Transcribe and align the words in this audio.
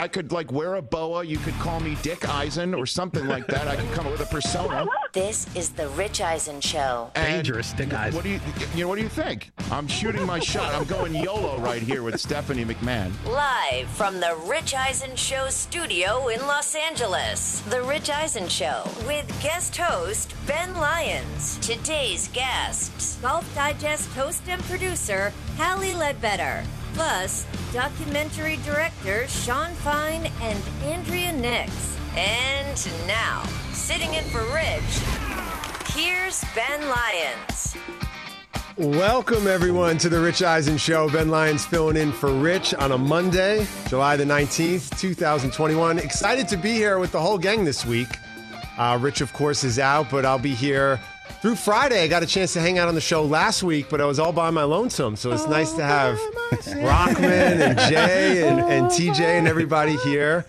I 0.00 0.08
could 0.08 0.32
like 0.32 0.50
wear 0.50 0.76
a 0.76 0.82
boa. 0.82 1.22
You 1.22 1.36
could 1.36 1.52
call 1.54 1.78
me 1.78 1.94
Dick 2.00 2.26
Eisen 2.26 2.72
or 2.72 2.86
something 2.86 3.26
like 3.26 3.46
that. 3.48 3.68
I 3.68 3.76
could 3.76 3.92
come 3.92 4.06
up 4.06 4.12
with 4.12 4.22
a 4.22 4.32
persona. 4.34 4.86
This 5.12 5.52
is 5.56 5.70
the 5.70 5.88
Rich 5.88 6.20
Eisen 6.20 6.60
Show. 6.60 7.10
And 7.16 7.26
Dangerous 7.26 7.72
Dick 7.72 7.92
Eisen. 7.92 8.14
What 8.14 8.22
do 8.22 8.30
you, 8.30 8.40
you 8.76 8.84
know? 8.84 8.88
What 8.88 8.94
do 8.94 9.02
you 9.02 9.08
think? 9.08 9.50
I'm 9.72 9.88
shooting 9.88 10.24
my 10.24 10.38
shot. 10.38 10.72
I'm 10.72 10.84
going 10.84 11.16
YOLO 11.16 11.58
right 11.58 11.82
here 11.82 12.04
with 12.04 12.20
Stephanie 12.20 12.64
McMahon. 12.64 13.10
Live 13.26 13.88
from 13.88 14.20
the 14.20 14.36
Rich 14.44 14.72
Eisen 14.72 15.16
Show 15.16 15.48
studio 15.48 16.28
in 16.28 16.38
Los 16.46 16.76
Angeles. 16.76 17.58
The 17.62 17.82
Rich 17.82 18.08
Eisen 18.08 18.46
Show 18.48 18.84
with 19.04 19.26
guest 19.42 19.76
host 19.76 20.32
Ben 20.46 20.74
Lyons. 20.74 21.58
Today's 21.58 22.28
guests 22.28 23.16
Golf 23.16 23.52
Digest 23.56 24.08
host 24.10 24.42
and 24.46 24.62
producer 24.62 25.32
Hallie 25.58 25.94
Ledbetter. 25.94 26.62
Plus, 26.94 27.46
documentary 27.72 28.58
director 28.64 29.26
Sean 29.28 29.72
Fine 29.76 30.30
and 30.42 30.62
Andrea 30.84 31.32
Nix. 31.32 31.96
And 32.16 33.06
now, 33.06 33.44
sitting 33.72 34.12
in 34.14 34.24
for 34.24 34.42
Rich, 34.52 35.94
here's 35.94 36.44
Ben 36.54 36.80
Lyons. 36.88 37.76
Welcome, 38.76 39.46
everyone, 39.46 39.98
to 39.98 40.08
the 40.08 40.18
Rich 40.18 40.42
Eisen 40.42 40.78
Show. 40.78 41.08
Ben 41.10 41.28
Lyons 41.28 41.64
filling 41.64 41.96
in 41.96 42.12
for 42.12 42.32
Rich 42.32 42.74
on 42.74 42.92
a 42.92 42.98
Monday, 42.98 43.66
July 43.88 44.16
the 44.16 44.24
19th, 44.24 44.98
2021. 44.98 45.98
Excited 45.98 46.48
to 46.48 46.56
be 46.56 46.72
here 46.72 46.98
with 46.98 47.12
the 47.12 47.20
whole 47.20 47.38
gang 47.38 47.64
this 47.64 47.84
week. 47.84 48.08
Uh, 48.78 48.98
Rich, 49.00 49.20
of 49.20 49.32
course, 49.32 49.64
is 49.64 49.78
out, 49.78 50.10
but 50.10 50.24
I'll 50.24 50.38
be 50.38 50.54
here 50.54 50.98
through 51.40 51.56
Friday. 51.56 52.02
I 52.02 52.08
got 52.08 52.22
a 52.22 52.26
chance 52.26 52.52
to 52.52 52.60
hang 52.60 52.78
out 52.78 52.88
on 52.88 52.94
the 52.94 53.00
show 53.00 53.24
last 53.24 53.62
week, 53.62 53.88
but 53.88 54.00
I 54.00 54.04
was 54.04 54.18
all 54.18 54.32
by 54.32 54.50
my 54.50 54.64
lonesome. 54.64 55.16
So 55.16 55.32
it's 55.32 55.46
nice 55.46 55.72
to 55.72 55.82
have 55.82 56.18
Rockman 56.50 57.60
and 57.60 57.78
Jay 57.90 58.46
and, 58.46 58.60
and 58.60 58.86
TJ 58.86 59.20
and 59.20 59.48
everybody 59.48 59.96
here. 59.98 60.44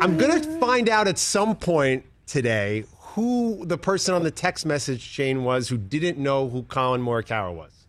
I'm 0.00 0.16
going 0.16 0.40
to 0.40 0.58
find 0.58 0.88
out 0.88 1.08
at 1.08 1.18
some 1.18 1.56
point 1.56 2.04
today 2.26 2.84
who 2.98 3.64
the 3.66 3.76
person 3.76 4.14
on 4.14 4.22
the 4.22 4.30
text 4.30 4.64
message 4.64 5.10
chain 5.10 5.44
was 5.44 5.68
who 5.68 5.76
didn't 5.76 6.16
know 6.16 6.48
who 6.48 6.62
Collin 6.62 7.02
Morikawa 7.02 7.54
was. 7.54 7.79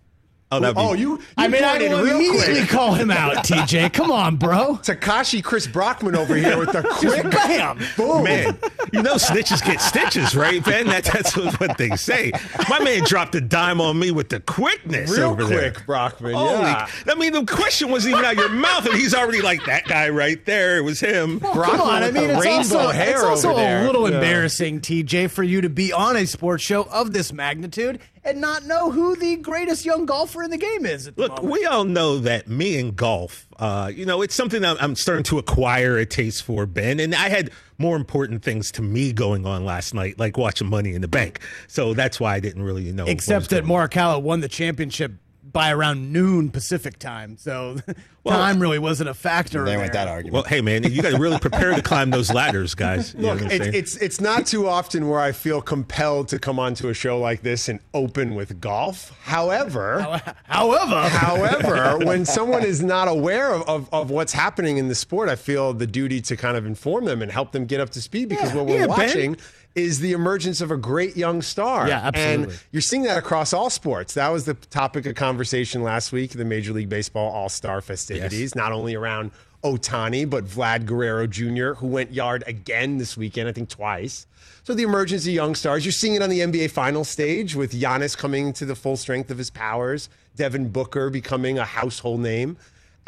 Oh, 0.53 0.73
Oh, 0.75 0.93
you, 0.93 1.11
you 1.11 1.23
I 1.37 1.47
mean, 1.47 1.63
I 1.63 1.77
real 1.77 1.99
immediately 1.99 2.55
quick. 2.55 2.69
call 2.69 2.93
him 2.93 3.09
out, 3.09 3.35
TJ. 3.45 3.93
Come 3.93 4.11
on, 4.11 4.35
bro. 4.35 4.75
Takashi 4.83 5.41
Chris 5.43 5.65
Brockman 5.65 6.15
over 6.15 6.35
here 6.35 6.57
with 6.57 6.71
the 6.73 6.81
quick 6.99 7.29
Bam. 7.31 7.79
boom. 7.95 8.23
man. 8.25 8.57
You 8.91 9.01
know, 9.01 9.15
snitches 9.15 9.63
get 9.65 9.79
stitches, 9.79 10.35
right, 10.35 10.63
Ben? 10.63 10.87
That, 10.87 11.05
that's 11.05 11.35
what 11.37 11.77
they 11.77 11.95
say. 11.95 12.31
My 12.69 12.79
man 12.79 13.03
dropped 13.05 13.35
a 13.35 13.41
dime 13.41 13.79
on 13.79 13.97
me 13.97 14.11
with 14.11 14.29
the 14.29 14.41
quickness 14.41 15.15
Real 15.17 15.29
over 15.31 15.45
there. 15.45 15.71
quick, 15.71 15.85
Brockman. 15.85 16.33
Holy, 16.33 16.61
yeah. 16.61 16.87
I 17.07 17.15
mean, 17.15 17.31
the 17.33 17.45
question 17.45 17.89
wasn't 17.89 18.13
even 18.15 18.25
out 18.25 18.35
your 18.35 18.49
mouth, 18.49 18.85
and 18.85 18.95
he's 18.95 19.13
already 19.13 19.41
like 19.41 19.63
that 19.65 19.85
guy 19.85 20.09
right 20.09 20.43
there. 20.45 20.77
It 20.77 20.81
was 20.81 20.99
him. 20.99 21.39
Brockman 21.39 21.63
Come 21.77 21.81
on, 21.81 22.03
I 22.03 22.11
mean, 22.11 22.29
it's 22.29 22.41
rainbow 22.43 22.77
also, 22.79 22.87
hair 22.89 23.15
it's 23.15 23.23
also 23.23 23.51
over 23.51 23.59
there. 23.61 23.83
a 23.83 23.85
little 23.85 24.09
Yeah. 24.09 24.15
embarrassing, 24.15 24.81
TJ, 24.81 25.29
for 25.29 25.43
you 25.43 25.61
to 25.61 25.69
be 25.69 25.93
on 25.93 26.17
a 26.17 26.25
sports 26.25 26.63
show 26.63 26.83
of 26.91 27.13
this 27.13 27.31
magnitude 27.31 27.99
and 28.23 28.39
not 28.39 28.65
know 28.65 28.91
who 28.91 29.15
the 29.15 29.35
greatest 29.37 29.85
young 29.85 30.05
golfer 30.05 30.43
in 30.43 30.51
the 30.51 30.57
game 30.57 30.85
is. 30.85 31.07
At 31.07 31.15
the 31.15 31.21
Look, 31.23 31.31
moment. 31.37 31.51
we 31.51 31.65
all 31.65 31.85
know 31.85 32.19
that 32.19 32.47
me 32.47 32.79
and 32.79 32.95
golf, 32.95 33.47
uh, 33.57 33.91
you 33.93 34.05
know, 34.05 34.21
it's 34.21 34.35
something 34.35 34.61
that 34.61 34.81
I'm 34.81 34.95
starting 34.95 35.23
to 35.25 35.39
acquire 35.39 35.97
a 35.97 36.05
taste 36.05 36.43
for, 36.43 36.65
Ben. 36.65 36.99
And 36.99 37.15
I 37.15 37.29
had 37.29 37.51
more 37.77 37.95
important 37.95 38.43
things 38.43 38.71
to 38.73 38.81
me 38.81 39.11
going 39.11 39.45
on 39.45 39.65
last 39.65 39.93
night, 39.93 40.19
like 40.19 40.37
watching 40.37 40.69
Money 40.69 40.93
in 40.93 41.01
the 41.01 41.07
Bank. 41.07 41.39
So 41.67 41.93
that's 41.93 42.19
why 42.19 42.35
I 42.35 42.39
didn't 42.39 42.63
really 42.63 42.91
know. 42.91 43.03
what 43.03 43.07
was 43.07 43.13
Except 43.13 43.49
that 43.49 43.65
going 43.65 43.81
on. 43.81 43.89
Morikawa 43.89 44.21
won 44.21 44.41
the 44.41 44.49
championship 44.49 45.13
by 45.51 45.71
around 45.71 46.11
noon 46.11 46.49
Pacific 46.49 46.99
time, 46.99 47.37
so 47.37 47.77
time 48.27 48.59
really 48.59 48.79
wasn't 48.79 49.09
a 49.09 49.13
factor. 49.13 49.63
They 49.63 49.71
there. 49.71 49.79
went 49.79 49.93
that 49.93 50.07
argument. 50.07 50.33
Well, 50.33 50.43
hey, 50.43 50.61
man, 50.61 50.83
you 50.83 51.01
got 51.01 51.11
to 51.11 51.17
really 51.17 51.39
prepare 51.39 51.75
to 51.75 51.81
climb 51.81 52.11
those 52.11 52.33
ladders, 52.33 52.75
guys. 52.75 53.13
You 53.13 53.21
Look, 53.21 53.41
what 53.41 53.45
I'm 53.45 53.51
it, 53.51 53.61
saying? 53.61 53.73
it's 53.73 53.97
it's 53.97 54.21
not 54.21 54.45
too 54.45 54.67
often 54.67 55.09
where 55.09 55.19
I 55.19 55.31
feel 55.31 55.61
compelled 55.61 56.27
to 56.29 56.39
come 56.39 56.59
onto 56.59 56.89
a 56.89 56.93
show 56.93 57.19
like 57.19 57.41
this 57.41 57.69
and 57.69 57.79
open 57.93 58.35
with 58.35 58.59
golf. 58.61 59.17
However, 59.23 60.01
However, 60.43 61.09
however, 61.09 62.05
when 62.05 62.25
someone 62.25 62.63
is 62.63 62.81
not 62.81 63.07
aware 63.07 63.53
of, 63.53 63.67
of, 63.67 63.89
of 63.93 64.09
what's 64.09 64.33
happening 64.33 64.77
in 64.77 64.87
the 64.87 64.95
sport, 64.95 65.29
I 65.29 65.35
feel 65.35 65.73
the 65.73 65.87
duty 65.87 66.21
to 66.21 66.37
kind 66.37 66.57
of 66.57 66.65
inform 66.65 67.05
them 67.05 67.21
and 67.21 67.31
help 67.31 67.51
them 67.51 67.65
get 67.65 67.79
up 67.79 67.89
to 67.91 68.01
speed 68.01 68.29
because 68.29 68.53
what 68.53 68.65
we're 68.65 68.79
yeah, 68.79 68.87
Ben. 68.87 69.37
Is 69.73 70.01
the 70.01 70.11
emergence 70.11 70.59
of 70.59 70.69
a 70.69 70.75
great 70.75 71.15
young 71.15 71.41
star. 71.41 71.87
Yeah, 71.87 72.01
absolutely. 72.03 72.53
And 72.53 72.63
you're 72.71 72.81
seeing 72.81 73.03
that 73.03 73.17
across 73.17 73.53
all 73.53 73.69
sports. 73.69 74.15
That 74.15 74.27
was 74.27 74.43
the 74.43 74.53
topic 74.53 75.05
of 75.05 75.15
conversation 75.15 75.81
last 75.81 76.11
week, 76.11 76.31
the 76.31 76.43
Major 76.43 76.73
League 76.73 76.89
Baseball 76.89 77.31
All 77.31 77.47
Star 77.47 77.79
festivities, 77.79 78.53
not 78.53 78.73
only 78.73 78.95
around 78.95 79.31
Otani, 79.63 80.29
but 80.29 80.43
Vlad 80.45 80.85
Guerrero 80.85 81.25
Jr., 81.25 81.73
who 81.75 81.87
went 81.87 82.11
yard 82.11 82.43
again 82.47 82.97
this 82.97 83.15
weekend, 83.15 83.47
I 83.47 83.53
think 83.53 83.69
twice. 83.69 84.27
So 84.63 84.73
the 84.73 84.83
emergence 84.83 85.25
of 85.25 85.33
young 85.33 85.55
stars. 85.55 85.85
You're 85.85 85.91
seeing 85.93 86.15
it 86.15 86.21
on 86.21 86.29
the 86.29 86.39
NBA 86.39 86.71
final 86.71 87.03
stage 87.03 87.55
with 87.55 87.71
Giannis 87.71 88.17
coming 88.17 88.53
to 88.53 88.65
the 88.65 88.75
full 88.75 88.97
strength 88.97 89.31
of 89.31 89.37
his 89.37 89.49
powers, 89.49 90.09
Devin 90.35 90.69
Booker 90.69 91.09
becoming 91.09 91.57
a 91.57 91.65
household 91.65 92.19
name. 92.19 92.57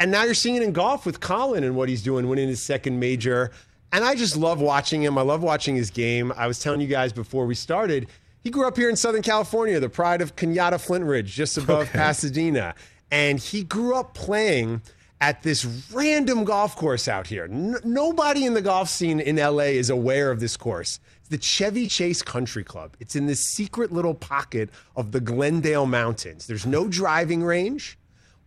And 0.00 0.10
now 0.10 0.24
you're 0.24 0.34
seeing 0.34 0.56
it 0.56 0.62
in 0.62 0.72
golf 0.72 1.06
with 1.06 1.20
Collin 1.20 1.62
and 1.62 1.76
what 1.76 1.88
he's 1.88 2.02
doing, 2.02 2.28
winning 2.28 2.48
his 2.48 2.62
second 2.62 2.98
major. 2.98 3.52
And 3.94 4.04
I 4.04 4.16
just 4.16 4.36
love 4.36 4.60
watching 4.60 5.04
him. 5.04 5.16
I 5.16 5.20
love 5.20 5.44
watching 5.44 5.76
his 5.76 5.88
game. 5.88 6.32
I 6.36 6.48
was 6.48 6.58
telling 6.58 6.80
you 6.80 6.88
guys 6.88 7.12
before 7.12 7.46
we 7.46 7.54
started, 7.54 8.08
he 8.42 8.50
grew 8.50 8.66
up 8.66 8.76
here 8.76 8.90
in 8.90 8.96
Southern 8.96 9.22
California, 9.22 9.78
the 9.78 9.88
pride 9.88 10.20
of 10.20 10.34
Cañada 10.34 10.84
Flintridge, 10.84 11.26
just 11.26 11.56
above 11.58 11.88
Pasadena. 11.92 12.74
And 13.12 13.38
he 13.38 13.62
grew 13.62 13.94
up 13.94 14.12
playing 14.12 14.82
at 15.20 15.44
this 15.44 15.64
random 15.92 16.42
golf 16.42 16.74
course 16.74 17.06
out 17.06 17.28
here. 17.28 17.44
N- 17.44 17.76
nobody 17.84 18.44
in 18.44 18.54
the 18.54 18.62
golf 18.62 18.88
scene 18.88 19.20
in 19.20 19.36
LA 19.36 19.76
is 19.78 19.90
aware 19.90 20.32
of 20.32 20.40
this 20.40 20.56
course. 20.56 20.98
It's 21.20 21.28
the 21.28 21.38
Chevy 21.38 21.86
Chase 21.86 22.20
Country 22.20 22.64
Club. 22.64 22.96
It's 22.98 23.14
in 23.14 23.26
this 23.26 23.46
secret 23.46 23.92
little 23.92 24.14
pocket 24.14 24.70
of 24.96 25.12
the 25.12 25.20
Glendale 25.20 25.86
Mountains. 25.86 26.48
There's 26.48 26.66
no 26.66 26.88
driving 26.88 27.44
range, 27.44 27.96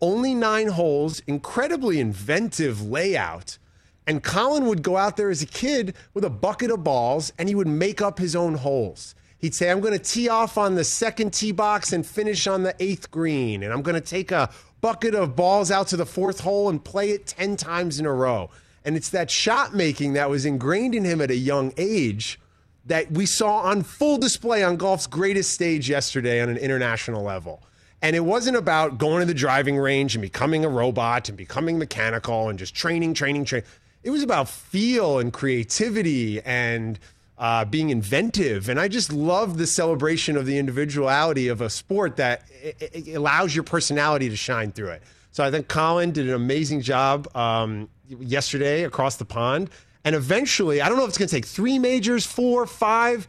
only 0.02 0.36
nine 0.36 0.68
holes, 0.68 1.22
incredibly 1.26 2.02
inventive 2.02 2.86
layout. 2.86 3.58
And 4.08 4.24
Collin 4.24 4.66
would 4.68 4.82
go 4.82 4.96
out 4.96 5.18
there 5.18 5.30
as 5.30 5.42
a 5.42 5.46
kid 5.46 5.94
with 6.14 6.24
a 6.24 6.30
bucket 6.30 6.72
of 6.72 6.84
balls 6.84 7.34
and 7.38 7.50
he 7.50 7.56
would 7.56 7.68
make 7.68 8.02
up 8.02 8.18
his 8.18 8.36
own 8.36 8.56
holes. 8.56 9.14
He'd 9.40 9.54
say, 9.54 9.70
I'm 9.70 9.82
going 9.82 9.94
to 9.94 10.00
tee 10.00 10.30
off 10.30 10.58
on 10.58 10.76
the 10.76 10.84
second 10.84 11.34
tee 11.34 11.52
box 11.52 11.94
and 11.94 12.06
finish 12.06 12.48
on 12.48 12.64
the 12.64 12.74
eighth 12.80 13.12
green. 13.12 13.62
And 13.62 13.72
I'm 13.72 13.82
going 13.84 13.96
to 13.96 14.02
take 14.02 14.32
a 14.32 14.50
bucket 14.82 15.14
of 15.14 15.36
balls 15.36 15.70
out 15.70 15.88
to 15.90 15.98
the 15.98 16.06
fourth 16.06 16.40
hole 16.40 16.70
and 16.70 16.84
play 16.84 17.12
it 17.12 17.28
10 17.28 17.58
times 17.58 18.00
in 18.00 18.06
a 18.06 18.14
row. 18.14 18.50
And 18.86 18.96
it's 18.96 19.10
that 19.10 19.30
shot 19.30 19.76
making 19.76 20.14
that 20.14 20.30
was 20.30 20.46
ingrained 20.46 20.96
in 20.96 21.04
him 21.04 21.22
at 21.22 21.30
a 21.30 21.36
young 21.36 21.74
age 21.78 22.40
that 22.86 23.12
we 23.12 23.26
saw 23.26 23.60
on 23.60 23.84
full 23.84 24.18
display 24.18 24.64
on 24.64 24.78
golf's 24.78 25.08
greatest 25.08 25.52
stage 25.52 25.90
yesterday 25.90 26.42
on 26.42 26.48
an 26.48 26.58
international 26.58 27.22
level. 27.22 27.62
And 28.02 28.16
it 28.16 28.22
wasn't 28.22 28.56
about 28.56 28.98
going 28.98 29.20
to 29.20 29.26
the 29.26 29.34
driving 29.34 29.78
range 29.78 30.16
and 30.16 30.22
becoming 30.22 30.64
a 30.64 30.70
robot 30.70 31.30
and 31.30 31.38
becoming 31.38 31.78
mechanical 31.78 32.48
and 32.48 32.58
just 32.58 32.74
training, 32.74 33.14
training, 33.14 33.44
training. 33.44 33.68
It 34.08 34.12
was 34.12 34.24
about 34.24 34.48
feel 34.48 35.20
and 35.20 35.34
creativity 35.34 36.42
and 36.44 36.98
uh, 37.38 37.66
being 37.66 37.90
inventive. 37.90 38.70
And 38.70 38.80
I 38.80 38.88
just 38.88 39.12
love 39.12 39.58
the 39.58 39.68
celebration 39.68 40.38
of 40.38 40.46
the 40.46 40.58
individuality 40.58 41.50
of 41.50 41.60
a 41.60 41.70
sport 41.70 42.16
that 42.16 42.44
it, 42.64 42.78
it 42.94 43.16
allows 43.16 43.54
your 43.54 43.66
personality 43.66 44.30
to 44.30 44.38
shine 44.38 44.72
through 44.72 44.92
it. 44.92 45.04
So 45.32 45.44
I 45.44 45.52
think 45.52 45.68
Collin 45.68 46.12
did 46.12 46.30
an 46.30 46.36
amazing 46.36 46.80
job 46.80 47.28
um, 47.36 47.90
yesterday 48.08 48.86
across 48.86 49.18
the 49.18 49.26
pond. 49.26 49.72
And 50.06 50.16
eventually, 50.16 50.80
I 50.82 50.88
don't 50.88 50.98
know 50.98 51.04
if 51.04 51.10
it's 51.10 51.18
going 51.18 51.28
to 51.28 51.36
take 51.36 51.46
three 51.46 51.78
majors, 51.78 52.26
four, 52.26 52.66
five. 52.66 53.28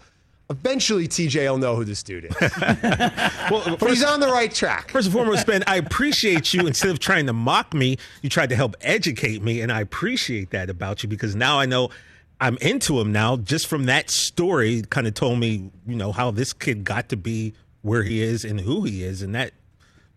Eventually, 0.51 1.07
TJ 1.07 1.51
will 1.51 1.59
know 1.59 1.77
who 1.77 1.85
this 1.85 2.03
dude 2.03 2.25
is. 2.25 2.37
well, 2.41 3.77
But 3.79 3.91
he's 3.91 4.03
on 4.03 4.19
the 4.21 4.29
right 4.29 4.53
track. 4.53 4.91
First 4.91 5.09
and 5.09 5.15
foremost, 5.15 5.47
Ben, 5.47 5.63
I 5.67 5.77
appreciate 5.77 6.55
you. 6.55 6.67
Instead 6.67 6.91
of 6.91 6.99
trying 6.99 7.27
to 7.27 7.35
mock 7.35 7.75
me, 7.75 7.99
you 8.23 8.31
tried 8.31 8.49
to 8.49 8.57
help 8.57 8.75
educate 8.81 9.43
me, 9.43 9.61
and 9.61 9.71
I 9.71 9.83
appreciate 9.83 10.51
that 10.51 10.71
about 10.71 11.03
you 11.03 11.09
because 11.09 11.35
now 11.37 11.59
I 11.59 11.67
know 11.67 11.91
I'm 12.41 12.57
into 12.63 12.99
him 12.99 13.13
now. 13.13 13.37
Just 13.37 13.67
from 13.67 13.85
that 13.87 14.09
story, 14.09 14.83
kind 14.89 15.07
of 15.07 15.13
told 15.13 15.39
me, 15.39 15.71
you 15.87 15.97
know, 15.97 16.13
how 16.13 16.31
this 16.31 16.55
kid 16.55 16.83
got 16.83 17.11
to 17.11 17.17
be 17.19 17.53
where 17.83 18.03
he 18.03 18.23
is 18.23 18.43
and 18.45 18.59
who 18.59 18.85
he 18.85 19.03
is, 19.03 19.21
and 19.21 19.35
that. 19.35 19.53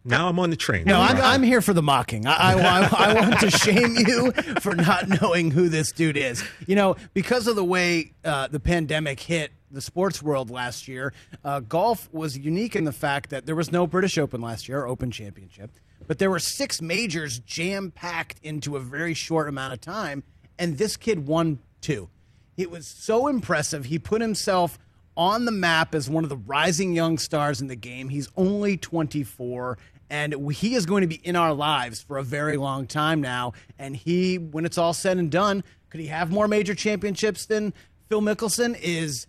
Now 0.04 0.28
I'm 0.30 0.40
on 0.40 0.50
the 0.50 0.56
train. 0.56 0.86
No, 0.86 1.00
I'm. 1.00 1.18
I'm 1.18 1.44
here 1.44 1.62
for 1.62 1.74
the 1.74 1.84
mocking. 1.84 2.26
I, 2.26 2.54
I, 2.54 3.10
I 3.12 3.14
want 3.14 3.40
to 3.42 3.52
shame 3.52 3.96
you 3.96 4.32
for 4.60 4.76
not 4.76 5.22
knowing 5.22 5.52
who 5.52 5.70
this 5.70 5.92
dude 5.92 6.18
is. 6.18 6.44
You 6.66 6.76
know, 6.76 6.96
because 7.14 7.48
of 7.48 7.56
the 7.56 7.64
way 7.64 8.14
uh, 8.26 8.48
the 8.48 8.60
pandemic 8.60 9.20
hit 9.20 9.52
the 9.70 9.82
sports 9.82 10.22
world 10.22 10.50
last 10.50 10.88
year, 10.88 11.14
uh, 11.46 11.60
golf 11.60 12.10
was 12.12 12.38
unique 12.38 12.76
in 12.76 12.84
the 12.84 12.92
fact 12.92 13.30
that 13.30 13.46
there 13.46 13.56
was 13.56 13.72
no 13.72 13.86
British 13.86 14.18
Open 14.18 14.42
last 14.42 14.68
year, 14.68 14.82
or 14.82 14.88
Open 14.88 15.12
Championship, 15.12 15.72
but 16.08 16.18
there 16.18 16.30
were 16.32 16.40
six 16.40 16.82
majors 16.82 17.40
jam 17.40 17.92
packed 17.92 18.40
into 18.42 18.76
a 18.76 18.80
very 18.80 19.14
short 19.14 19.48
amount 19.48 19.74
of 19.74 19.82
time, 19.82 20.24
and 20.58 20.78
this 20.78 20.98
kid 20.98 21.28
won 21.28 21.60
two. 21.80 22.10
It 22.58 22.70
was 22.72 22.88
so 22.88 23.28
impressive. 23.28 23.86
He 23.86 24.00
put 24.00 24.22
himself 24.22 24.78
on 25.16 25.46
the 25.46 25.52
map 25.52 25.94
as 25.94 26.10
one 26.10 26.24
of 26.24 26.30
the 26.30 26.38
rising 26.38 26.94
young 26.94 27.18
stars 27.18 27.62
in 27.62 27.68
the 27.68 27.76
game. 27.76 28.10
He's 28.10 28.30
only 28.36 28.78
24, 28.78 29.78
and 30.10 30.52
he 30.52 30.76
is 30.76 30.86
going 30.86 31.02
to 31.02 31.08
be 31.08 31.22
in 31.24 31.36
our 31.36 31.54
lives 31.54 32.02
for 32.02 32.18
a 32.18 32.24
very 32.24 32.58
long 32.58 32.88
time 32.88 33.22
now. 33.22 33.54
And 33.78 33.96
he, 33.96 34.38
when 34.38 34.66
it's 34.66 34.78
all 34.78 34.94
said 34.94 35.18
and 35.18 35.30
done, 35.30 35.64
could 35.90 36.00
he 36.00 36.08
have 36.08 36.32
more 36.32 36.48
major 36.48 36.74
championships 36.74 37.46
than 37.46 37.74
Phil 38.08 38.22
Mickelson? 38.22 38.80
Is 38.82 39.28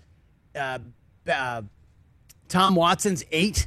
uh, 0.54 0.78
uh, 1.30 1.62
Tom 2.48 2.74
Watson's 2.74 3.24
eight 3.32 3.66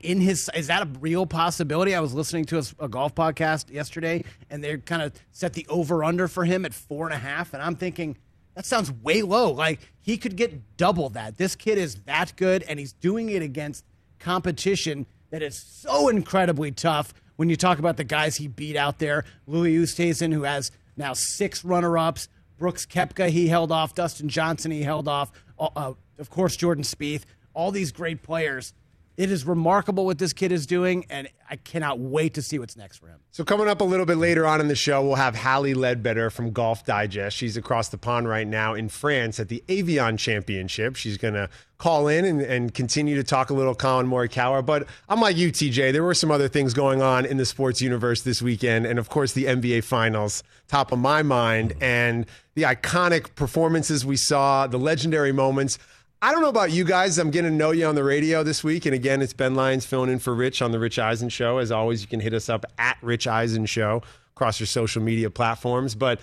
in 0.00 0.20
his? 0.20 0.50
Is 0.54 0.66
that 0.66 0.82
a 0.82 0.88
real 0.98 1.26
possibility? 1.26 1.94
I 1.94 2.00
was 2.00 2.12
listening 2.12 2.44
to 2.46 2.58
a, 2.58 2.84
a 2.84 2.88
golf 2.88 3.14
podcast 3.14 3.72
yesterday, 3.72 4.24
and 4.50 4.64
they 4.64 4.76
kind 4.78 5.02
of 5.02 5.12
set 5.30 5.52
the 5.52 5.66
over 5.68 6.02
under 6.02 6.26
for 6.26 6.44
him 6.44 6.64
at 6.64 6.74
four 6.74 7.06
and 7.06 7.14
a 7.14 7.18
half, 7.18 7.54
and 7.54 7.62
I'm 7.62 7.76
thinking 7.76 8.16
that 8.54 8.66
sounds 8.66 8.90
way 8.90 9.22
low. 9.22 9.50
Like 9.50 9.80
he 10.00 10.16
could 10.16 10.36
get 10.36 10.76
double 10.76 11.08
that. 11.10 11.36
This 11.36 11.56
kid 11.56 11.78
is 11.78 11.96
that 12.06 12.34
good, 12.36 12.62
and 12.64 12.78
he's 12.78 12.92
doing 12.92 13.28
it 13.28 13.42
against 13.42 13.84
competition 14.18 15.06
that 15.30 15.42
is 15.42 15.56
so 15.56 16.08
incredibly 16.08 16.70
tough. 16.70 17.12
When 17.36 17.48
you 17.48 17.56
talk 17.56 17.78
about 17.78 17.96
the 17.96 18.04
guys 18.04 18.36
he 18.36 18.46
beat 18.46 18.76
out 18.76 18.98
there, 19.00 19.24
Louis 19.46 19.76
Oosthuizen, 19.76 20.32
who 20.32 20.44
has 20.44 20.70
now 20.96 21.12
six 21.12 21.64
runner-ups, 21.64 22.28
Brooks 22.56 22.86
Koepka, 22.86 23.28
he 23.28 23.48
held 23.48 23.72
off, 23.72 23.94
Dustin 23.94 24.28
Johnson, 24.28 24.70
he 24.70 24.82
held 24.82 25.08
off, 25.08 25.32
uh, 25.58 25.68
uh 25.74 25.94
of 26.18 26.30
course 26.30 26.54
Jordan 26.54 26.84
Spieth, 26.84 27.24
all 27.52 27.72
these 27.72 27.90
great 27.90 28.22
players 28.22 28.72
it 29.16 29.30
is 29.30 29.46
remarkable 29.46 30.06
what 30.06 30.18
this 30.18 30.32
kid 30.32 30.50
is 30.50 30.66
doing, 30.66 31.06
and 31.08 31.28
I 31.48 31.56
cannot 31.56 32.00
wait 32.00 32.34
to 32.34 32.42
see 32.42 32.58
what's 32.58 32.76
next 32.76 32.98
for 32.98 33.06
him. 33.06 33.20
So, 33.30 33.44
coming 33.44 33.68
up 33.68 33.80
a 33.80 33.84
little 33.84 34.06
bit 34.06 34.16
later 34.16 34.46
on 34.46 34.60
in 34.60 34.68
the 34.68 34.74
show, 34.74 35.02
we'll 35.02 35.14
have 35.14 35.36
Hallie 35.36 35.74
Ledbetter 35.74 36.30
from 36.30 36.50
Golf 36.50 36.84
Digest. 36.84 37.36
She's 37.36 37.56
across 37.56 37.88
the 37.88 37.98
pond 37.98 38.28
right 38.28 38.46
now 38.46 38.74
in 38.74 38.88
France 38.88 39.38
at 39.38 39.48
the 39.48 39.62
Evian 39.68 40.16
Championship. 40.16 40.96
She's 40.96 41.16
going 41.16 41.34
to 41.34 41.48
call 41.78 42.08
in 42.08 42.24
and, 42.24 42.40
and, 42.40 42.74
continue 42.74 43.14
to 43.16 43.24
talk 43.24 43.50
a 43.50 43.54
little 43.54 43.74
Collin 43.74 44.06
Morikawa. 44.06 44.64
But 44.64 44.86
I'm 45.08 45.20
like 45.20 45.36
you, 45.36 45.52
TJ. 45.52 45.92
There 45.92 46.02
were 46.02 46.14
some 46.14 46.30
other 46.30 46.48
things 46.48 46.72
going 46.72 47.02
on 47.02 47.26
in 47.26 47.36
the 47.36 47.44
sports 47.44 47.82
universe 47.82 48.22
this 48.22 48.40
weekend. 48.40 48.86
And 48.86 48.98
of 48.98 49.10
course, 49.10 49.32
the 49.32 49.44
NBA 49.44 49.84
Finals, 49.84 50.42
top 50.66 50.92
of 50.92 50.98
my 50.98 51.22
mind, 51.22 51.74
and 51.80 52.26
the 52.54 52.62
iconic 52.62 53.34
performances 53.34 54.06
we 54.06 54.16
saw, 54.16 54.66
the 54.66 54.78
legendary 54.78 55.32
moments. 55.32 55.78
I 56.24 56.32
don't 56.32 56.40
know 56.40 56.48
about 56.48 56.72
you 56.72 56.84
guys. 56.84 57.18
I'm 57.18 57.30
getting 57.30 57.50
to 57.50 57.54
know 57.54 57.70
you 57.70 57.84
on 57.84 57.96
the 57.96 58.02
radio 58.02 58.42
this 58.42 58.64
week. 58.64 58.86
And 58.86 58.94
again, 58.94 59.20
it's 59.20 59.34
Ben 59.34 59.54
Lyons 59.54 59.84
filling 59.84 60.08
in 60.08 60.18
for 60.18 60.34
Rich 60.34 60.62
on 60.62 60.72
the 60.72 60.78
Rich 60.78 60.98
Eisen 60.98 61.28
Show. 61.28 61.58
As 61.58 61.70
always, 61.70 62.00
you 62.00 62.08
can 62.08 62.18
hit 62.18 62.32
us 62.32 62.48
up 62.48 62.64
at 62.78 62.96
Rich 63.02 63.26
Eisen 63.26 63.66
Show 63.66 64.02
across 64.34 64.58
your 64.58 64.66
social 64.66 65.02
media 65.02 65.28
platforms. 65.28 65.94
But 65.94 66.22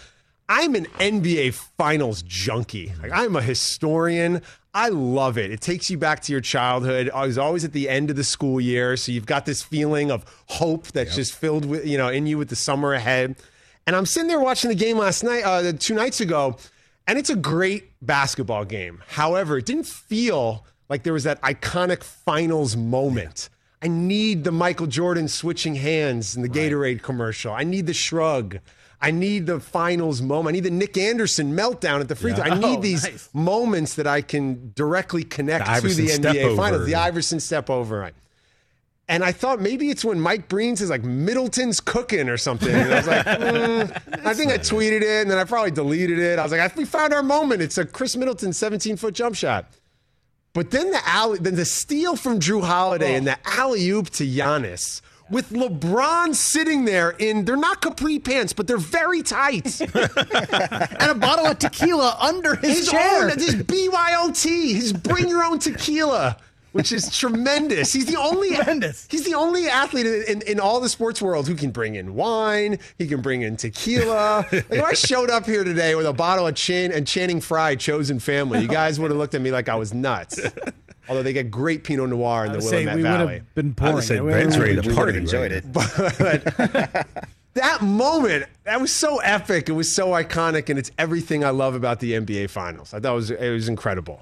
I'm 0.50 0.74
an 0.74 0.86
NBA 0.98 1.54
Finals 1.54 2.24
junkie. 2.24 2.92
Like 3.00 3.12
I'm 3.12 3.36
a 3.36 3.44
historian. 3.44 4.42
I 4.74 4.90
love 4.90 5.38
it. 5.38 5.52
It 5.52 5.62
takes 5.62 5.92
you 5.92 6.00
back 6.00 6.22
to 6.22 6.32
your 6.32 6.42
childhood. 6.42 7.12
I 7.14 7.28
was 7.28 7.38
always 7.38 7.64
at 7.64 7.72
the 7.72 7.88
end 7.88 8.10
of 8.10 8.16
the 8.16 8.24
school 8.24 8.60
year, 8.60 8.98
so 8.98 9.12
you've 9.12 9.28
got 9.28 9.46
this 9.46 9.62
feeling 9.62 10.10
of 10.10 10.26
hope 10.48 10.88
that's 10.88 11.12
yep. 11.12 11.16
just 11.16 11.36
filled 11.36 11.66
with 11.66 11.86
you 11.86 12.00
know 12.00 12.10
in 12.10 12.26
you 12.26 12.40
with 12.40 12.50
the 12.50 12.56
summer 12.56 12.96
ahead. 12.96 13.36
And 13.86 13.96
I'm 13.96 14.08
sitting 14.08 14.28
there 14.28 14.40
watching 14.40 14.70
the 14.70 14.76
game 14.76 14.98
last 14.98 15.24
night, 15.24 15.44
uh, 15.44 15.74
two 15.74 15.94
nights 15.94 16.22
ago, 16.22 16.58
and 17.08 17.18
it's 17.18 17.30
a 17.30 17.36
great 17.36 17.92
basketball 18.02 18.66
game. 18.66 19.02
However, 19.08 19.58
it 19.58 19.66
didn't 19.66 19.88
feel 19.88 20.66
like 20.90 21.04
there 21.04 21.14
was 21.14 21.24
that 21.24 21.42
iconic 21.42 22.04
finals 22.04 22.76
moment. 22.76 23.50
I 23.82 23.88
need 23.88 24.44
the 24.44 24.52
Michael 24.52 24.88
Jordan 24.88 25.28
switching 25.28 25.76
hands 25.76 26.36
in 26.36 26.44
the 26.44 26.50
right. 26.50 26.72
Gatorade 26.72 27.02
commercial. 27.02 27.54
I 27.54 27.64
need 27.64 27.88
the 27.88 27.94
shrug. 27.94 28.60
I 29.02 29.10
need 29.10 29.48
the 29.48 29.60
finals 29.60 30.22
moment. 30.22 30.54
I 30.54 30.56
need 30.58 30.66
the 30.66 30.70
Nick 30.70 30.96
Anderson 30.96 31.56
meltdown 31.56 32.02
at 32.02 32.08
the 32.08 32.16
free 32.16 32.34
throw. 32.34 32.44
I 32.44 32.60
need 32.60 32.78
oh, 32.78 32.82
these 32.82 33.04
nice. 33.04 33.30
moments 33.34 33.96
that 33.96 34.06
I 34.06 34.22
can 34.22 34.72
directly 34.76 35.24
connect 35.24 35.66
the 35.66 35.90
to 35.90 35.96
the 35.96 36.08
NBA 36.08 36.56
finals. 36.56 36.86
The 36.86 36.96
Iverson 36.96 37.40
step 37.40 37.72
over. 37.72 38.00
Right. 38.00 38.14
And 39.12 39.26
I 39.26 39.34
thought 39.34 39.60
maybe 39.60 39.90
it's 39.90 40.06
when 40.06 40.22
Mike 40.22 40.48
Breen 40.48 40.78
says 40.78 40.90
like 40.90 41.04
Middleton's 41.04 41.82
cooking 41.82 42.30
or 42.30 42.38
something. 42.38 42.74
And 42.74 42.94
I 42.94 42.96
was 42.96 43.08
like, 43.08 43.26
mm. 43.26 44.26
I 44.26 44.34
think 44.34 44.54
I 44.54 44.58
tweeted 44.58 45.02
it 45.02 45.24
and 45.24 45.30
then 45.30 45.38
I 45.38 45.44
probably 45.44 45.72
deleted 45.72 46.18
it. 46.18 46.40
I 46.40 46.44
was 46.44 46.54
like, 46.54 46.78
we 46.78 46.86
found 46.86 47.14
our 47.14 47.22
moment. 47.22 47.62
It's 47.62 47.78
a 47.78 47.84
Khris 47.84 48.16
Middleton 48.16 48.54
17 48.54 48.96
foot 48.96 49.14
jump 49.14 49.36
shot. 49.36 49.70
But 50.54 50.72
then 50.72 50.92
the 50.92 51.02
alley, 51.06 51.40
then 51.40 51.56
the 51.56 51.66
steal 51.66 52.16
from 52.16 52.40
Jrue 52.40 52.64
Holiday 52.64 53.16
oh. 53.16 53.18
and 53.18 53.28
the 53.28 53.38
alley 53.44 53.90
oop 53.90 54.12
to 54.12 54.26
Giannis 54.26 55.02
with 55.30 55.50
LeBron 55.50 56.34
sitting 56.34 56.86
there 56.86 57.10
in 57.10 57.44
they're 57.44 57.58
not 57.58 57.82
capri 57.82 58.18
pants, 58.18 58.54
but 58.54 58.66
they're 58.66 58.78
very 58.78 59.24
tight, 59.24 59.82
and 59.82 61.12
a 61.12 61.16
bottle 61.16 61.48
of 61.48 61.60
tequila 61.60 62.18
under 62.20 62.56
his, 62.56 62.80
his 62.80 62.92
chair. 62.92 63.30
Own, 63.30 63.38
his 63.38 63.56
BYOT, 63.56 64.74
his 64.74 64.94
bring 64.94 65.28
your 65.28 65.44
own 65.44 65.60
tequila 65.60 66.38
which 66.72 66.92
is 66.92 67.16
tremendous. 67.18 67.94
He's 67.94 68.06
the 68.06 68.18
only 68.18 68.56
tremendous. 68.56 69.08
He's 69.10 69.24
the 69.24 69.36
only 69.36 69.68
athlete 69.68 70.06
in, 70.06 70.42
in 70.44 70.60
all 70.60 70.80
the 70.80 70.90
sports 70.90 71.22
world 71.22 71.48
who 71.48 71.56
can 71.56 71.72
bring 71.72 71.96
in 71.96 72.16
wine. 72.16 72.80
He 72.98 73.08
can 73.08 73.22
bring 73.22 73.42
in 73.42 73.58
tequila. 73.58 74.46
like 74.52 74.66
if 74.70 74.84
I 74.84 74.94
showed 74.94 75.30
up 75.30 75.46
here 75.46 75.64
today 75.64 75.96
with 75.96 76.06
a 76.06 76.14
bottle 76.14 76.48
of 76.48 76.56
Chin 76.56 76.92
and 76.92 77.08
Channing 77.08 77.42
Frye 77.42 77.76
Chosen 77.76 78.20
Family, 78.20 78.62
you 78.62 78.68
guys 78.68 79.00
would 79.00 79.12
have 79.12 79.18
looked 79.18 79.36
at 79.36 79.42
me 79.42 79.52
like 79.52 79.70
I 79.70 79.76
was 79.76 79.94
nuts. 79.94 80.40
Although 81.10 81.24
they 81.24 81.34
get 81.34 81.52
great 81.52 81.84
Pinot 81.84 82.10
Noir 82.10 82.46
in 82.46 82.54
the 82.54 82.60
Willamette 82.60 82.96
we 82.96 83.02
Valley. 83.02 83.26
Would 83.26 83.34
have 83.34 83.56
been 83.56 83.74
pouring. 83.74 83.92
I 83.92 83.96
would 83.96 84.04
say 84.06 84.20
Ben's 84.20 84.58
ready 84.58 84.80
to 84.80 84.94
party. 84.94 85.18
Enjoyed 85.18 85.52
it. 85.52 85.66
But, 85.74 87.08
that 87.54 87.82
moment, 87.82 88.46
that 88.64 88.80
was 88.80 88.94
so 88.94 89.18
epic. 89.18 89.68
It 89.68 89.74
was 89.74 89.94
so 89.94 90.12
iconic, 90.12 90.70
and 90.70 90.80
it's 90.80 90.90
everything 90.98 91.44
I 91.44 91.50
love 91.50 91.76
about 91.76 92.00
the 92.00 92.14
NBA 92.14 92.50
Finals. 92.50 92.94
I 92.94 93.02
thought 93.02 93.12
it 93.12 93.16
was 93.16 93.32
it 93.32 93.50
was 93.50 93.68
incredible. 93.68 94.22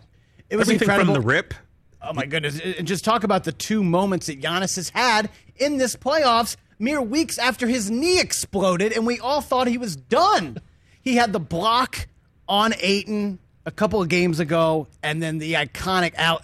It 0.50 0.56
was 0.56 0.68
everything 0.68 0.88
incredible. 0.88 1.13
from 1.13 1.22
the 1.22 1.28
rip 1.28 1.54
Oh 2.01 2.13
my 2.13 2.25
goodness! 2.25 2.60
And 2.60 2.88
just 2.88 3.04
talk 3.04 3.24
about 3.24 3.44
the 3.44 3.51
two 3.51 3.84
moments 3.84 4.28
that 4.28 4.42
Giannis 4.42 4.75
has 4.78 4.90
had 4.90 5.30
in 5.57 5.78
this 5.78 5.96
playoffs, 5.96 6.56
mere 6.80 7.01
weeks 7.01 7.38
after 7.38 7.68
his 7.68 7.92
knee 7.92 8.19
exploded, 8.19 8.94
and 8.94 9.06
we 9.06 9.19
all 9.19 9.42
thought 9.42 9.68
he 9.68 9.78
was 9.78 9.96
done. 9.96 10.57
He 11.01 11.16
had 11.16 11.31
the 11.31 11.40
block 11.40 12.07
on 12.48 12.74
Ayton 12.81 13.40
a 13.66 13.72
couple 13.72 14.01
of 14.01 14.10
games 14.10 14.40
ago, 14.42 14.88
and 15.01 15.24
then 15.24 15.38
the 15.38 15.54
iconic 15.54 16.13
uh, 16.18 16.38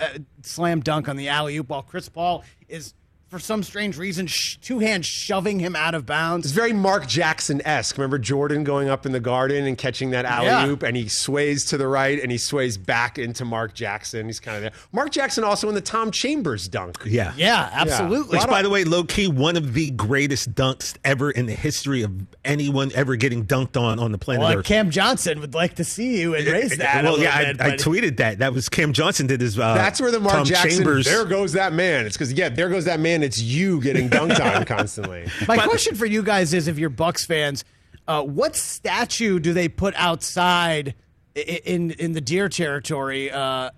slam 0.44 0.80
dunk 0.80 1.10
on 1.10 1.18
the 1.18 1.28
alley 1.28 1.57
oop 1.57 1.69
while 1.69 1.84
Chris 1.84 2.07
Paul 2.07 2.44
is 2.69 2.94
for 3.36 3.40
some 3.42 3.64
strange 3.64 3.98
reason, 3.98 4.28
sh- 4.28 4.56
two 4.62 4.80
hands 4.80 5.06
shoving 5.06 5.60
him 5.60 5.76
out 5.76 5.94
of 5.94 6.06
bounds. 6.06 6.46
It's 6.46 6.56
very 6.56 6.72
Mark 6.72 7.06
Jackson 7.06 7.62
esque. 7.66 7.98
Remember 7.98 8.18
Jordan 8.18 8.64
going 8.64 8.88
up 8.88 9.06
in 9.06 9.12
the 9.12 9.20
garden 9.20 9.66
and 9.66 9.78
catching 9.78 10.12
that 10.12 10.24
alley 10.24 10.72
oop, 10.72 10.84
yeah. 10.84 10.88
and 10.88 10.96
he 10.96 11.10
sways 11.10 11.66
to 11.66 11.78
the 11.78 11.86
right 11.86 12.18
and 12.22 12.32
he 12.32 12.38
sways 12.38 12.78
back 12.78 13.20
into 13.20 13.44
Mark 13.44 13.74
Jackson. 13.74 14.28
He's 14.28 14.40
kind 14.40 14.56
of 14.56 14.64
there. 14.64 14.72
Mark 14.94 15.12
Jackson 15.12 15.44
also 15.44 15.68
in 15.68 15.76
the 15.76 15.82
Tom 15.82 16.12
Chambers 16.12 16.70
dunk. 16.70 16.98
Yeah. 17.06 17.34
Yeah, 17.36 17.70
absolutely. 17.74 18.38
Yeah. 18.38 18.44
Which, 18.44 18.50
by 18.50 18.62
the 18.62 18.70
way, 18.70 18.86
low 18.86 19.04
key, 19.04 19.28
one 19.28 19.58
of 19.58 19.74
the 19.74 19.92
greatest 19.92 20.56
dunks 20.56 20.96
ever 21.04 21.30
in 21.30 21.46
the 21.46 21.56
history 21.56 22.04
of 22.04 22.14
anyone 22.46 22.92
ever 22.96 23.18
getting 23.18 23.46
dunked 23.46 23.76
on 23.76 24.00
on 24.00 24.14
the 24.14 24.18
planet 24.18 24.44
well, 24.44 24.60
Earth. 24.60 24.66
Cam 24.66 24.92
Johnson 24.92 25.42
would 25.42 25.54
like 25.54 25.76
to 25.76 25.83
see 25.83 26.21
you 26.21 26.36
and 26.36 26.48
raise 26.48 26.78
that. 26.78 27.04
well, 27.04 27.19
yeah, 27.19 27.52
bit, 27.52 27.62
I, 27.62 27.74
I, 27.74 27.76
tweeted 27.76 28.16
that. 28.18 28.40
That 28.40 28.54
was 28.54 28.69
Cam 28.69 28.94
Johnson 28.94 29.28
did 29.28 29.42
his. 29.42 29.59
Uh, 29.59 29.74
That's 29.74 30.00
where 30.00 30.12
the 30.12 30.21
Mark 30.21 30.36
Tom 30.36 30.45
Jackson. 30.45 30.69
Chambers. 30.69 31.06
There 31.06 31.26
goes 31.26 31.52
that 31.52 31.74
man. 31.74 32.06
It's 32.06 32.16
because 32.16 32.31
yeah, 32.31 32.48
there 32.48 32.69
goes 32.69 32.86
that 32.86 33.02
man 33.02 33.24
and 33.24 33.25
it's 33.26 33.42
you 33.42 33.82
getting 33.82 34.10
dunked 34.10 34.40
on 34.40 34.66
constantly. 34.66 35.28
My 35.48 35.58
but, 35.58 35.68
question 35.68 35.96
for 35.96 36.06
you 36.06 36.24
guys 36.24 36.54
is: 36.54 36.68
If 36.68 36.78
you're 36.78 36.90
Bucks 36.90 37.26
fans, 37.26 37.66
uh, 38.08 38.24
what 38.24 38.56
statue 38.56 39.40
do 39.40 39.54
they 39.54 39.68
put 39.68 39.94
outside 39.96 40.96
in 41.36 41.92
in 41.92 42.14
the 42.14 42.22
deer 42.22 42.50
territory? 42.50 43.32
Uh, 43.32 43.72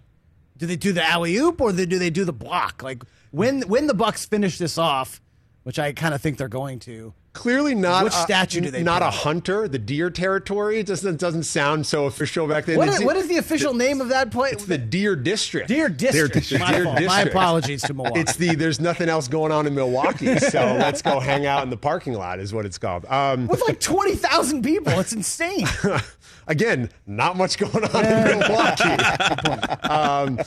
do 0.58 0.66
they 0.66 0.75
do 0.75 0.92
the 0.92 1.04
alley 1.04 1.36
oop 1.38 1.62
or 1.62 1.72
do 1.72 1.86
they 1.86 2.10
do 2.10 2.25
the 2.25 2.34
block? 2.34 2.84
Like 2.84 3.04
when 3.32 3.62
when 3.62 3.88
the 3.88 3.94
Bucks 3.94 4.25
finish 4.25 4.58
this 4.58 4.77
off, 4.77 5.22
which 5.63 5.80
I 5.80 5.94
kind 5.94 6.13
of 6.13 6.22
think 6.22 6.38
they're 6.38 6.48
going 6.48 6.80
to 6.80 7.13
clearly 7.38 7.75
not 7.75 8.03
which 8.03 8.13
statue 8.13 8.62
do 8.62 8.72
they 8.72 8.82
not 8.82 9.03
a 9.03 9.12
hunter 9.12 9.67
the 9.67 9.77
deer 9.77 10.10
territory. 10.10 10.79
It 10.79 10.88
doesn't 10.88 11.20
doesn't 11.20 11.44
sound 11.44 11.86
so 11.86 12.06
official 12.06 12.48
back 12.48 12.65
then. 12.65 12.77
What, 12.77 12.89
is, 12.89 13.03
what 13.03 13.15
is 13.15 13.27
the 13.27 13.38
official 13.38 13.74
the, 13.74 13.77
name 13.77 14.01
of 14.01 14.10
that 14.10 14.32
place 14.32 14.53
it's 14.53 14.65
the 14.65 14.79
deer 14.79 15.15
district. 15.15 15.67
Deer 15.67 15.88
district, 15.88 16.34
deer 16.34 16.41
district. 16.41 16.63
My, 16.63 16.72
deer 16.72 16.84
district. 16.86 17.08
My 17.08 17.22
apologies 17.22 17.84
to 17.84 17.94
Milwaukee. 17.94 18.22
It's 18.22 18.36
the 18.36 18.56
there's 18.56 18.79
nothing 18.79 19.08
else 19.08 19.27
going 19.27 19.51
on 19.51 19.67
in 19.67 19.75
Milwaukee 19.75 20.39
so 20.39 20.60
let's 20.79 21.03
go 21.03 21.20
hang 21.20 21.46
out 21.46 21.62
in 21.62 21.70
the 21.70 21.77
parking 21.77 22.13
lot 22.13 22.39
is 22.39 22.53
what 22.53 22.65
it's 22.65 22.79
called. 22.79 23.06
Um, 23.06 23.46
with 23.46 23.62
like 23.67 23.79
20,000 23.79 24.63
people. 24.63 25.00
It's 25.00 25.13
insane. 25.13 25.67
Again 26.48 26.89
not 27.06 27.38
much 27.38 27.60
going 27.60 27.84
on 27.84 28.06
in 28.06 28.39
Milwaukee. 28.39 28.98
Um, 29.88 30.39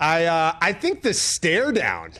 I 0.00 0.24
uh, 0.24 0.56
I 0.60 0.72
think 0.72 1.02
the 1.02 1.14
stare 1.14 1.72
down 1.72 2.12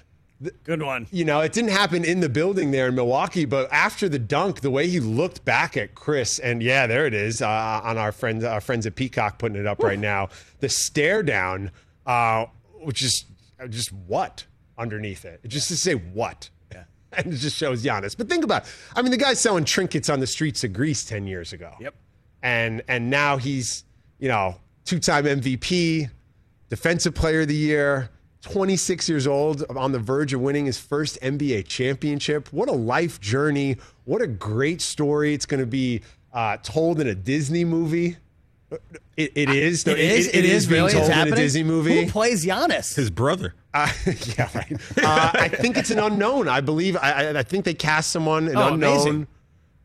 Good 0.62 0.82
one. 0.82 1.08
You 1.10 1.24
know, 1.24 1.40
it 1.40 1.52
didn't 1.52 1.72
happen 1.72 2.04
in 2.04 2.20
the 2.20 2.28
building 2.28 2.70
there 2.70 2.88
in 2.88 2.94
Milwaukee, 2.94 3.44
but 3.44 3.72
after 3.72 4.08
the 4.08 4.20
dunk, 4.20 4.60
the 4.60 4.70
way 4.70 4.86
he 4.86 5.00
looked 5.00 5.44
back 5.44 5.76
at 5.76 5.96
Chris, 5.96 6.38
and 6.38 6.62
yeah, 6.62 6.86
there 6.86 7.06
it 7.06 7.14
is 7.14 7.42
uh, 7.42 7.80
on 7.82 7.98
our 7.98 8.12
friends, 8.12 8.44
our 8.44 8.60
friends 8.60 8.86
at 8.86 8.94
Peacock 8.94 9.38
putting 9.38 9.58
it 9.58 9.66
up 9.66 9.82
right 9.82 9.98
now. 9.98 10.28
The 10.60 10.68
stare 10.68 11.24
down, 11.24 11.72
uh, 12.06 12.46
which 12.82 13.02
is 13.02 13.24
uh, 13.60 13.66
just 13.66 13.92
what 13.92 14.46
underneath 14.76 15.24
it. 15.24 15.40
It 15.42 15.48
just 15.48 15.68
to 15.68 15.76
say 15.76 15.94
what. 15.94 16.50
Yeah. 16.70 16.84
And 17.12 17.32
it 17.32 17.38
just 17.38 17.56
shows 17.56 17.82
Giannis. 17.82 18.16
But 18.16 18.28
think 18.28 18.44
about 18.44 18.64
it. 18.64 18.70
I 18.94 19.02
mean, 19.02 19.10
the 19.10 19.16
guy's 19.16 19.40
selling 19.40 19.64
trinkets 19.64 20.08
on 20.08 20.20
the 20.20 20.26
streets 20.26 20.62
of 20.62 20.72
Greece 20.72 21.04
10 21.04 21.26
years 21.26 21.52
ago. 21.52 21.72
Yep. 21.80 21.94
And 22.42 22.82
and 22.86 23.10
now 23.10 23.38
he's, 23.38 23.84
you 24.18 24.28
know, 24.28 24.56
two 24.84 25.00
time 25.00 25.24
MVP, 25.24 26.10
defensive 26.68 27.14
player 27.14 27.40
of 27.40 27.48
the 27.48 27.56
year 27.56 28.10
26 28.42 29.08
years 29.08 29.26
old, 29.26 29.64
on 29.76 29.92
the 29.92 29.98
verge 29.98 30.32
of 30.32 30.40
winning 30.40 30.66
his 30.66 30.78
first 30.78 31.20
NBA 31.20 31.66
championship. 31.66 32.52
What 32.52 32.68
a 32.68 32.72
life 32.72 33.20
journey. 33.20 33.76
What 34.04 34.22
a 34.22 34.26
great 34.26 34.80
story. 34.80 35.34
It's 35.34 35.46
going 35.46 35.60
to 35.60 35.66
be 35.66 36.02
uh, 36.32 36.56
told 36.62 37.00
in 37.00 37.08
a 37.08 37.14
Disney 37.14 37.64
movie. 37.64 38.16
It, 39.16 39.32
it 39.34 39.48
is. 39.50 39.86
It 39.86 39.98
is. 39.98 40.28
It, 40.28 40.34
it 40.36 40.44
is 40.44 40.66
being 40.66 40.82
really, 40.82 40.92
told 40.92 41.08
it's 41.10 41.16
in 41.18 41.32
a. 41.32 41.36
Disney 41.36 41.62
movie. 41.64 42.04
Who 42.04 42.10
plays 42.10 42.44
Giannis? 42.44 42.94
His 42.94 43.10
brother. 43.10 43.54
Uh, 43.74 43.90
yeah, 44.38 44.48
right. 44.54 44.72
Uh, 45.02 45.30
I 45.34 45.48
think 45.48 45.76
it's 45.78 45.90
an 45.90 45.98
unknown. 45.98 46.48
I 46.48 46.60
believe. 46.60 46.96
I, 46.96 47.28
I- 47.30 47.38
I 47.38 47.42
think 47.42 47.64
they 47.64 47.74
cast 47.74 48.10
someone 48.10 48.46
an 48.48 48.56
Oh, 48.56 48.74
unknown, 48.74 48.92
amazing. 48.94 49.26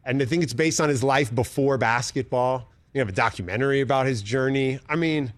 and 0.06 0.22
I 0.22 0.26
think 0.26 0.44
it's 0.44 0.54
based 0.54 0.80
on 0.82 0.90
his 0.90 1.02
life 1.04 1.34
before 1.34 1.78
basketball. 1.78 2.70
You 2.94 3.00
have 3.00 3.10
a 3.10 3.14
documentary 3.14 3.82
about 3.82 4.06
his 4.06 4.22
journey. 4.22 4.80
I 4.88 4.96
mean, 4.98 5.32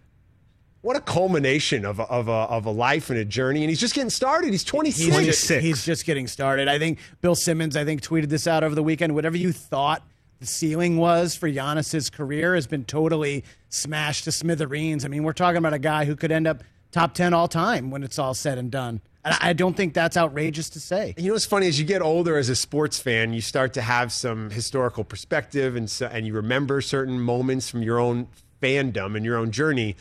what 0.85 0.95
a 0.95 1.01
culmination 1.01 1.83
of 1.83 1.99
a, 1.99 2.03
of 2.03 2.27
a 2.27 2.31
of 2.31 2.67
a 2.67 2.69
life 2.69 3.09
and 3.09 3.17
a 3.17 3.25
journey. 3.25 3.61
And 3.61 3.69
he's 3.69 3.79
just 3.79 3.95
getting 3.95 4.11
started. 4.11 4.51
He's 4.51 4.63
26. 4.63 5.17
He's 5.17 5.25
just, 5.25 5.49
he's 5.49 5.83
just 5.83 6.05
getting 6.05 6.27
started. 6.27 6.67
I 6.67 6.77
think 6.77 6.99
Bill 7.21 7.33
Simmons, 7.33 7.75
I 7.75 7.83
think, 7.83 8.01
tweeted 8.01 8.29
this 8.29 8.45
out 8.45 8.63
over 8.63 8.75
the 8.75 8.83
weekend. 8.83 9.15
Whatever 9.15 9.35
you 9.35 9.51
thought 9.51 10.03
the 10.39 10.45
ceiling 10.45 10.97
was 10.97 11.35
for 11.35 11.49
Giannis's 11.49 12.11
career 12.11 12.53
has 12.53 12.67
been 12.67 12.85
totally 12.85 13.43
smashed 13.69 14.25
to 14.25 14.31
smithereens. 14.31 15.03
I 15.03 15.07
mean, 15.07 15.23
we're 15.23 15.33
talking 15.33 15.57
about 15.57 15.73
a 15.73 15.79
guy 15.79 16.05
who 16.05 16.15
could 16.15 16.31
end 16.31 16.45
up 16.45 16.63
top 16.91 17.15
10 17.15 17.33
all 17.33 17.47
time 17.47 17.89
when 17.89 18.03
it's 18.03 18.19
all 18.19 18.35
said 18.35 18.59
and 18.59 18.69
done. 18.69 19.01
And 19.23 19.33
I 19.33 19.49
I 19.49 19.53
don't 19.53 19.75
think 19.75 19.95
that's 19.95 20.15
outrageous 20.15 20.69
to 20.69 20.79
say. 20.79 21.15
You 21.17 21.29
know 21.29 21.33
what's 21.33 21.47
funny? 21.47 21.67
As 21.67 21.79
you 21.79 21.85
get 21.85 22.03
older 22.03 22.37
as 22.37 22.49
a 22.49 22.55
sports 22.55 22.99
fan, 22.99 23.33
you 23.33 23.41
start 23.41 23.73
to 23.73 23.81
have 23.81 24.11
some 24.11 24.51
historical 24.51 25.03
perspective, 25.03 25.75
and 25.75 25.89
so, 25.89 26.05
and 26.05 26.27
you 26.27 26.33
remember 26.35 26.79
certain 26.79 27.19
moments 27.19 27.71
from 27.71 27.81
your 27.81 27.97
own 27.97 28.27
fandom 28.61 29.15
and 29.15 29.25
your 29.25 29.37
own 29.37 29.49
journey. 29.49 29.95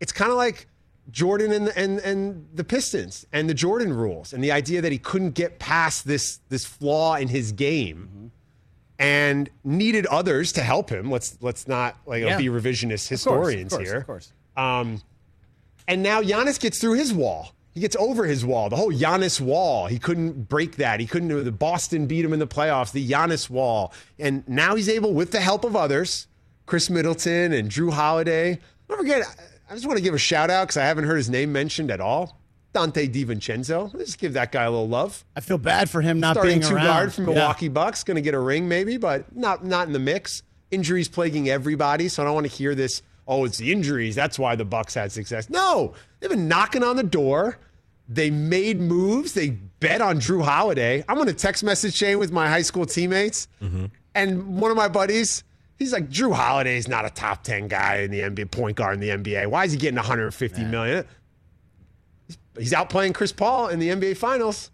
It's 0.00 0.12
kind 0.12 0.30
of 0.30 0.36
like 0.36 0.66
Jordan 1.10 1.52
and 1.52 1.66
the, 1.66 1.78
and 1.78 1.98
and 2.00 2.46
the 2.54 2.64
Pistons 2.64 3.26
and 3.32 3.48
the 3.48 3.54
Jordan 3.54 3.92
rules, 3.92 4.32
and 4.32 4.42
the 4.42 4.52
idea 4.52 4.80
that 4.80 4.92
he 4.92 4.98
couldn't 4.98 5.32
get 5.32 5.58
past 5.58 6.06
this 6.06 6.40
this 6.48 6.64
flaw 6.64 7.14
in 7.16 7.28
his 7.28 7.52
game, 7.52 8.30
and 8.98 9.50
needed 9.64 10.06
others 10.06 10.52
to 10.52 10.62
help 10.62 10.90
him. 10.90 11.10
Let's 11.10 11.36
let's 11.40 11.66
not 11.68 11.96
like 12.06 12.22
Yeah. 12.22 12.38
be 12.38 12.46
revisionist 12.46 13.04
Of 13.10 13.22
course, 13.24 13.50
historians 13.50 13.72
of 13.72 13.78
course, 13.78 13.88
here. 13.88 13.98
Of 13.98 14.06
course. 14.06 14.32
Um, 14.56 15.02
and 15.86 16.02
now 16.02 16.22
Giannis 16.22 16.58
gets 16.58 16.78
through 16.78 16.94
his 16.94 17.12
wall. 17.12 17.52
He 17.72 17.80
gets 17.80 17.96
over 17.96 18.24
his 18.24 18.44
wall, 18.44 18.70
the 18.70 18.76
whole 18.76 18.92
Giannis 18.92 19.40
wall. 19.40 19.88
He 19.88 19.98
couldn't 19.98 20.48
break 20.48 20.76
that. 20.76 21.00
He 21.00 21.06
couldn't. 21.06 21.44
The 21.44 21.50
Boston 21.50 22.06
beat 22.06 22.24
him 22.24 22.32
in 22.32 22.38
the 22.38 22.46
playoffs. 22.46 22.92
The 22.92 23.06
Giannis 23.06 23.50
wall, 23.50 23.92
and 24.18 24.48
now 24.48 24.76
he's 24.76 24.88
able, 24.88 25.12
with 25.12 25.32
the 25.32 25.40
help 25.40 25.64
of 25.64 25.74
others, 25.74 26.28
Khris 26.66 26.88
Middleton 26.88 27.52
and 27.52 27.68
Jrue 27.68 27.92
Holiday. 27.92 28.60
Don't 28.88 28.98
forget, 28.98 29.24
I 29.68 29.74
just 29.74 29.86
want 29.86 29.96
to 29.98 30.02
give 30.02 30.14
a 30.14 30.18
shout 30.18 30.50
out 30.50 30.64
because 30.68 30.76
I 30.76 30.84
haven't 30.84 31.04
heard 31.04 31.16
his 31.16 31.30
name 31.30 31.52
mentioned 31.52 31.90
at 31.90 32.00
all. 32.00 32.38
Donte 32.74 33.08
DiVincenzo. 33.12 33.94
Let's 33.94 34.16
give 34.16 34.32
that 34.32 34.50
guy 34.50 34.64
a 34.64 34.70
little 34.70 34.88
love. 34.88 35.24
I 35.36 35.40
feel 35.40 35.58
bad 35.58 35.88
for 35.88 36.00
him 36.00 36.18
not 36.18 36.34
Starting 36.34 36.58
being 36.58 36.68
two 36.68 36.74
around. 36.74 36.84
guard 36.86 37.12
from 37.14 37.28
Yeah. 37.28 37.34
Milwaukee 37.34 37.68
Bucks, 37.68 38.02
going 38.02 38.16
to 38.16 38.20
get 38.20 38.34
a 38.34 38.40
ring 38.40 38.68
maybe, 38.68 38.96
but 38.96 39.34
not 39.34 39.64
not 39.64 39.86
in 39.86 39.92
the 39.92 39.98
mix. 40.00 40.42
Injuries 40.70 41.08
plaguing 41.08 41.48
everybody, 41.48 42.08
so 42.08 42.22
I 42.22 42.26
don't 42.26 42.34
want 42.34 42.50
to 42.50 42.52
hear 42.52 42.74
this. 42.74 43.02
Oh, 43.28 43.44
it's 43.44 43.58
the 43.58 43.70
injuries. 43.72 44.14
That's 44.16 44.38
why 44.38 44.56
the 44.56 44.64
Bucks 44.64 44.94
had 44.94 45.12
success. 45.12 45.48
No, 45.48 45.94
they've 46.18 46.28
been 46.28 46.48
knocking 46.48 46.82
on 46.82 46.96
the 46.96 47.04
door. 47.04 47.58
They 48.08 48.28
made 48.28 48.80
moves. 48.80 49.32
They 49.34 49.50
bet 49.50 50.00
on 50.02 50.18
Jrue 50.18 50.42
Holiday. 50.44 51.04
I'm 51.08 51.18
on 51.18 51.28
a 51.28 51.32
text 51.32 51.62
message 51.64 51.94
chain 51.96 52.18
with 52.18 52.32
my 52.32 52.48
high 52.48 52.62
school 52.62 52.84
teammates, 52.86 53.46
mm-hmm. 53.62 53.86
and 54.16 54.60
one 54.60 54.70
of 54.72 54.76
my 54.76 54.88
buddies, 54.88 55.44
he's 55.84 55.92
like, 55.92 56.08
Jrue 56.08 56.34
Holiday's 56.34 56.88
not 56.88 57.04
a 57.04 57.10
top 57.10 57.42
10 57.44 57.68
guy 57.68 57.98
in 57.98 58.10
the 58.10 58.20
NBA, 58.20 58.50
point 58.50 58.76
guard 58.76 58.94
in 58.94 59.00
the 59.00 59.10
NBA. 59.10 59.46
Why 59.48 59.64
is 59.64 59.72
he 59.72 59.78
getting 59.78 59.96
150 59.96 60.64
million? 60.64 61.04
He's 62.58 62.72
outplaying 62.72 63.14
Chris 63.14 63.32
Paul 63.32 63.68
in 63.68 63.78
the 63.78 63.90
NBA 63.90 64.16
Finals. 64.16 64.70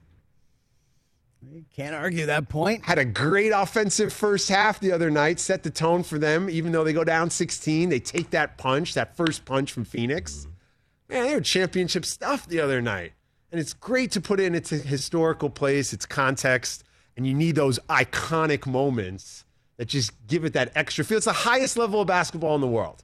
Can't 1.75 1.95
argue 1.95 2.26
that 2.26 2.49
point. 2.49 2.85
Had 2.85 2.99
a 2.99 3.05
great 3.05 3.50
offensive 3.50 4.12
first 4.12 4.49
half 4.49 4.79
the 4.79 4.93
other 4.93 5.11
night, 5.11 5.40
set 5.40 5.62
the 5.62 5.71
tone 5.71 6.02
for 6.02 6.19
them. 6.19 6.49
Even 6.49 6.71
though 6.71 6.85
they 6.85 6.93
go 6.93 7.02
down 7.02 7.31
16, 7.31 7.88
they 7.88 7.99
take 7.99 8.31
that 8.31 8.57
punch, 8.57 8.95
that 8.95 9.17
first 9.17 9.45
punch 9.45 9.73
from 9.73 9.85
Phoenix. 9.85 10.47
Mm-hmm. 10.47 11.14
Man, 11.14 11.26
they 11.26 11.35
were 11.35 11.40
championship 11.40 12.05
stuff 12.05 12.47
the 12.47 12.61
other 12.61 12.81
night. 12.81 13.12
And 13.50 13.61
it's 13.61 13.73
great 13.73 14.12
to 14.12 14.21
put 14.21 14.38
it 14.38 14.45
in 14.45 14.55
its 14.55 14.71
historical 14.71 15.50
place, 15.50 15.93
its 15.93 16.07
context, 16.07 16.85
and 17.17 17.26
you 17.26 17.35
need 17.35 17.57
those 17.57 17.81
iconic 17.88 18.67
moments 18.67 19.45
that 19.80 19.88
just 19.88 20.12
give 20.26 20.44
it 20.44 20.52
that 20.52 20.70
extra 20.75 21.02
feel. 21.02 21.16
It's 21.16 21.25
the 21.25 21.32
highest 21.32 21.78
level 21.78 22.02
of 22.02 22.06
basketball 22.06 22.54
in 22.54 22.60
the 22.60 22.66
world. 22.66 23.02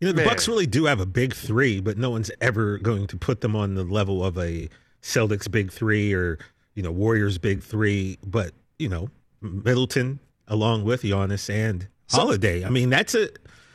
You 0.00 0.08
know, 0.08 0.12
the 0.12 0.22
Man. 0.22 0.26
Bucks 0.26 0.48
really 0.48 0.66
do 0.66 0.86
have 0.86 0.98
a 0.98 1.06
big 1.06 1.32
three, 1.32 1.80
but 1.80 1.96
no 1.96 2.10
one's 2.10 2.28
ever 2.40 2.78
going 2.78 3.06
to 3.06 3.16
put 3.16 3.40
them 3.40 3.54
on 3.54 3.76
the 3.76 3.84
level 3.84 4.24
of 4.24 4.36
a 4.36 4.68
Celtics 5.00 5.48
big 5.48 5.70
three 5.70 6.12
or 6.12 6.40
you 6.74 6.82
know 6.82 6.90
Warriors 6.90 7.38
big 7.38 7.62
three. 7.62 8.18
But 8.26 8.50
you 8.80 8.88
know, 8.88 9.10
Middleton 9.40 10.18
along 10.48 10.82
with 10.82 11.02
Giannis 11.02 11.48
and 11.48 11.86
Holiday. 12.10 12.64
I 12.64 12.68
mean, 12.68 12.90
that's 12.90 13.14
a 13.14 13.28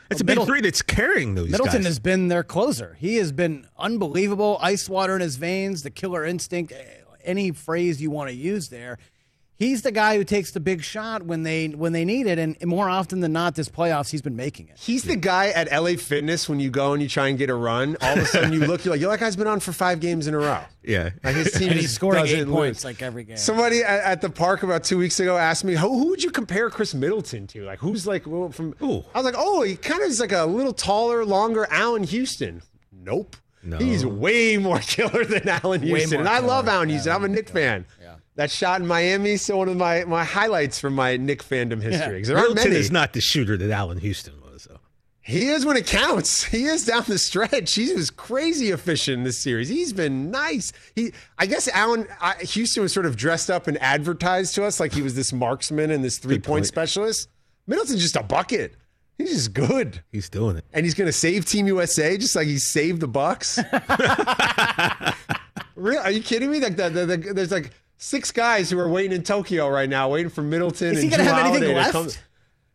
that's 0.10 0.20
a 0.20 0.26
big 0.26 0.42
three 0.42 0.60
that's 0.60 0.82
carrying 0.82 1.36
those 1.36 1.50
Middleton 1.50 1.78
guys. 1.78 1.86
has 1.86 2.00
been 2.00 2.28
their 2.28 2.44
closer. 2.44 2.98
He 3.00 3.16
has 3.16 3.32
been 3.32 3.68
unbelievable. 3.78 4.58
Ice 4.60 4.90
water 4.90 5.16
in 5.16 5.22
his 5.22 5.38
veins, 5.38 5.84
the 5.84 5.92
killer 5.92 6.26
instinct, 6.26 6.74
any 7.24 7.52
phrase 7.52 8.02
you 8.02 8.12
want 8.12 8.32
to 8.32 8.36
use 8.36 8.68
there. 8.68 8.98
He's 9.58 9.84
the 9.84 9.92
guy 9.92 10.18
who 10.18 10.26
takes 10.26 10.52
the 10.52 10.60
big 10.60 10.84
shot 10.84 11.24
when 11.24 11.44
they 11.44 11.70
when 11.70 11.94
they 11.94 12.04
need 12.04 12.28
it, 12.28 12.38
and 12.38 12.58
more 12.66 12.90
often 12.90 13.22
than 13.22 13.32
not, 13.32 13.56
this 13.56 13.70
playoffs 13.70 14.10
he's 14.10 14.22
been 14.22 14.36
making 14.36 14.68
it. 14.68 14.78
He's 14.78 15.04
the 15.04 15.16
guy 15.16 15.48
at 15.48 15.72
LA 15.72 15.96
Fitness 15.96 16.50
when 16.50 16.60
you 16.60 16.70
go 16.70 16.92
and 16.92 17.02
you 17.02 17.08
try 17.08 17.30
and 17.30 17.38
get 17.38 17.50
a 17.50 17.56
run. 17.56 17.96
All 18.02 18.14
of 18.18 18.20
a 18.20 18.26
sudden, 18.26 18.52
you 18.52 18.60
look, 18.60 18.84
you're 18.84 18.94
like, 18.94 19.00
yo, 19.00 19.10
that 19.10 19.22
guy's 19.22 19.38
been 19.38 19.48
on 19.48 19.62
for 19.62 19.72
five 19.72 20.02
games 20.02 20.28
in 20.28 20.34
a 20.34 20.40
row. 20.40 20.60
yeah. 20.84 21.12
Like 21.24 21.36
his 21.36 21.54
team 21.54 21.70
And 21.70 21.80
he's 21.80 21.94
scoring 21.94 22.22
doesn't 22.24 22.38
eight 22.38 22.48
lose. 22.48 22.54
points 22.54 22.84
like 22.84 23.02
every 23.02 23.24
game. 23.24 23.38
Somebody 23.38 23.82
at, 23.82 24.02
at 24.04 24.22
the 24.22 24.30
park 24.30 24.64
about 24.64 24.84
two 24.84 24.98
weeks 24.98 25.22
ago 25.22 25.38
asked 25.38 25.64
me, 25.64 25.76
who, 25.76 25.88
who 26.00 26.10
would 26.10 26.22
you 26.24 26.32
compare 26.32 26.70
Khris 26.70 26.94
Middleton 26.94 27.48
to? 27.48 27.64
Like, 27.64 27.80
who's 27.80 28.06
like, 28.06 28.28
well, 28.28 28.50
from. 28.52 28.76
Ooh. 28.84 29.06
I 29.14 29.20
was 29.20 29.26
like, 29.26 29.36
oh, 29.38 29.62
he 29.62 29.78
kind 29.78 30.02
of 30.02 30.10
is 30.10 30.20
like 30.20 30.34
a 30.34 30.44
little 30.46 30.74
taller, 30.74 31.24
longer 31.24 31.66
Allan 31.72 32.04
Houston. 32.04 32.62
Nope. 32.92 33.38
No. 33.64 33.78
He's 33.78 34.06
way 34.06 34.58
more 34.58 34.80
killer 34.82 35.24
than 35.26 35.48
Allan 35.48 35.82
Houston. 35.82 36.20
And 36.20 36.30
I 36.30 36.40
love. 36.40 36.68
Allan 36.68 36.90
Houston. 36.90 37.14
I'm 37.14 37.24
a 37.24 37.28
Knick 37.30 37.50
fan. 37.50 37.86
That 38.36 38.52
shot 38.52 38.82
in 38.82 38.88
Miami, 38.88 39.38
so 39.38 39.58
one 39.58 39.70
of 39.70 39.78
my, 39.78 40.04
my 40.04 40.26
highlights 40.26 40.78
from 40.80 40.94
my 40.94 41.16
Knick 41.16 41.42
fandom 41.44 41.82
history. 41.82 42.20
'Cause 42.20 42.28
there 42.28 42.38
aren't 42.38 42.50
Middleton 42.50 42.72
many. 42.74 42.82
is 42.82 42.92
not 42.92 43.14
the 43.14 43.22
shooter 43.22 43.56
that 43.56 43.72
Allan 43.72 44.00
Houston 44.00 44.34
was, 44.42 44.66
though. 44.70 44.80
He 45.22 45.48
is 45.48 45.66
when 45.66 45.78
it 45.78 45.88
counts. 45.88 46.44
He 46.56 46.66
is 46.66 46.86
down 46.86 47.04
the 47.08 47.18
stretch. 47.18 47.74
He 47.74 47.94
was 47.94 48.12
crazy 48.12 48.72
efficient 48.72 49.20
in 49.20 49.24
this 49.24 49.38
series. 49.38 49.70
He's 49.70 49.94
been 49.94 50.32
nice. 50.32 50.74
He, 50.96 51.14
I 51.40 51.46
guess, 51.46 51.70
Allan 51.70 52.08
I, 52.22 52.34
Houston 52.42 52.84
was 52.84 52.92
sort 52.94 53.06
of 53.06 53.16
dressed 53.16 53.50
up 53.50 53.68
and 53.68 53.78
advertised 53.82 54.54
to 54.56 54.66
us 54.66 54.80
like 54.82 54.94
he 54.94 55.02
was 55.02 55.16
this 55.16 55.32
marksman 55.32 55.90
and 55.92 56.04
this 56.04 56.18
three 56.18 56.36
point 56.36 56.44
point. 56.46 56.66
specialist. 56.68 57.30
Middleton's 57.68 58.02
just 58.02 58.18
a 58.18 58.24
bucket. 58.24 58.76
He's 59.18 59.32
just 59.32 59.54
good, 59.54 60.04
He's 60.12 60.28
doing 60.28 60.58
it. 60.58 60.66
and 60.74 60.86
he's 60.86 60.94
going 60.94 61.08
to 61.08 61.14
save 61.14 61.46
Team 61.46 61.68
USA 61.68 62.18
just 62.18 62.36
like 62.36 62.48
he 62.48 62.58
saved 62.58 63.00
the 63.00 63.08
Bucks. 63.08 63.58
Real? 65.76 66.00
Are 66.02 66.12
you 66.12 66.22
kidding 66.22 66.52
me? 66.52 66.60
Like 66.60 66.76
the, 66.76 66.90
the, 66.90 67.06
the, 67.06 67.18
there's 67.34 67.52
like 67.52 67.72
six 67.98 68.32
guys 68.32 68.70
who 68.70 68.80
are 68.80 68.90
waiting 68.90 69.12
in 69.14 69.24
Tokyo 69.24 69.68
right 69.70 69.90
now, 69.90 70.10
waiting 70.10 70.30
for 70.30 70.42
Middleton. 70.42 70.96
Is 70.96 71.02
he 71.02 71.08
and 71.08 71.18
gonna 71.18 71.24
Jrue 71.30 71.34
have 71.34 71.46
anything 71.48 71.70
to 71.70 71.76
left? 71.76 71.92
come- 71.92 72.10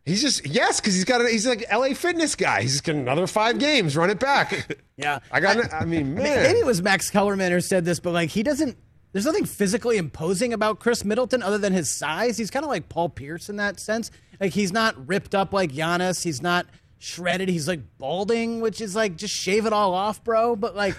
He's 0.06 0.22
just 0.22 0.46
yes, 0.46 0.80
because 0.80 0.94
he's 0.94 1.04
got 1.04 1.20
a, 1.20 1.28
he's 1.28 1.46
like 1.46 1.64
LA 1.70 1.92
fitness 1.94 2.34
guy. 2.34 2.62
He's 2.62 2.80
got 2.80 2.96
another 2.96 3.26
five 3.26 3.58
games, 3.58 3.96
run 3.96 4.10
it 4.10 4.18
back. 4.18 4.76
Yeah. 4.96 5.20
I 5.32 5.40
got. 5.40 5.72
I, 5.72 5.86
mean, 5.86 6.14
man, 6.14 6.42
Maybe 6.42 6.58
it 6.58 6.66
was 6.66 6.82
Max 6.82 7.08
Kellerman 7.08 7.52
who 7.52 7.60
said 7.62 7.86
this, 7.86 8.00
but 8.00 8.12
like 8.12 8.28
he 8.28 8.42
doesn't. 8.42 8.76
There's 9.12 9.24
nothing 9.24 9.46
physically 9.46 9.96
imposing 9.96 10.52
about 10.52 10.78
Khris 10.78 11.06
Middleton 11.06 11.42
other 11.42 11.56
than 11.56 11.72
his 11.72 11.88
size. 11.88 12.36
He's 12.36 12.50
kind 12.50 12.66
of 12.66 12.68
like 12.68 12.90
Paul 12.90 13.08
Pierce 13.08 13.48
in 13.48 13.56
that 13.56 13.80
sense. 13.80 14.10
Like 14.38 14.52
he's 14.52 14.72
not 14.74 15.08
ripped 15.08 15.34
up 15.34 15.54
like 15.54 15.72
Giannis. 15.72 16.22
He's 16.22 16.42
not 16.42 16.66
shredded. 16.98 17.48
He's 17.48 17.66
like 17.66 17.80
balding, 17.96 18.60
which 18.60 18.82
is 18.82 18.94
like 18.94 19.16
just 19.16 19.34
shave 19.34 19.64
it 19.64 19.72
all 19.72 19.94
off, 19.94 20.22
bro. 20.22 20.54
But 20.54 20.76
like 20.76 20.96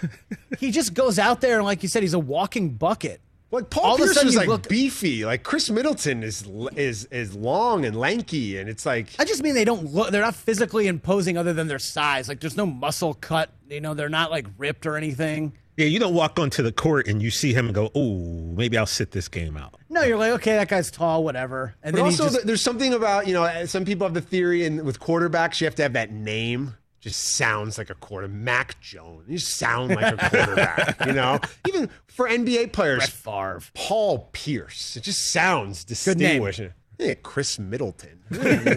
he 0.59 0.71
just 0.71 0.95
goes 0.95 1.19
out 1.19 1.41
there 1.41 1.57
and 1.57 1.63
like 1.65 1.83
you 1.83 1.89
said, 1.89 2.01
he's 2.01 2.15
a 2.15 2.19
walking 2.19 2.69
bucket. 2.71 3.21
Like 3.51 3.70
Paul 3.70 3.84
all 3.84 3.96
of 3.96 4.00
a 4.00 4.03
Pierce 4.05 4.13
sudden 4.13 4.27
was 4.27 4.34
you 4.36 4.39
like 4.39 4.48
look- 4.48 4.70
beefy. 4.70 5.25
Like 5.25 5.43
Khris 5.43 5.70
Middleton 5.70 6.24
is 6.24 6.48
is 6.75 7.05
is 7.05 7.36
long 7.36 7.86
and 7.86 7.96
lanky, 7.96 8.58
and 8.58 8.70
it's 8.70 8.86
like 8.86 9.10
I 9.20 9.25
just 9.25 9.43
mean 9.43 9.55
they 9.55 9.65
don't 9.65 9.93
look. 9.93 10.12
They're 10.12 10.22
not 10.22 10.36
physically 10.36 10.88
imposing 10.88 11.38
other 11.38 11.51
than 11.53 11.67
their 11.67 11.79
size. 11.79 12.29
Like 12.29 12.39
there's 12.39 12.58
no 12.58 12.65
muscle 12.65 13.13
cut. 13.13 13.50
You 13.70 13.81
know, 13.81 13.93
they're 13.93 14.10
not 14.10 14.31
like 14.31 14.48
ripped 14.58 14.86
or 14.86 14.96
anything. 14.96 15.53
Yeah, 15.77 15.86
you 15.86 16.00
don't 16.00 16.13
walk 16.13 16.38
onto 16.38 16.62
the 16.63 16.72
court 16.72 17.08
and 17.08 17.22
you 17.22 17.31
see 17.31 17.53
him 17.53 17.65
and 17.65 17.74
go, 17.75 17.89
"Oh, 17.96 18.17
maybe 18.55 18.77
I'll 18.77 18.86
sit 18.86 19.12
this 19.12 19.27
game 19.27 19.58
out." 19.58 19.75
No, 19.89 20.03
you're 20.03 20.17
like, 20.17 20.31
okay, 20.34 20.53
that 20.53 20.67
guy's 20.67 20.91
tall, 20.91 21.24
whatever. 21.24 21.75
And 21.84 21.93
But 21.93 21.98
then 21.98 22.05
also, 22.05 22.25
just, 22.25 22.46
there's 22.46 22.62
something 22.62 22.93
about 22.93 23.27
you 23.27 23.34
know 23.34 23.65
some 23.65 23.84
people 23.86 24.05
have 24.05 24.13
the 24.13 24.22
theory, 24.22 24.65
and 24.65 24.84
with 24.84 25.00
quarterbacks, 25.00 25.60
you 25.60 25.65
have 25.65 25.75
to 25.75 25.84
have 25.84 25.93
that 25.93 26.12
name. 26.12 26.75
Just 27.01 27.20
sounds 27.20 27.79
like 27.79 27.89
a 27.89 27.96
quarter. 27.96 28.27
Mac 28.27 28.79
Jones. 28.79 29.25
You 29.27 29.39
sound 29.39 29.96
like 29.96 30.13
a 30.13 30.29
quarterback. 30.29 31.03
you 31.08 31.13
know, 31.13 31.39
even 31.67 31.89
for 32.05 32.29
NBA 32.29 32.72
players, 32.74 33.00
Brett 33.00 33.10
Favre. 33.10 33.62
Paul 33.74 34.29
Pierce. 34.34 34.96
It 34.96 35.03
just 35.03 35.31
sounds 35.31 35.84
Good 36.05 36.20
name. 36.20 36.72
Distinguished. 37.01 37.20
Yeah, 37.25 37.29
Khris 37.29 37.60
Middleton. 37.60 38.20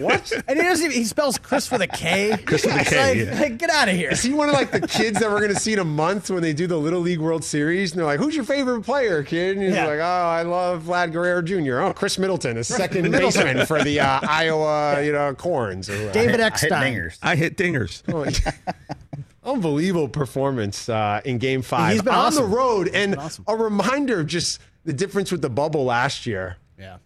what? 0.03 0.31
And 0.47 0.57
he 0.57 0.63
doesn't 0.65 0.85
even, 0.85 0.97
he 0.97 1.05
spells 1.05 1.37
Chris 1.37 1.69
with 1.71 1.81
a 1.81 1.87
K. 1.87 2.35
Chris 2.45 2.65
with 2.65 2.75
a 2.75 2.79
It's 2.81 2.89
K, 2.89 2.97
like, 2.97 3.33
yeah. 3.33 3.39
like, 3.41 3.57
get 3.57 3.69
out 3.69 3.87
of 3.87 3.95
here. 3.95 4.09
Is 4.11 4.21
he 4.21 4.33
one 4.33 4.49
of 4.49 4.53
like 4.55 4.71
the 4.71 4.81
kids 4.85 5.19
that 5.19 5.29
we're 5.29 5.39
going 5.39 5.53
to 5.53 5.59
see 5.59 5.73
in 5.73 5.79
a 5.79 5.83
month 5.85 6.29
when 6.29 6.41
they 6.41 6.51
do 6.53 6.67
the 6.67 6.77
Little 6.77 6.99
League 6.99 7.19
World 7.19 7.43
Series? 7.43 7.91
And 7.91 7.99
they're 7.99 8.05
like, 8.05 8.19
"Who's 8.19 8.35
your 8.35 8.43
favorite 8.43 8.81
player, 8.83 9.23
kid?" 9.23 9.55
And 9.57 9.65
he's 9.65 9.75
Yeah. 9.75 9.85
like, 9.87 9.99
"Oh, 9.99 10.03
I 10.03 10.41
love 10.43 10.83
Vlad 10.83 11.13
Guerrero 11.13 11.41
Jr. 11.41 11.79
Oh, 11.81 11.93
Khris 11.93 12.17
Middleton, 12.19 12.57
a 12.57 12.63
second 12.63 13.11
baseman 13.11 13.65
for 13.65 13.81
the 13.83 13.99
uh, 14.01 14.19
Iowa, 14.27 15.01
you 15.03 15.11
know, 15.13 15.33
Corns." 15.35 15.89
Or. 15.89 16.11
David 16.11 16.35
I 16.35 16.37
hit 16.37 16.39
Eckstein. 16.41 16.71
dingers. 16.93 17.17
I 17.21 17.35
hit 17.35 17.55
dingers. 17.57 18.03
Unbelievable 19.43 20.09
performance 20.09 20.89
uh, 20.89 21.21
in 21.23 21.37
Game 21.37 21.61
Five 21.61 21.93
He's 21.93 22.01
been 22.01 22.13
on 22.13 22.25
awesome. 22.27 22.49
the 22.49 22.55
road, 22.57 22.89
and 22.93 23.15
awesome. 23.15 23.45
a 23.47 23.55
reminder 23.55 24.21
of 24.21 24.27
just 24.27 24.59
the 24.85 24.93
difference 24.93 25.31
with 25.31 25.41
the 25.43 25.49
bubble 25.51 25.85
last 25.85 26.25
year. 26.25 26.57
Yeah. 26.79 26.97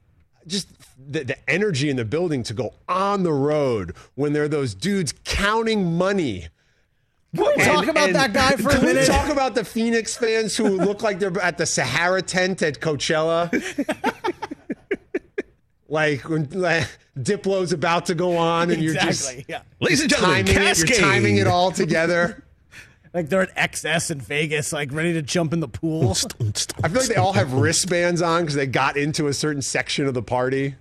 just 0.48 0.70
the, 1.10 1.24
the 1.24 1.50
energy 1.50 1.90
in 1.90 1.96
the 1.96 2.06
building 2.06 2.44
to 2.44 2.54
go 2.54 2.74
on 2.88 3.24
the 3.24 3.34
road 3.34 3.96
when 4.16 4.34
there 4.34 4.44
are 4.44 4.48
those 4.50 4.76
dudes 4.76 5.14
counting 5.26 5.98
money. 5.98 6.48
Can 7.36 7.46
we 7.58 7.64
talk 7.64 7.88
about 7.88 8.08
And 8.08 8.16
that 8.16 8.34
guy 8.34 8.52
for 8.52 8.70
a 8.70 8.74
Can 8.74 8.82
we 8.82 8.88
minute? 8.88 9.08
talk 9.08 9.30
about 9.30 9.56
the 9.56 9.64
Phoenix 9.64 10.16
fans 10.16 10.56
who 10.56 10.68
look 10.68 11.02
like 11.04 11.20
they're 11.20 11.38
at 11.42 11.58
the 11.58 11.66
Sahara 11.66 12.22
tent 12.22 12.62
at 12.62 12.80
Coachella? 12.80 13.52
like 15.90 16.28
when 16.28 16.50
like, 16.52 16.88
Diplo's 17.18 17.74
about 17.74 18.06
to 18.08 18.16
go 18.16 18.38
on 18.38 18.72
and 18.72 18.82
you're 18.82 18.94
exactly. 18.94 19.38
just 19.38 19.50
yeah. 19.50 19.62
Ladies 19.80 20.02
and 20.02 20.10
gentlemen, 20.10 20.46
timing 20.46 20.68
it, 20.68 20.78
you're 20.78 21.00
timing 21.00 21.38
it 21.38 21.48
all 21.48 21.72
together. 21.72 22.44
Like 23.12 23.28
they're 23.28 23.42
at 23.42 23.56
XS 23.56 24.12
in 24.12 24.22
Vegas, 24.22 24.72
like 24.72 24.94
ready 24.94 25.14
to 25.14 25.24
jump 25.24 25.52
in 25.52 25.62
the 25.62 25.68
pool. 25.68 26.12
I 26.12 26.88
feel 26.90 27.02
like 27.02 27.08
they 27.08 27.16
all 27.16 27.34
have 27.34 27.54
wristbands 27.54 28.22
on 28.22 28.44
because 28.44 28.54
they 28.54 28.68
got 28.68 28.98
into 28.98 29.26
a 29.26 29.34
certain 29.34 29.64
section 29.64 30.06
of 30.06 30.14
the 30.14 30.22
party. 30.22 30.76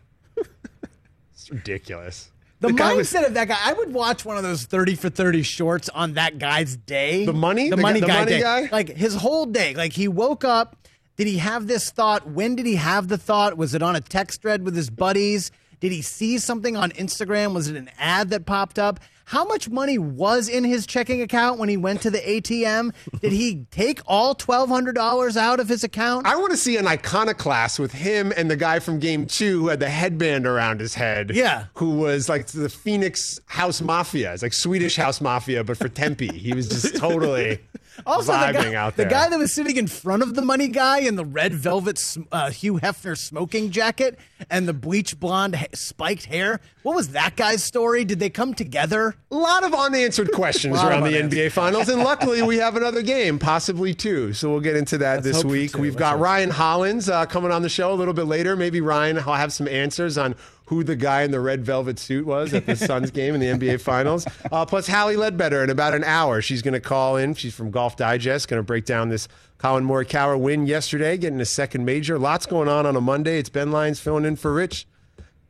It's 1.49 1.51
ridiculous. 1.51 2.31
The, 2.61 2.73
guy 2.73 2.95
mindset 2.95 2.97
was- 2.97 3.29
of 3.29 3.35
that 3.35 3.49
guy, 3.49 3.57
I 3.63 3.73
would 3.73 3.93
watch 3.93 4.25
one 4.25 4.37
of 4.37 4.43
those 4.43 4.65
30 4.65 4.97
for 4.97 5.09
30 5.09 5.43
shorts 5.43 5.89
on 5.89 6.15
that 6.15 6.39
guy's 6.39 6.77
day. 6.77 7.25
The 7.25 7.33
money? 7.33 7.71
The, 7.71 7.77
The 7.77 7.83
money 7.83 8.01
guy- 8.01 8.07
the 8.25 8.31
money 8.31 8.41
guy? 8.43 8.69
Like 8.73 8.89
his 8.89 9.15
whole 9.15 9.47
day. 9.47 9.75
Like 9.75 9.93
he 9.93 10.09
woke 10.09 10.45
up. 10.45 10.77
Did 11.17 11.27
he 11.29 11.39
have 11.39 11.67
this 11.67 11.91
thought? 11.91 12.29
When 12.31 12.55
did 12.57 12.67
he 12.67 12.75
have 12.77 13.09
the 13.09 13.19
thought? 13.19 13.57
Was 13.57 13.75
it 13.75 13.83
on 13.83 13.97
a 13.97 14.01
text 14.01 14.43
thread 14.43 14.65
with 14.65 14.77
his 14.77 14.91
buddies? 14.91 15.51
Did 15.81 15.93
he 15.93 16.03
see 16.03 16.39
something 16.39 16.77
on 16.77 16.91
Instagram? 16.93 17.55
Was 17.55 17.69
it 17.69 17.77
an 17.77 17.91
ad 17.99 18.31
that 18.31 18.45
popped 18.47 18.79
up? 18.79 19.01
How 19.29 19.45
much 19.45 19.69
money 19.69 19.99
was 19.99 20.49
in 20.49 20.65
his 20.65 20.87
checking 20.87 21.21
account 21.21 21.59
when 21.59 21.69
he 21.69 21.77
went 21.77 22.01
to 22.01 22.11
the 22.11 22.19
ATM? 22.19 22.95
Did 23.21 23.31
he 23.31 23.67
take 23.71 24.01
all 24.07 24.35
$1,200 24.35 25.37
out 25.37 25.61
of 25.61 25.69
his 25.69 25.85
account? 25.85 26.27
I 26.27 26.35
want 26.37 26.53
to 26.53 26.57
see 26.57 26.79
an 26.79 26.87
iconoclast 26.87 27.79
with 27.79 27.93
him 27.93 28.33
and 28.35 28.51
the 28.51 28.57
guy 28.57 28.79
from 28.79 28.99
Game 28.99 29.27
Two 29.27 29.61
who 29.61 29.69
had 29.69 29.81
the 29.81 29.91
headband 29.91 30.47
around 30.47 30.81
his 30.81 30.95
head. 30.95 31.33
Yeah. 31.35 31.67
who 31.75 31.99
was 31.99 32.31
like 32.31 32.47
the 32.47 32.71
Phoenix 32.71 33.39
House 33.45 33.83
Mafia. 33.83 34.33
It's 34.33 34.43
like 34.43 34.55
Swedish 34.55 34.97
House 34.97 35.21
Mafia, 35.21 35.63
but 35.63 35.77
for 35.77 35.91
Tempe. 35.91 36.29
He 36.29 36.55
was 36.55 36.67
just 36.67 36.97
totally 36.97 37.61
Also, 38.07 38.33
the 38.33 38.53
guy, 38.53 38.91
the 38.91 39.05
guy 39.05 39.29
that 39.29 39.39
was 39.39 39.53
sitting 39.53 39.77
in 39.77 39.87
front 39.87 40.23
of 40.23 40.35
the 40.35 40.43
money 40.43 40.69
guy 40.69 41.01
in 41.01 41.17
the 41.17 41.25
red 41.25 41.55
velvet 41.55 42.17
uh, 42.33 42.51
Hugh 42.51 42.75
Hefner 42.75 43.17
smoking 43.17 43.71
jacket 43.71 44.19
and 44.51 44.69
the 44.69 44.73
bleach 44.73 45.19
blonde 45.19 45.57
ha- 45.57 45.67
spiked 45.75 46.27
hair. 46.27 46.61
What 46.83 46.97
was 46.97 47.09
that 47.11 47.37
guy's 47.37 47.63
story? 47.63 48.05
Did 48.05 48.19
they 48.21 48.31
come 48.31 48.55
together? 48.55 49.17
a 49.31 49.35
lot 49.35 49.65
of 49.65 49.75
unanswered 49.75 50.33
questions 50.33 50.77
around 50.83 51.05
the 51.05 51.11
NBA 51.13 51.53
Finals, 51.53 51.89
and 51.89 52.03
luckily 52.03 52.43
we 52.43 52.57
have 52.57 52.77
another 52.77 53.03
game, 53.03 53.39
possibly 53.39 53.95
two. 53.95 54.33
So 54.33 54.51
we'll 54.51 54.61
get 54.61 54.77
into 54.77 54.99
that 54.99 55.23
this 55.23 55.37
hope 55.37 55.43
for 55.43 55.49
week. 55.49 55.75
We've 55.77 55.93
Let's 55.93 55.99
got 55.99 56.13
hope. 56.13 56.23
Ryan 56.23 56.51
Hollins 56.51 57.09
uh, 57.09 57.27
coming 57.27 57.53
on 57.53 57.63
the 57.63 57.69
show 57.69 57.93
a 57.93 57.95
little 57.95 58.15
bit 58.15 58.25
later. 58.25 58.57
Maybe 58.57 58.81
Ryan 58.81 59.19
I'll 59.19 59.35
have 59.35 59.53
some 59.53 59.69
answers 59.69 60.17
on 60.19 60.35
who 60.69 60.85
the 60.85 60.97
guy 60.97 61.23
in 61.23 61.31
the 61.31 61.41
red 61.41 61.65
velvet 61.65 61.99
suit 61.99 62.27
was 62.27 62.53
at 62.53 62.67
the 62.67 62.77
Suns 62.77 63.11
game 63.11 63.35
in 63.35 63.41
the 63.41 63.47
NBA 63.47 63.81
Finals. 63.81 64.27
Uh, 64.51 64.65
plus, 64.65 64.87
Hallie 64.87 65.17
Ledbetter 65.17 65.63
in 65.63 65.69
about 65.69 65.95
an 65.95 66.05
hour. 66.05 66.41
She's 66.41 66.63
going 66.63 66.73
to 66.75 66.81
call 66.81 67.17
in. 67.17 67.35
She's 67.35 67.55
from 67.55 67.71
Golf 67.71 67.97
Digest, 67.97 68.49
going 68.49 68.59
to 68.59 68.65
break 68.65 68.87
down 68.87 69.09
this 69.09 69.29
Collin 69.59 69.85
Morikawa 69.85 70.41
win 70.41 70.67
yesterday, 70.67 71.19
getting 71.19 71.41
a 71.41 71.45
second 71.45 71.85
major. 71.85 72.19
Lots 72.19 72.47
going 72.47 72.69
on 72.69 72.87
on 72.87 72.97
a 72.97 73.01
Monday. 73.01 73.39
It's 73.39 73.51
Ben 73.51 73.71
Lyons 73.71 74.01
filling 74.01 74.25
in 74.25 74.37
for 74.37 74.55
Rich, 74.55 74.87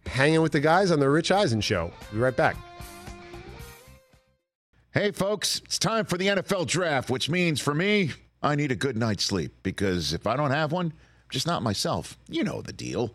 hanging 0.06 0.40
with 0.40 0.52
the 0.52 0.60
guys 0.60 0.90
on 0.90 0.98
the 0.98 1.08
Rich 1.08 1.30
Eisen 1.30 1.60
Show. 1.60 1.92
Be 2.10 2.18
right 2.18 2.34
back. 2.34 2.56
Hey, 4.92 5.12
folks, 5.12 5.60
it's 5.64 5.78
time 5.78 6.04
for 6.04 6.18
the 6.18 6.26
NFL 6.26 6.66
draft, 6.66 7.09
which 7.09 7.31
means 7.31 7.61
for 7.61 7.74
me, 7.74 8.11
I 8.42 8.57
need 8.57 8.72
a 8.72 8.76
good 8.76 8.96
night's 8.96 9.24
sleep 9.24 9.52
because 9.62 10.12
if 10.12 10.26
I 10.26 10.35
don't 10.35 10.50
have 10.50 10.72
one, 10.72 10.87
I'm 10.87 11.31
just 11.31 11.46
not 11.46 11.62
myself. 11.62 12.18
You 12.28 12.42
know 12.42 12.62
the 12.62 12.72
deal. 12.72 13.14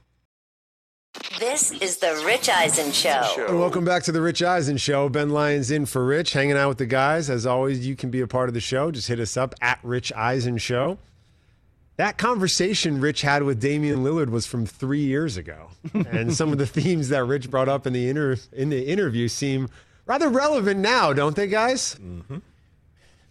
This 1.39 1.71
is 1.71 1.97
the 1.97 2.23
Rich 2.25 2.49
Eisen 2.49 2.91
Show. 2.91 3.45
And 3.47 3.59
welcome 3.59 3.83
back 3.83 4.03
to 4.03 4.11
the 4.13 4.21
Rich 4.21 4.41
Eisen 4.41 4.77
Show. 4.77 5.09
Ben 5.09 5.29
Lyons 5.29 5.69
in 5.69 5.85
for 5.85 6.05
Rich, 6.05 6.31
hanging 6.33 6.55
out 6.55 6.69
with 6.69 6.77
the 6.77 6.85
guys. 6.85 7.29
As 7.29 7.45
always, 7.45 7.85
you 7.85 7.95
can 7.97 8.09
be 8.09 8.21
a 8.21 8.27
part 8.27 8.47
of 8.47 8.53
the 8.53 8.61
show. 8.61 8.91
Just 8.91 9.09
hit 9.09 9.19
us 9.19 9.35
up 9.35 9.53
at 9.59 9.79
Rich 9.83 10.13
Eisen 10.15 10.57
Show. 10.57 10.99
That 11.97 12.17
conversation 12.17 13.01
Rich 13.01 13.23
had 13.23 13.43
with 13.43 13.59
Damian 13.59 14.03
Lillard 14.03 14.29
was 14.29 14.45
from 14.45 14.65
three 14.65 15.01
years 15.01 15.35
ago, 15.35 15.71
and 15.93 16.33
some 16.33 16.51
of 16.53 16.57
the 16.57 16.65
themes 16.65 17.09
that 17.09 17.25
Rich 17.25 17.51
brought 17.51 17.67
up 17.67 17.85
in 17.85 17.91
the 17.93 18.07
inter- 18.07 18.37
in 18.53 18.69
the 18.69 18.87
interview 18.87 19.27
seem 19.27 19.67
rather 20.05 20.29
relevant 20.29 20.79
now, 20.79 21.11
don't 21.11 21.35
they, 21.35 21.47
guys? 21.47 21.95
Mm-hmm. 21.95 22.37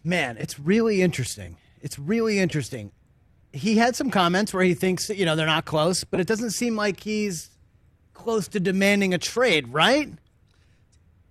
Man, 0.04 0.36
it's 0.36 0.60
really 0.60 1.00
interesting. 1.00 1.56
It's 1.80 1.98
really 1.98 2.38
interesting. 2.38 2.92
He 3.52 3.78
had 3.78 3.96
some 3.96 4.10
comments 4.10 4.52
where 4.52 4.62
he 4.62 4.74
thinks, 4.74 5.08
you 5.08 5.24
know, 5.24 5.34
they're 5.34 5.46
not 5.46 5.64
close, 5.64 6.04
but 6.04 6.20
it 6.20 6.26
doesn't 6.26 6.50
seem 6.50 6.76
like 6.76 7.00
he's 7.00 7.49
close 8.22 8.48
to 8.48 8.60
demanding 8.60 9.14
a 9.14 9.18
trade, 9.18 9.72
right? 9.72 10.10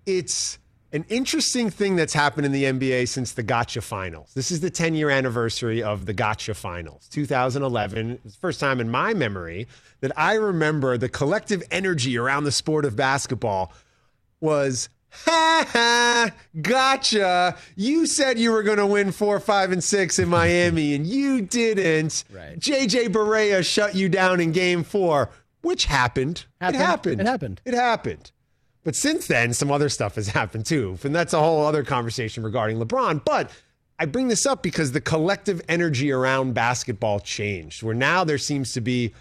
it's 0.05 0.57
an 0.91 1.05
interesting 1.09 1.69
thing 1.69 1.95
that's 1.95 2.13
happened 2.13 2.45
in 2.45 2.51
the 2.51 2.63
NBA 2.63 3.07
since 3.07 3.33
the 3.33 3.43
Gotcha 3.43 3.81
Finals. 3.81 4.31
This 4.33 4.49
is 4.49 4.59
the 4.59 4.71
10 4.71 4.95
year 4.95 5.09
anniversary 5.09 5.83
of 5.83 6.07
the 6.07 6.13
Gotcha 6.13 6.55
Finals, 6.55 7.07
2011. 7.09 8.19
It's 8.25 8.33
the 8.33 8.39
first 8.39 8.59
time 8.59 8.79
in 8.79 8.89
my 8.89 9.13
memory 9.13 9.67
that 10.01 10.11
I 10.17 10.33
remember 10.33 10.97
the 10.97 11.09
collective 11.09 11.61
energy 11.69 12.17
around 12.17 12.45
the 12.45 12.51
sport 12.51 12.85
of 12.85 12.95
basketball 12.95 13.73
was. 14.41 14.89
Ha 15.25 15.65
ha, 15.67 16.31
gotcha. 16.61 17.57
You 17.75 18.05
said 18.05 18.37
you 18.37 18.51
were 18.51 18.61
going 18.61 18.77
to 18.77 18.85
win 18.85 19.11
four, 19.11 19.39
five, 19.39 19.71
and 19.71 19.83
six 19.83 20.19
in 20.19 20.29
Miami, 20.29 20.93
and 20.93 21.05
you 21.05 21.41
didn't. 21.41 22.23
Right. 22.31 22.59
JJ 22.59 23.09
Barea 23.09 23.65
shut 23.65 23.95
you 23.95 24.07
down 24.07 24.39
in 24.39 24.51
game 24.51 24.83
four, 24.83 25.31
which 25.61 25.85
happened. 25.85 26.45
Happened. 26.61 26.75
It 26.75 26.85
happened. 26.85 27.21
It 27.21 27.27
happened. 27.27 27.61
It 27.65 27.73
happened. 27.73 28.31
But 28.83 28.95
since 28.95 29.27
then, 29.27 29.53
some 29.53 29.71
other 29.71 29.89
stuff 29.89 30.15
has 30.15 30.27
happened 30.39 30.65
too. 30.65 30.97
And 31.03 31.13
that's 31.13 31.33
a 31.33 31.39
whole 31.39 31.65
other 31.65 31.83
conversation 31.83 32.43
regarding 32.43 32.79
LeBron. 32.79 33.23
But 33.25 33.51
I 33.99 34.05
bring 34.05 34.29
this 34.29 34.45
up 34.45 34.63
because 34.63 34.91
the 34.93 35.01
collective 35.01 35.61
energy 35.67 36.11
around 36.11 36.53
basketball 36.53 37.19
changed, 37.19 37.83
where 37.83 37.95
now 37.95 38.23
there 38.23 38.37
seems 38.37 38.73
to 38.73 38.81
be 38.81 39.13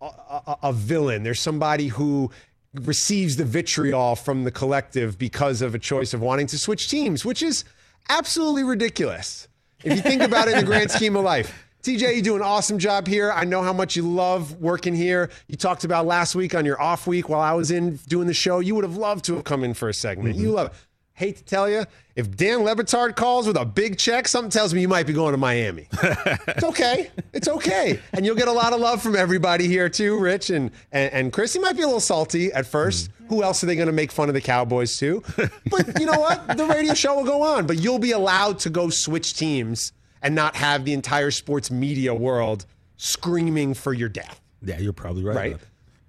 a, 0.00 0.06
a, 0.06 0.58
a 0.64 0.72
villain. 0.72 1.22
There's 1.22 1.40
somebody 1.40 1.88
who 1.88 2.30
receives 2.74 3.36
the 3.36 3.44
vitriol 3.44 4.16
from 4.16 4.44
the 4.44 4.50
collective 4.50 5.18
because 5.18 5.62
of 5.62 5.74
a 5.74 5.78
choice 5.78 6.12
of 6.12 6.20
wanting 6.20 6.46
to 6.48 6.58
switch 6.58 6.88
teams, 6.88 7.24
which 7.24 7.42
is 7.42 7.64
absolutely 8.10 8.64
ridiculous. 8.64 9.48
If 9.82 9.96
you 9.96 10.02
think 10.02 10.22
about 10.22 10.48
it 10.48 10.54
in 10.54 10.60
the 10.60 10.66
grand 10.66 10.90
scheme 10.98 11.16
of 11.16 11.24
life. 11.24 11.67
TJ, 11.82 12.16
you 12.16 12.22
do 12.22 12.34
an 12.34 12.42
awesome 12.42 12.78
job 12.78 13.06
here. 13.06 13.30
I 13.30 13.44
know 13.44 13.62
how 13.62 13.72
much 13.72 13.94
you 13.94 14.02
love 14.02 14.60
working 14.60 14.94
here. 14.94 15.30
You 15.46 15.56
talked 15.56 15.84
about 15.84 16.06
last 16.06 16.34
week 16.34 16.54
on 16.54 16.64
your 16.64 16.80
off 16.80 17.06
week 17.06 17.28
while 17.28 17.40
I 17.40 17.52
was 17.52 17.70
in 17.70 17.96
doing 18.08 18.26
the 18.26 18.34
show. 18.34 18.58
You 18.58 18.74
would 18.74 18.84
have 18.84 18.96
loved 18.96 19.24
to 19.26 19.36
have 19.36 19.44
come 19.44 19.62
in 19.62 19.74
for 19.74 19.88
a 19.88 19.94
segment. 19.94 20.36
You 20.36 20.46
mm-hmm. 20.46 20.56
love 20.56 20.66
it. 20.68 20.72
Hate 21.14 21.36
to 21.38 21.44
tell 21.44 21.68
you, 21.68 21.84
if 22.14 22.36
Dan 22.36 22.62
Le 22.62 22.76
Batard 22.76 23.16
calls 23.16 23.48
with 23.48 23.56
a 23.56 23.64
big 23.64 23.98
check, 23.98 24.28
something 24.28 24.50
tells 24.50 24.72
me 24.72 24.80
you 24.80 24.86
might 24.86 25.04
be 25.04 25.12
going 25.12 25.32
to 25.32 25.36
Miami. 25.36 25.88
it's 25.92 26.62
okay. 26.62 27.10
It's 27.32 27.48
okay. 27.48 27.98
And 28.12 28.24
you'll 28.24 28.36
get 28.36 28.46
a 28.46 28.52
lot 28.52 28.72
of 28.72 28.78
love 28.78 29.02
from 29.02 29.16
everybody 29.16 29.66
here 29.66 29.88
too, 29.88 30.16
Rich 30.18 30.50
and 30.50 30.70
and, 30.92 31.12
and 31.12 31.32
Chris. 31.32 31.52
He 31.52 31.58
might 31.58 31.76
be 31.76 31.82
a 31.82 31.86
little 31.86 31.98
salty 31.98 32.52
at 32.52 32.66
first. 32.66 33.10
Mm-hmm. 33.10 33.26
Who 33.28 33.42
else 33.42 33.64
are 33.64 33.66
they 33.66 33.74
going 33.74 33.86
to 33.88 33.92
make 33.92 34.12
fun 34.12 34.28
of 34.28 34.34
the 34.34 34.40
Cowboys 34.40 34.96
too? 34.96 35.22
But 35.70 35.98
you 35.98 36.06
know 36.06 36.20
what? 36.20 36.56
The 36.56 36.66
radio 36.66 36.94
show 36.94 37.16
will 37.16 37.24
go 37.24 37.42
on. 37.42 37.66
But 37.66 37.78
you'll 37.78 37.98
be 37.98 38.12
allowed 38.12 38.60
to 38.60 38.70
go 38.70 38.88
switch 38.88 39.34
teams 39.34 39.92
and 40.22 40.34
not 40.34 40.56
have 40.56 40.84
the 40.84 40.92
entire 40.92 41.30
sports 41.30 41.70
media 41.70 42.14
world 42.14 42.66
screaming 42.96 43.74
for 43.74 43.92
your 43.92 44.08
death. 44.08 44.40
Yeah, 44.62 44.78
you're 44.78 44.92
probably 44.92 45.24
right. 45.24 45.36
Right. 45.36 45.56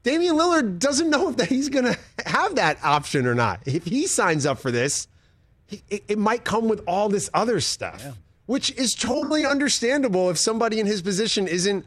Damian 0.03 0.35
Lillard 0.35 0.79
doesn't 0.79 1.09
know 1.09 1.29
if 1.29 1.37
that 1.37 1.49
he's 1.49 1.69
going 1.69 1.85
to 1.85 1.97
have 2.25 2.55
that 2.55 2.83
option 2.83 3.27
or 3.27 3.35
not. 3.35 3.61
If 3.65 3.85
he 3.85 4.07
signs 4.07 4.45
up 4.45 4.59
for 4.59 4.71
this, 4.71 5.07
he, 5.67 5.83
it, 5.89 6.03
it 6.07 6.17
might 6.17 6.43
come 6.43 6.67
with 6.67 6.81
all 6.87 7.09
this 7.09 7.29
other 7.33 7.59
stuff, 7.59 8.03
which 8.45 8.71
is 8.71 8.95
totally 8.95 9.45
understandable 9.45 10.29
if 10.29 10.37
somebody 10.37 10.79
in 10.79 10.87
his 10.87 11.01
position 11.01 11.47
isn't 11.47 11.85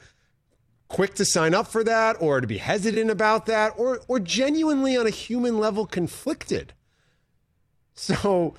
quick 0.88 1.14
to 1.14 1.24
sign 1.24 1.54
up 1.54 1.66
for 1.66 1.82
that 1.82 2.16
or 2.20 2.40
to 2.40 2.46
be 2.46 2.58
hesitant 2.58 3.10
about 3.10 3.46
that 3.46 3.72
or 3.78 4.02
or 4.08 4.20
genuinely 4.20 4.96
on 4.96 5.06
a 5.06 5.10
human 5.10 5.58
level 5.58 5.86
conflicted. 5.86 6.74
So 7.94 8.54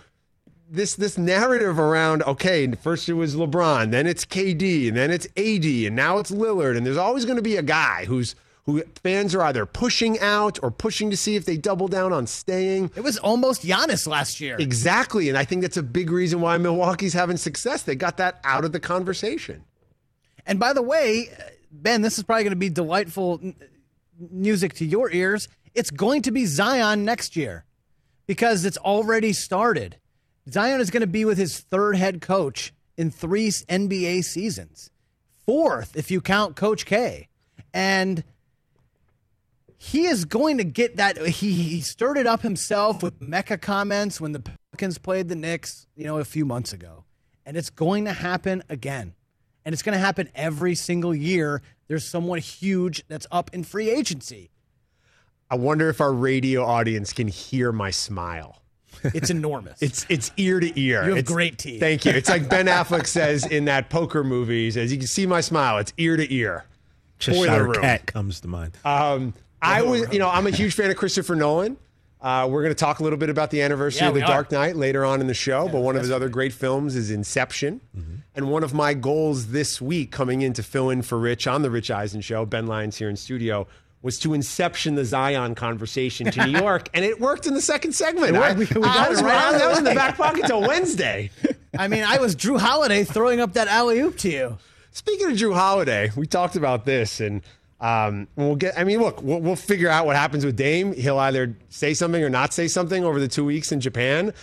this 0.73 0.95
this 0.95 1.17
narrative 1.17 1.77
around 1.79 2.23
okay, 2.23 2.69
first 2.71 3.07
it 3.07 3.13
was 3.13 3.36
LeBron, 3.36 3.91
then 3.91 4.07
it's 4.07 4.25
KD, 4.25 4.88
and 4.88 4.97
then 4.97 5.12
it's 5.12 5.27
AD, 5.38 5.63
and 5.63 5.95
now 5.95 6.17
it's 6.17 6.31
Lillard, 6.31 6.75
and 6.75 6.86
there's 6.86 6.97
always 6.97 7.25
going 7.25 7.36
to 7.36 7.43
be 7.43 7.57
a 7.57 7.62
guy 7.62 8.05
who's 8.05 8.36
who 8.65 8.81
fans 9.03 9.36
are 9.36 9.41
either 9.43 9.65
pushing 9.65 10.19
out 10.19 10.57
or 10.63 10.71
pushing 10.71 11.12
to 11.12 11.17
see 11.17 11.36
if 11.36 11.45
they 11.45 11.57
double 11.57 11.88
down 11.88 12.12
on 12.12 12.25
staying. 12.25 12.89
It 12.95 13.03
was 13.03 13.17
almost 13.17 13.63
Giannis 13.63 14.07
last 14.07 14.39
year. 14.39 14.55
Exactly, 14.57 15.29
and 15.29 15.38
I 15.38 15.45
think 15.45 15.62
that's 15.62 15.77
a 15.77 15.83
big 15.83 16.09
reason 16.09 16.41
why 16.41 16.57
Milwaukee's 16.57 17.13
having 17.13 17.38
success. 17.38 17.83
They 17.83 17.95
got 17.95 18.17
that 18.17 18.39
out 18.43 18.65
of 18.65 18.71
the 18.71 18.79
conversation. 18.79 19.63
And 20.45 20.59
by 20.59 20.73
the 20.73 20.81
way, 20.81 21.29
Ben, 21.71 22.01
this 22.01 22.17
is 22.17 22.23
probably 22.23 22.45
going 22.45 22.51
to 22.51 22.57
be 22.57 22.69
delightful 22.69 23.39
music 24.17 24.73
to 24.75 24.86
your 24.86 25.12
ears. 25.12 25.49
It's 25.75 25.91
going 25.91 26.23
to 26.23 26.31
be 26.31 26.45
Zion 26.45 27.05
next 27.05 27.36
year 27.36 27.65
because 28.25 28.65
it's 28.65 28.77
already 28.77 29.33
started. 29.33 29.97
Zion 30.49 30.82
is 30.82 30.91
going 30.91 31.01
to 31.01 31.08
be 31.08 31.25
with 31.25 31.38
his 31.38 31.60
third 31.60 31.95
head 31.95 32.21
coach 32.21 32.73
in 32.97 33.10
three 33.10 33.49
NBA 33.49 34.23
seasons, 34.23 34.89
fourth 35.45 35.95
if 35.95 36.12
you 36.12 36.21
count 36.21 36.56
Coach 36.56 36.86
K. 36.86 37.27
And 37.73 38.23
he 39.77 40.06
is 40.06 40.25
going 40.25 40.58
to 40.60 40.63
get 40.63 40.97
that. 40.97 41.17
He, 41.17 41.51
he 41.51 41.82
stirred 41.82 42.17
it 42.17 42.27
up 42.27 42.41
himself 42.41 43.03
with 43.03 43.21
Mecca 43.21 43.58
comments 43.58 44.21
when 44.21 44.32
the 44.32 44.39
Pelicans 44.39 44.97
played 44.97 45.27
the 45.27 45.36
Knicks, 45.36 45.88
you 45.95 46.06
know, 46.06 46.19
a 46.19 46.25
few 46.25 46.45
months 46.45 46.71
ago. 46.71 47.03
And 47.45 47.58
it's 47.58 47.69
going 47.69 48.06
to 48.06 48.13
happen 48.13 48.63
again. 48.69 49.13
And 49.65 49.73
it's 49.73 49.82
going 49.82 49.93
to 49.93 49.99
happen 49.99 50.29
every 50.36 50.75
single 50.75 51.13
year. 51.13 51.62
There's 51.88 52.06
someone 52.06 52.39
huge 52.39 53.03
that's 53.08 53.27
up 53.32 53.49
in 53.53 53.63
free 53.63 53.89
agency. 53.89 54.51
I 55.49 55.56
wonder 55.56 55.89
if 55.89 56.01
our 56.01 56.13
radio 56.13 56.63
audience 56.63 57.13
can 57.13 57.27
hear 57.27 57.71
my 57.71 57.91
smile. 57.91 58.62
It's 59.13 59.30
enormous. 59.30 59.82
It's 59.82 60.06
it's 60.10 60.32
ear 60.38 60.60
to 60.60 60.68
ear. 60.80 61.04
You 61.04 61.10
have 61.10 61.18
It's- 61.20 61.34
great 61.34 61.58
teeth. 61.58 61.80
Thank 61.80 62.06
you. 62.06 62.12
It's 62.12 62.30
like 62.30 62.50
Ben 62.50 62.66
Affleck 62.78 63.08
says 63.08 63.46
in 63.46 63.66
that 63.66 63.89
poker 63.89 64.24
movie. 64.24 64.66
He 64.66 64.72
says, 64.72 64.92
"You 64.92 64.98
can 64.98 65.08
see 65.08 65.26
my 65.26 65.42
smile. 65.42 65.78
It's 65.80 65.94
ear 65.98 66.18
to 66.18 66.34
ear." 66.34 66.66
Boiler 67.26 67.46
Cheshire 67.48 67.63
room. 67.63 67.82
Cat 67.82 68.06
comes 68.06 68.42
to 68.42 68.48
mind. 68.48 68.74
Um, 68.84 69.34
I 69.62 69.82
was, 69.82 70.12
you 70.12 70.20
know, 70.20 70.30
I'm 70.30 70.46
a 70.46 70.52
huge 70.52 70.74
fan 70.74 70.89
of 70.92 70.98
Christopher 70.98 71.36
Nolan. 71.36 71.78
Uh, 72.22 72.48
we're 72.50 72.62
going 72.63 72.74
to 72.74 72.80
talk 72.80 73.00
a 73.00 73.04
little 73.04 73.20
bit 73.20 73.30
about 73.30 73.50
the 73.50 73.62
anniversary 73.62 74.02
Yeah, 74.02 74.08
of 74.10 74.13
The 74.13 74.22
we 74.22 74.26
Dark. 74.26 74.52
Knight 74.52 74.76
later 74.78 75.04
on 75.06 75.20
in 75.22 75.28
the 75.28 75.34
show. 75.34 75.68
but 75.68 75.82
one 75.82 75.96
of 75.98 76.02
his 76.02 76.12
other 76.12 76.30
great 76.30 76.54
films 76.54 76.96
is 76.96 77.12
Inception. 77.12 77.82
Mm-hmm. 77.98 78.16
And 78.36 78.50
one 78.50 78.63
of 78.63 78.74
my 78.74 78.94
goals 78.94 79.48
this 79.48 79.82
week, 79.82 80.12
coming 80.12 80.42
in 80.42 80.54
to 80.54 80.63
fill 80.63 80.89
in 80.89 81.02
for 81.02 81.18
Rich 81.20 81.48
on 81.48 81.62
the 81.63 81.70
Rich 81.70 81.92
Eisen 81.92 82.22
show, 82.22 82.46
Ben 82.46 82.66
Lyons 82.66 82.98
here 82.98 83.10
in 83.10 83.16
studio, 83.18 83.68
was 84.04 84.20
to 84.20 84.34
inception 84.36 84.94
the 84.96 85.06
Zion 85.06 85.56
conversation 85.56 86.30
to 86.30 86.46
New 86.46 86.60
York, 86.60 86.89
and 86.94 87.04
it 87.04 87.20
worked 87.20 87.48
in 87.48 87.56
the 87.56 87.62
second 87.62 87.94
segment. 87.94 88.36
I. 88.36 88.54
We- 88.54 88.66
we 88.66 88.84
I 88.84 89.10
was, 89.10 89.24
right 89.24 89.34
out 89.34 89.56
of 89.56 89.62
I 89.62 89.68
was 89.70 89.78
in 89.80 89.84
the 89.86 89.96
back 89.96 90.18
pocket 90.18 90.46
till 90.46 90.62
Wednesday. 90.68 91.32
I 91.78 91.88
mean, 91.88 92.04
I 92.04 92.20
was 92.20 92.36
Jrue 92.36 92.60
Holiday 92.60 93.04
throwing 93.04 93.39
up 93.39 93.54
that 93.54 93.68
alley 93.68 94.00
oop 94.00 94.18
to 94.20 94.30
you. 94.30 94.58
Speaking 94.92 95.32
of 95.32 95.38
Jrue 95.38 95.56
Holiday, 95.56 96.12
we 96.16 96.28
talked 96.28 96.56
about 96.56 96.86
this, 96.86 97.20
and 97.20 97.42
um, 97.82 98.28
we'll 98.36 98.56
get. 98.56 98.78
I 98.78 98.84
mean, 98.84 99.00
look, 99.00 99.24
we'll, 99.24 99.39
we'll 99.39 99.56
figure 99.56 99.89
out 99.89 100.06
what 100.06 100.16
happens 100.16 100.46
with 100.46 100.56
Dame. 100.56 100.94
He'll 100.94 101.18
either 101.18 101.56
say 101.70 101.94
something 101.96 102.22
or 102.24 102.30
not 102.30 102.54
say 102.54 102.68
something 102.68 103.04
over 103.04 103.20
the 103.20 103.28
two 103.28 103.46
weeks 103.46 103.72
in 103.72 103.80
Japan. 103.80 104.34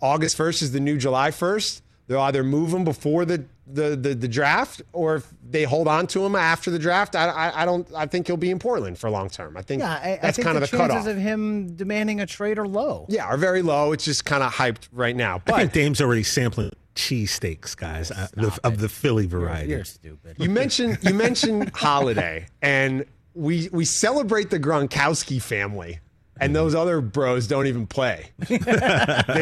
August 0.00 0.36
first 0.36 0.62
is 0.62 0.72
the 0.72 0.80
new 0.80 0.96
July 0.96 1.30
first. 1.30 1.82
They'll 2.08 2.20
either 2.20 2.44
move 2.44 2.72
him 2.72 2.84
before 2.84 3.24
the, 3.24 3.44
the 3.66 3.96
the, 3.96 4.14
the 4.14 4.28
draft, 4.28 4.80
or 4.92 5.16
if 5.16 5.28
they 5.50 5.64
hold 5.64 5.88
on 5.88 6.06
to 6.08 6.24
him 6.24 6.36
after 6.36 6.70
the 6.70 6.78
draft. 6.78 7.16
I, 7.16 7.28
I, 7.28 7.62
I 7.62 7.64
don't. 7.64 7.88
I 7.94 8.06
think 8.06 8.26
he'll 8.28 8.36
be 8.36 8.50
in 8.50 8.58
Portland 8.60 8.96
for 8.98 9.10
long 9.10 9.28
term. 9.28 9.56
I 9.56 9.62
think 9.62 9.80
Yeah, 9.82 9.90
I, 9.90 10.12
I 10.12 10.18
that's 10.22 10.36
think 10.36 10.46
kind 10.46 10.56
the 10.58 10.62
of 10.62 10.70
the 10.70 10.76
chances 10.76 10.94
cutoff. 10.98 11.06
of 11.08 11.16
him 11.18 11.74
demanding 11.74 12.20
a 12.20 12.26
trade 12.26 12.58
are 12.58 12.68
low. 12.68 13.06
yeah, 13.08 13.24
are 13.26 13.36
very 13.36 13.62
low. 13.62 13.90
It's 13.92 14.04
just 14.04 14.24
kind 14.24 14.42
of 14.44 14.52
hyped 14.54 14.88
right 14.92 15.16
now. 15.16 15.42
But 15.44 15.54
I 15.56 15.58
think 15.62 15.72
Dame's 15.72 16.00
already 16.00 16.22
sampling 16.22 16.70
cheesesteaks, 16.94 17.76
guys, 17.76 18.10
uh, 18.10 18.28
the, 18.34 18.58
of 18.64 18.78
the 18.78 18.88
Philly 18.88 19.26
variety. 19.26 19.70
You're 19.70 19.84
stupid. 19.84 20.36
You 20.38 20.48
mentioned 20.48 20.98
you 21.02 21.12
mentioned 21.14 21.70
holiday, 21.74 22.46
and 22.62 23.04
we 23.34 23.68
we 23.72 23.84
celebrate 23.84 24.50
the 24.50 24.60
Gronkowski 24.60 25.42
family, 25.42 25.98
and 26.40 26.54
those 26.54 26.74
other 26.74 27.00
bros 27.00 27.46
don't 27.46 27.66
even 27.66 27.86
play. 27.86 28.30
they 28.48 28.58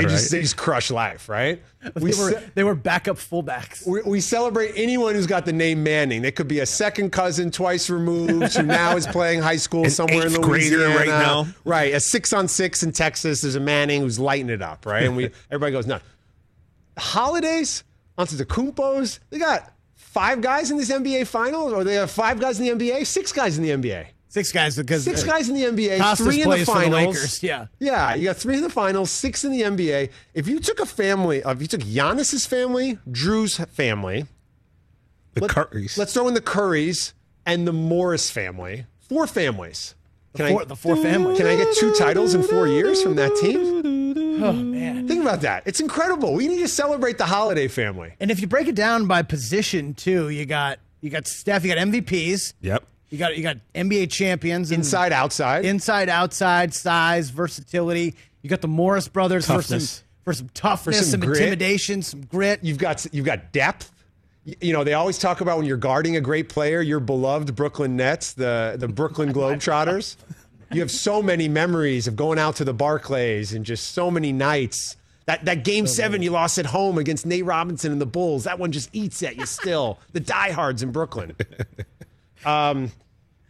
just 0.03 0.31
they 0.31 0.41
just 0.41 0.57
crush 0.57 0.91
life, 0.91 1.29
right? 1.29 1.63
We, 2.01 2.13
They 2.13 2.19
were, 2.19 2.31
ce- 2.33 2.43
they 2.55 2.65
were 2.65 2.75
backup 2.75 3.17
fullbacks. 3.17 3.87
we, 3.87 4.01
we 4.03 4.21
celebrate 4.21 4.73
anyone 4.77 5.15
who's 5.15 5.27
got 5.27 5.45
the 5.45 5.53
name 5.53 5.83
Manning. 5.83 6.23
They 6.23 6.31
could 6.33 6.49
be 6.49 6.61
a 6.61 6.67
second 6.67 7.11
cousin, 7.11 7.51
twice 7.51 7.91
removed, 7.91 8.57
who 8.57 8.63
now 8.63 8.97
is 8.97 9.07
playing 9.07 9.43
high 9.43 9.57
school 9.57 9.85
An 9.85 9.91
somewhere 9.91 10.27
in 10.27 10.33
eighth 10.33 10.39
Louisiana. 10.39 10.85
grader 10.85 10.97
right 10.99 11.09
now. 11.09 11.47
right? 11.65 11.93
A 11.95 12.01
six 12.01 12.33
on 12.33 12.49
six 12.49 12.83
in 12.83 12.93
Texas. 12.93 13.43
There's 13.43 13.55
a 13.57 13.61
Manning 13.61 14.01
who's 14.03 14.19
lighting 14.19 14.49
it 14.51 14.63
up, 14.63 14.87
right? 14.87 15.03
And 15.05 15.17
we 15.17 15.25
everybody 15.51 15.73
goes 15.73 15.87
nuts. 15.87 16.05
Holidays, 16.97 17.85
onto 18.17 18.37
the 18.37 18.47
Kumpos. 18.47 19.19
they 19.31 19.39
got 19.39 19.73
five 19.95 20.41
guys 20.41 20.71
in 20.71 20.77
this 20.77 20.91
NBA 20.91 21.27
Finals, 21.27 21.73
or 21.73 21.83
they 21.85 21.95
have 21.95 22.11
five 22.11 22.39
guys 22.41 22.61
in 22.61 22.79
the 22.79 22.85
NBA, 22.91 23.05
six 23.07 23.33
guys 23.33 23.59
in 23.59 23.65
the 23.65 23.71
NBA. 23.71 24.07
Six 24.35 24.51
guys 24.51 24.77
because 24.77 25.05
Six 25.05 25.23
uh, 25.23 25.27
guys 25.27 25.49
in 25.49 25.55
the 25.55 25.63
NBA, 25.63 26.01
Costas 26.01 26.27
three 26.27 26.43
in 26.43 26.51
the 26.51 26.57
plays 26.57 26.67
for 26.67 26.75
the 26.75 26.91
finals. 26.91 27.41
Yeah. 27.41 27.67
yeah, 27.79 28.17
you 28.17 28.25
got 28.25 28.37
three 28.37 28.57
in 28.57 28.63
the 28.63 28.69
finals, 28.69 29.13
six 29.13 29.45
in 29.45 29.53
the 29.53 29.63
NBA. 29.63 30.11
If 30.35 30.49
you 30.49 30.59
took 30.59 30.81
a 30.81 30.87
family, 30.87 31.41
if 31.47 31.61
you 31.61 31.69
took 31.69 31.83
Giannis's 31.83 32.45
family, 32.45 32.99
Jrue's 33.09 33.59
family, 33.59 34.27
The 35.35 35.43
let- 35.43 35.51
Currys. 35.53 35.97
Let's 35.97 36.13
throw 36.15 36.27
in 36.27 36.35
the 36.35 36.41
Currys 36.41 37.13
and 37.47 37.65
the 37.65 37.73
Morris 37.73 38.29
family. 38.29 38.87
Four 39.09 39.29
families. 39.29 39.95
Can 40.35 40.49
four, 40.51 40.63
I 40.63 40.65
the 40.65 40.75
four 40.75 40.97
families. 40.97 41.39
can 41.39 41.47
I 41.47 41.55
get 41.55 41.73
two 41.77 41.95
titles 41.95 42.35
in 42.35 42.43
four 42.43 42.67
years 42.67 43.01
from 43.01 43.15
that 43.15 43.37
team? 43.37 44.43
Oh 44.43 44.53
man! 44.53 45.07
Think 45.07 45.23
about 45.23 45.43
that. 45.43 45.63
It's 45.65 45.79
incredible. 45.79 46.35
We 46.35 46.49
need 46.49 46.59
to 46.59 46.67
celebrate 46.67 47.19
the 47.19 47.27
holiday 47.27 47.69
family. 47.69 48.15
And 48.19 48.33
if 48.33 48.41
you 48.41 48.49
break 48.49 48.67
it 48.67 48.75
down 48.75 49.07
by 49.07 49.23
position 49.23 49.95
too, 49.95 50.29
you 50.29 50.45
got 50.45 50.81
you 51.01 51.09
got 51.11 51.29
Steph, 51.29 51.65
you 51.65 51.73
got 51.73 51.79
MVPs, 51.87 52.55
Yep. 52.63 52.85
You 53.11 53.19
got 53.19 53.37
you 53.37 53.43
got 53.43 53.59
NBA 53.75 54.11
champions 54.11 54.73
Inside, 54.73 55.13
outside. 55.13 55.65
inside, 55.65 56.09
outside, 56.09 56.75
size, 56.75 57.31
versatility. 57.31 58.15
You 58.43 58.51
got 58.51 58.61
the 58.61 58.69
Morris 58.69 59.09
brothers 59.09 59.47
for 59.47 59.53
some 59.63 59.79
Toughness. 59.79 60.03
for 60.25 60.33
some 60.33 60.51
toughness, 60.55 60.99
some 60.99 61.21
some, 61.21 61.21
grit. 61.21 61.39
intimidation, 61.39 62.03
some 62.03 62.23
grit. 62.23 62.61
You've 62.63 62.79
got 62.79 63.07
you've 63.13 63.27
got 63.27 63.53
depth. 63.53 63.91
Y- 64.47 64.55
You 64.61 64.73
know, 64.73 64.85
they 64.85 64.95
always 64.95 65.19
talk 65.19 65.41
about 65.41 65.59
when 65.59 65.67
you're 65.67 65.77
guarding 65.77 66.17
a 66.17 66.21
great 66.21 66.49
player, 66.49 66.81
your 66.83 67.01
beloved 67.01 67.55
Brooklyn 67.55 67.97
Nets, 67.97 68.33
the 68.33 68.75
the 68.79 68.89
Brooklyn 68.89 69.33
Globetrotters. 69.33 70.17
You 70.73 70.81
have 70.81 70.91
so 70.91 71.23
many 71.23 71.47
memories 71.47 72.09
of 72.09 72.17
going 72.17 72.39
out 72.39 72.57
to 72.57 72.65
the 72.65 72.75
Barclays 72.75 73.53
and 73.53 73.65
just 73.65 73.93
so 73.93 74.11
many 74.11 74.33
nights. 74.33 74.97
That 75.27 75.45
that 75.47 75.63
game 75.65 75.87
seven 75.87 76.21
you 76.21 76.31
lost 76.33 76.59
at 76.59 76.67
home 76.67 76.99
against 76.99 77.25
Nate 77.25 77.45
Robinson 77.45 77.93
and 77.93 78.01
the 78.01 78.07
Bulls, 78.07 78.45
that 78.45 78.59
one 78.59 78.73
just 78.73 78.91
eats 78.93 79.23
at 79.23 79.37
you 79.37 79.47
still. 79.47 79.99
the 80.13 80.21
diehards 80.21 80.83
in 80.83 80.91
Brooklyn. 80.93 81.35
Um, 82.47 82.91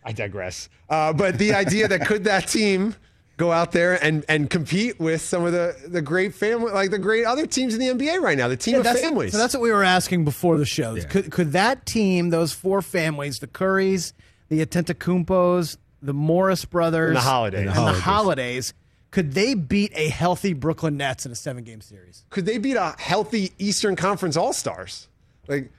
I 0.05 0.13
digress. 0.13 0.69
Uh, 0.89 1.13
but 1.13 1.39
the 1.39 1.55
idea 1.55 1.89
that 1.89 2.07
could 2.07 2.25
that 2.25 2.47
team 2.49 2.95
go 3.37 3.51
out 3.51 3.73
there 3.73 4.03
and, 4.05 4.25
and 4.29 4.49
compete 4.49 5.01
with 5.01 5.21
some 5.21 5.45
of 5.45 5.53
the, 5.53 5.75
the 5.89 6.01
great 6.03 6.35
family, 6.35 6.71
like 6.73 6.91
the 6.91 6.99
great 6.99 7.25
other 7.25 7.47
teams 7.47 7.75
in 7.75 7.81
the 7.81 7.89
NBA 7.89 8.21
right 8.21 8.39
now, 8.39 8.47
the 8.49 8.57
team 8.57 8.75
Yeah, 8.75 8.81
of 8.93 9.01
families. 9.01 9.33
So 9.33 9.39
that's 9.39 9.55
what 9.55 9.63
we 9.63 9.73
were 9.73 9.83
asking 9.83 10.25
before 10.25 10.57
the 10.59 10.65
show. 10.67 10.97
Could 11.07 11.31
could 11.33 11.53
that 11.53 11.85
team, 11.87 12.31
those 12.31 12.53
four 12.53 12.81
families, 12.83 13.39
the 13.41 13.49
Currys, 13.49 14.13
the 14.51 14.65
Antetokounmpos, 14.65 15.79
the 16.03 16.13
Morris 16.15 16.65
brothers, 16.65 17.09
And 17.09 17.17
the 17.17 17.21
Holidays. 17.23 17.61
and 17.61 17.71
And 17.71 17.89
the 17.89 17.93
the 17.93 18.01
holidays, 18.01 18.75
could 19.11 19.33
they 19.33 19.55
beat 19.55 19.93
a 19.97 20.09
healthy 20.11 20.53
Brooklyn 20.53 20.97
Nets 20.97 21.25
in 21.27 21.33
a 21.33 21.37
seven 21.37 21.65
game 21.65 21.81
series? 21.81 22.25
could 22.31 22.47
they 22.47 22.59
beat 22.59 22.77
a 22.77 22.95
healthy 22.99 23.53
Eastern 23.59 23.97
Conference 23.97 24.37
All 24.37 24.53
Stars? 24.53 25.09
Like 25.49 25.71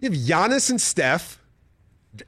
you 0.00 0.10
have 0.10 0.18
Giannis 0.18 0.70
and 0.70 0.80
Steph 0.80 1.37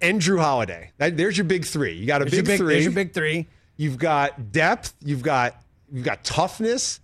and 0.01 0.21
Jrue 0.21 0.41
Holiday. 0.41 0.93
That, 0.99 1.17
there's 1.17 1.37
your 1.37 1.45
big 1.45 1.65
three. 1.65 1.95
You 1.95 2.07
got 2.07 2.23
a 2.23 2.27
big, 2.27 2.45
big, 2.45 2.59
three. 2.59 2.75
there's 2.75 2.85
your 2.85 2.93
big 2.95 3.13
three. 3.13 3.47
You've 3.77 3.99
got 3.99 4.53
depth. 4.53 4.95
You've 5.05 5.23
got 5.23 5.63
you've 5.93 6.05
got 6.05 6.23
toughness. 6.25 7.01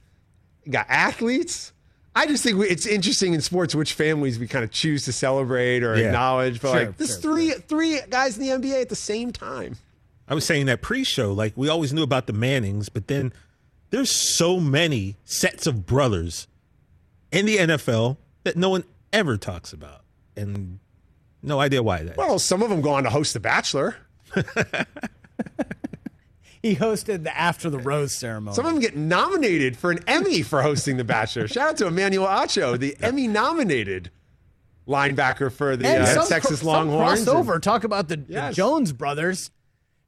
You 0.65 0.73
got 0.73 0.87
athletes. 0.89 1.73
I 2.15 2.27
just 2.27 2.43
think 2.43 2.59
we, 2.59 2.67
it's 2.69 2.87
interesting 2.87 3.35
in 3.35 3.41
sports 3.43 3.75
which 3.75 3.93
families 3.93 4.39
we 4.39 4.47
kind 4.49 4.65
of 4.65 4.71
choose 4.71 5.05
to 5.05 5.13
celebrate 5.13 5.83
or 5.83 5.97
Yeah. 5.97 6.07
acknowledge. 6.07 6.61
But 6.63 6.71
Sure, 6.71 6.87
like, 6.87 6.97
there's 6.97 7.11
sure, 7.11 7.21
three 7.21 7.51
three 7.53 8.01
guys 8.09 8.39
in 8.39 8.43
the 8.61 8.69
NBA 8.69 8.81
at 8.83 8.89
the 8.89 8.97
same 8.97 9.33
time. 9.33 9.77
I 10.29 10.35
was 10.35 10.45
saying 10.45 10.67
that 10.67 10.83
pre-show, 10.83 11.33
like 11.33 11.53
we 11.57 11.69
always 11.69 11.93
knew 11.93 12.03
about 12.03 12.27
the 12.27 12.33
Mannings, 12.33 12.89
but 12.89 13.07
then 13.07 13.33
there's 13.91 14.11
so 14.11 14.59
many 14.59 15.17
sets 15.25 15.67
of 15.67 15.87
brothers 15.87 16.49
in 17.31 17.47
the 17.47 17.59
NFL 17.59 18.17
that 18.45 18.57
no 18.57 18.71
one 18.71 18.85
ever 19.13 19.37
talks 19.37 19.73
about, 19.73 20.03
and 20.37 20.79
no 21.47 21.61
idea 21.61 21.83
why 21.83 22.03
That 22.03 22.17
Well, 22.17 22.39
some 22.39 22.63
of 22.63 22.71
them 22.71 22.81
go 22.81 22.91
on 22.91 23.05
to 23.05 23.11
host 23.11 23.33
The 23.35 23.41
Bachelor. 23.41 23.97
He 26.63 26.75
hosted 26.75 27.23
the 27.23 27.37
after 27.37 27.71
the 27.71 27.79
rose 27.79 28.11
ceremony. 28.13 28.57
Some 28.57 28.67
of 28.67 28.73
them 28.73 28.81
get 28.81 28.97
nominated 28.97 29.77
for 29.77 29.93
an 29.93 30.01
Emmy 30.09 30.43
for 30.43 30.63
hosting 30.63 30.97
The 30.97 31.05
Bachelor. 31.05 31.47
Shout 31.47 31.69
out 31.69 31.77
to 31.77 31.87
Emmanuel 31.87 32.27
Acho, 32.27 32.77
the 32.77 32.97
Emmy 33.01 33.29
nominated 33.29 34.11
linebacker 34.89 35.53
for 35.53 35.77
the 35.77 35.87
and 35.87 36.03
uh, 36.03 36.07
some, 36.07 36.27
Texas 36.27 36.61
some 36.61 36.69
Longhorns. 36.69 37.25
crossover. 37.25 37.63
Talk 37.63 37.85
about 37.85 38.09
the, 38.09 38.17
the 38.17 38.51
Jones 38.53 38.93
brothers. 38.93 39.53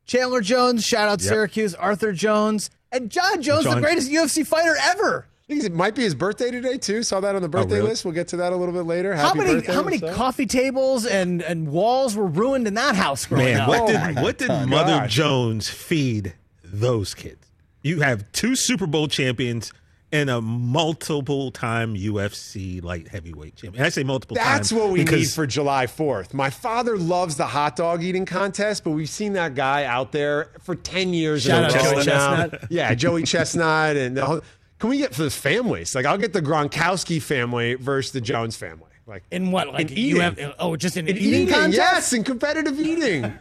Chandler 0.04 0.40
Jones, 0.40 0.84
shout 0.84 1.08
out 1.08 1.20
Yep. 1.20 1.28
Syracuse, 1.28 1.74
Arthur 1.76 2.12
Jones, 2.12 2.70
and 2.90 3.08
Jon 3.08 3.40
Jones, 3.40 3.64
the 3.64 3.80
greatest 3.80 4.10
UFC 4.10 4.44
fighter 4.44 4.74
ever. 4.80 5.28
I 5.48 5.54
think 5.54 5.64
it 5.64 5.72
might 5.72 5.94
be 5.94 6.02
his 6.02 6.14
birthday 6.14 6.50
today 6.50 6.76
too. 6.76 7.02
Saw 7.02 7.20
that 7.20 7.34
on 7.34 7.40
the 7.40 7.48
oh, 7.48 7.50
birthday 7.50 7.76
really? 7.76 7.88
list. 7.88 8.04
We'll 8.04 8.12
get 8.12 8.28
to 8.28 8.36
that 8.36 8.52
a 8.52 8.56
little 8.56 8.74
bit 8.74 8.82
later. 8.82 9.14
How 9.14 9.32
many 9.32 9.54
birthday, 9.54 9.72
how 9.72 9.82
many 9.82 9.96
what's 9.98 10.12
up? 10.12 10.16
coffee 10.16 10.44
tables 10.46 11.06
and, 11.06 11.40
and 11.40 11.68
walls 11.68 12.14
were 12.16 12.26
ruined 12.26 12.66
in 12.66 12.74
that 12.74 12.94
house 12.96 13.24
growing 13.24 13.46
Man, 13.46 13.60
up? 13.62 13.68
what 13.68 13.80
Oh 13.80 13.86
did 13.86 13.94
my 13.94 14.22
what 14.22 14.36
did 14.38 14.48
Mother 14.48 14.98
gosh. 14.98 15.14
Jones 15.14 15.68
feed 15.70 16.34
those 16.62 17.14
kids? 17.14 17.46
You 17.82 18.00
have 18.00 18.30
two 18.32 18.56
Super 18.56 18.86
Bowl 18.86 19.08
champions 19.08 19.72
and 20.12 20.30
a 20.30 20.40
multiple 20.40 21.50
time 21.50 21.94
UFC 21.94 22.82
light 22.82 23.08
heavyweight 23.08 23.56
champion. 23.56 23.76
And 23.76 23.86
I 23.86 23.88
say 23.90 24.02
multiple 24.02 24.36
times. 24.36 24.48
That's 24.48 24.68
time 24.70 24.78
what 24.78 24.90
we 24.90 25.04
need 25.04 25.30
for 25.30 25.46
July 25.46 25.86
4th. 25.86 26.32
My 26.32 26.50
father 26.50 26.96
loves 26.96 27.36
the 27.36 27.46
hot 27.46 27.76
dog 27.76 28.02
eating 28.02 28.24
contest, 28.24 28.84
but 28.84 28.90
we've 28.90 29.08
seen 29.08 29.34
that 29.34 29.54
guy 29.54 29.84
out 29.84 30.12
there 30.12 30.50
for 30.62 30.74
10 30.74 31.12
years 31.12 31.42
Shout 31.42 31.64
out 31.64 31.74
row 31.74 31.92
Joey. 31.92 32.04
Chestnut. 32.04 32.70
Yeah, 32.70 32.94
Joey 32.94 33.22
Chestnut. 33.24 33.96
And 33.96 34.16
the 34.16 34.24
whole, 34.24 34.40
can 34.78 34.90
we 34.90 34.98
get 34.98 35.14
for 35.14 35.22
the 35.24 35.30
families? 35.30 35.94
Like, 35.94 36.06
I'll 36.06 36.18
get 36.18 36.32
the 36.32 36.42
Gronkowski 36.42 37.20
family 37.20 37.74
versus 37.74 38.12
the 38.12 38.20
Jones 38.20 38.56
family. 38.56 38.84
Like, 39.06 39.24
in 39.30 39.50
what? 39.50 39.68
Like 39.72 39.90
In 39.90 39.96
you 39.96 40.04
eating. 40.04 40.20
have 40.20 40.54
oh 40.58 40.76
just 40.76 40.96
an 40.96 41.08
in 41.08 41.16
eating, 41.16 41.28
eating, 41.42 41.48
contest? 41.48 41.76
yes, 41.76 42.12
in 42.12 42.24
competitive 42.24 42.78
eating. 42.78 43.32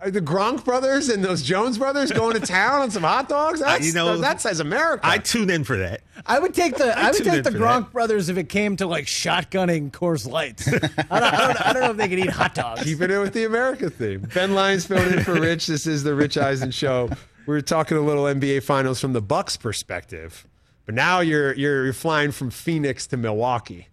Are 0.00 0.10
the 0.10 0.20
Gronk 0.20 0.64
brothers 0.64 1.08
and 1.08 1.22
those 1.24 1.42
Jones 1.44 1.78
brothers 1.78 2.10
going 2.10 2.32
to 2.34 2.40
town 2.44 2.80
on 2.80 2.90
some 2.90 3.04
hot 3.04 3.28
dogs? 3.28 3.60
That's, 3.60 3.86
you 3.86 3.92
know, 3.92 4.18
that 4.18 4.40
says 4.40 4.58
America. 4.58 5.06
I 5.06 5.18
tune 5.18 5.48
in 5.48 5.62
for 5.62 5.76
that. 5.76 6.00
I 6.26 6.40
would 6.40 6.54
take 6.54 6.76
the 6.76 6.98
I 6.98 7.12
would 7.12 7.22
take 7.22 7.44
the 7.44 7.50
Gronk 7.50 7.84
that. 7.84 7.92
brothers 7.92 8.28
if 8.28 8.36
it 8.36 8.48
came 8.48 8.74
to 8.78 8.86
like 8.88 9.04
shotgunning 9.04 9.92
Coors 9.92 10.28
Lights. 10.28 10.66
I 10.66 10.70
don't, 10.72 10.84
I 11.12 11.46
don't, 11.46 11.66
I 11.66 11.72
don't 11.72 11.82
know 11.82 11.90
if 11.92 11.96
they 11.98 12.08
could 12.08 12.18
eat 12.18 12.30
hot 12.30 12.52
dogs. 12.52 12.82
Keeping 12.82 13.12
it 13.12 13.18
with 13.18 13.32
the 13.32 13.44
America 13.44 13.90
theme. 13.90 14.28
Ben 14.34 14.54
Lyons 14.54 14.86
filling 14.86 15.12
in 15.12 15.22
for 15.22 15.34
Rich. 15.34 15.68
This 15.68 15.86
is 15.86 16.02
the 16.02 16.16
Rich 16.16 16.36
Eisen 16.36 16.72
Show. 16.72 17.08
We 17.46 17.54
are 17.54 17.60
talking 17.60 17.96
a 17.96 18.00
little 18.00 18.24
NBA 18.24 18.64
Finals 18.64 18.98
from 19.00 19.12
the 19.12 19.22
Bucks 19.22 19.56
perspective, 19.56 20.48
but 20.86 20.94
now 20.94 21.20
you're 21.20 21.54
you're, 21.54 21.84
you're 21.84 21.92
flying 21.92 22.32
from 22.32 22.50
Phoenix 22.50 23.06
to 23.08 23.16
Milwaukee, 23.16 23.88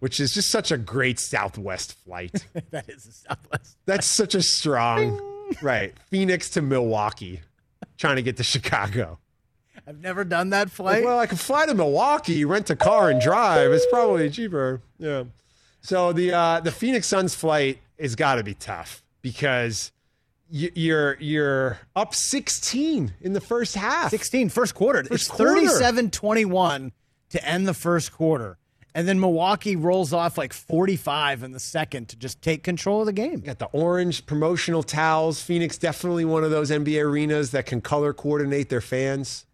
which 0.00 0.20
is 0.20 0.34
just 0.34 0.50
such 0.50 0.70
a 0.70 0.78
great 0.78 1.18
Southwest 1.18 1.94
flight. 2.04 2.46
that 2.70 2.88
is 2.88 3.04
the 3.04 3.12
Southwest. 3.12 3.76
That's 3.86 4.06
such 4.06 4.34
a 4.34 4.42
strong 4.42 5.20
right. 5.62 5.94
Phoenix 6.10 6.50
to 6.50 6.62
Milwaukee, 6.62 7.40
trying 7.96 8.16
to 8.16 8.22
get 8.22 8.36
to 8.38 8.44
Chicago. 8.44 9.18
I've 9.86 10.00
never 10.00 10.22
done 10.22 10.50
that 10.50 10.70
flight. 10.70 11.02
Well, 11.02 11.18
I 11.18 11.26
could 11.26 11.40
fly 11.40 11.64
to 11.64 11.74
Milwaukee, 11.74 12.44
rent 12.44 12.68
a 12.68 12.76
car, 12.76 13.10
and 13.10 13.20
drive. 13.20 13.72
It's 13.72 13.86
probably 13.90 14.28
cheaper. 14.28 14.82
Yeah. 14.98 15.24
So 15.80 16.12
the 16.12 16.32
uh, 16.32 16.60
the 16.60 16.72
Phoenix 16.72 17.06
Suns 17.06 17.34
flight 17.34 17.78
has 17.98 18.14
got 18.14 18.34
to 18.34 18.44
be 18.44 18.54
tough 18.54 19.02
because 19.22 19.92
you're 20.50 21.16
you're 21.20 21.78
up 21.94 22.14
16 22.14 23.14
in 23.20 23.32
the 23.32 23.40
first 23.40 23.74
half. 23.74 24.10
16 24.10 24.48
first 24.48 24.74
quarter. 24.74 25.04
it's 25.10 25.28
quarter. 25.28 25.60
37-21 25.60 26.92
to 27.30 27.44
end 27.44 27.66
the 27.66 27.74
first 27.74 28.12
quarter. 28.12 28.58
And 28.94 29.06
then 29.06 29.20
Milwaukee 29.20 29.76
rolls 29.76 30.12
off 30.12 30.38
like 30.38 30.52
45 30.52 31.42
in 31.42 31.52
the 31.52 31.60
second 31.60 32.08
to 32.08 32.16
just 32.16 32.42
take 32.42 32.64
control 32.64 33.00
of 33.00 33.06
the 33.06 33.12
game. 33.12 33.40
Got 33.40 33.58
the 33.58 33.66
orange 33.66 34.26
promotional 34.26 34.82
towels. 34.82 35.40
Phoenix 35.42 35.78
definitely 35.78 36.24
one 36.24 36.42
of 36.42 36.50
those 36.50 36.70
NBA 36.70 37.04
arenas 37.04 37.50
that 37.52 37.66
can 37.66 37.80
color 37.80 38.12
coordinate 38.12 38.70
their 38.70 38.80
fans. 38.80 39.46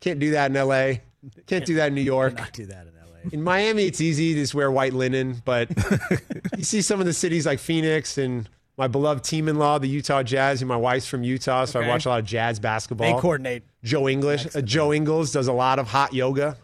Can't 0.00 0.18
do 0.18 0.30
that 0.30 0.50
in 0.50 0.56
LA. 0.56 1.00
Can't 1.46 1.66
do 1.66 1.74
that 1.74 1.88
in 1.88 1.94
New 1.94 2.00
York. 2.00 2.36
Can't 2.36 2.52
do 2.52 2.66
that 2.66 2.86
in 2.86 2.94
LA. 2.94 3.30
In 3.32 3.42
Miami, 3.42 3.84
it's 3.84 4.00
easy 4.00 4.34
to 4.34 4.40
just 4.40 4.54
wear 4.54 4.70
white 4.70 4.94
linen, 4.94 5.42
but 5.44 5.68
you 6.56 6.64
see 6.64 6.80
some 6.80 7.00
of 7.00 7.06
the 7.06 7.12
cities 7.12 7.44
like 7.44 7.58
Phoenix 7.58 8.16
and 8.16 8.48
my 8.80 8.88
beloved 8.88 9.22
team-in-law, 9.22 9.78
the 9.78 9.88
Utah 9.88 10.22
Jazz. 10.22 10.62
And 10.62 10.68
my 10.68 10.76
wife's 10.76 11.06
from 11.06 11.22
Utah, 11.22 11.66
so 11.66 11.78
Okay. 11.80 11.88
I 11.88 11.92
watch 11.92 12.06
a 12.06 12.08
lot 12.08 12.18
of 12.20 12.24
Jazz 12.24 12.58
basketball. 12.58 13.14
They 13.14 13.20
coordinate. 13.20 13.62
Joe 13.84 14.08
English, 14.08 14.46
uh, 14.56 14.62
Joe 14.62 14.92
Ingles 14.92 15.32
does 15.32 15.46
a 15.48 15.52
lot 15.52 15.78
of 15.78 15.86
hot 15.88 16.14
yoga. 16.14 16.56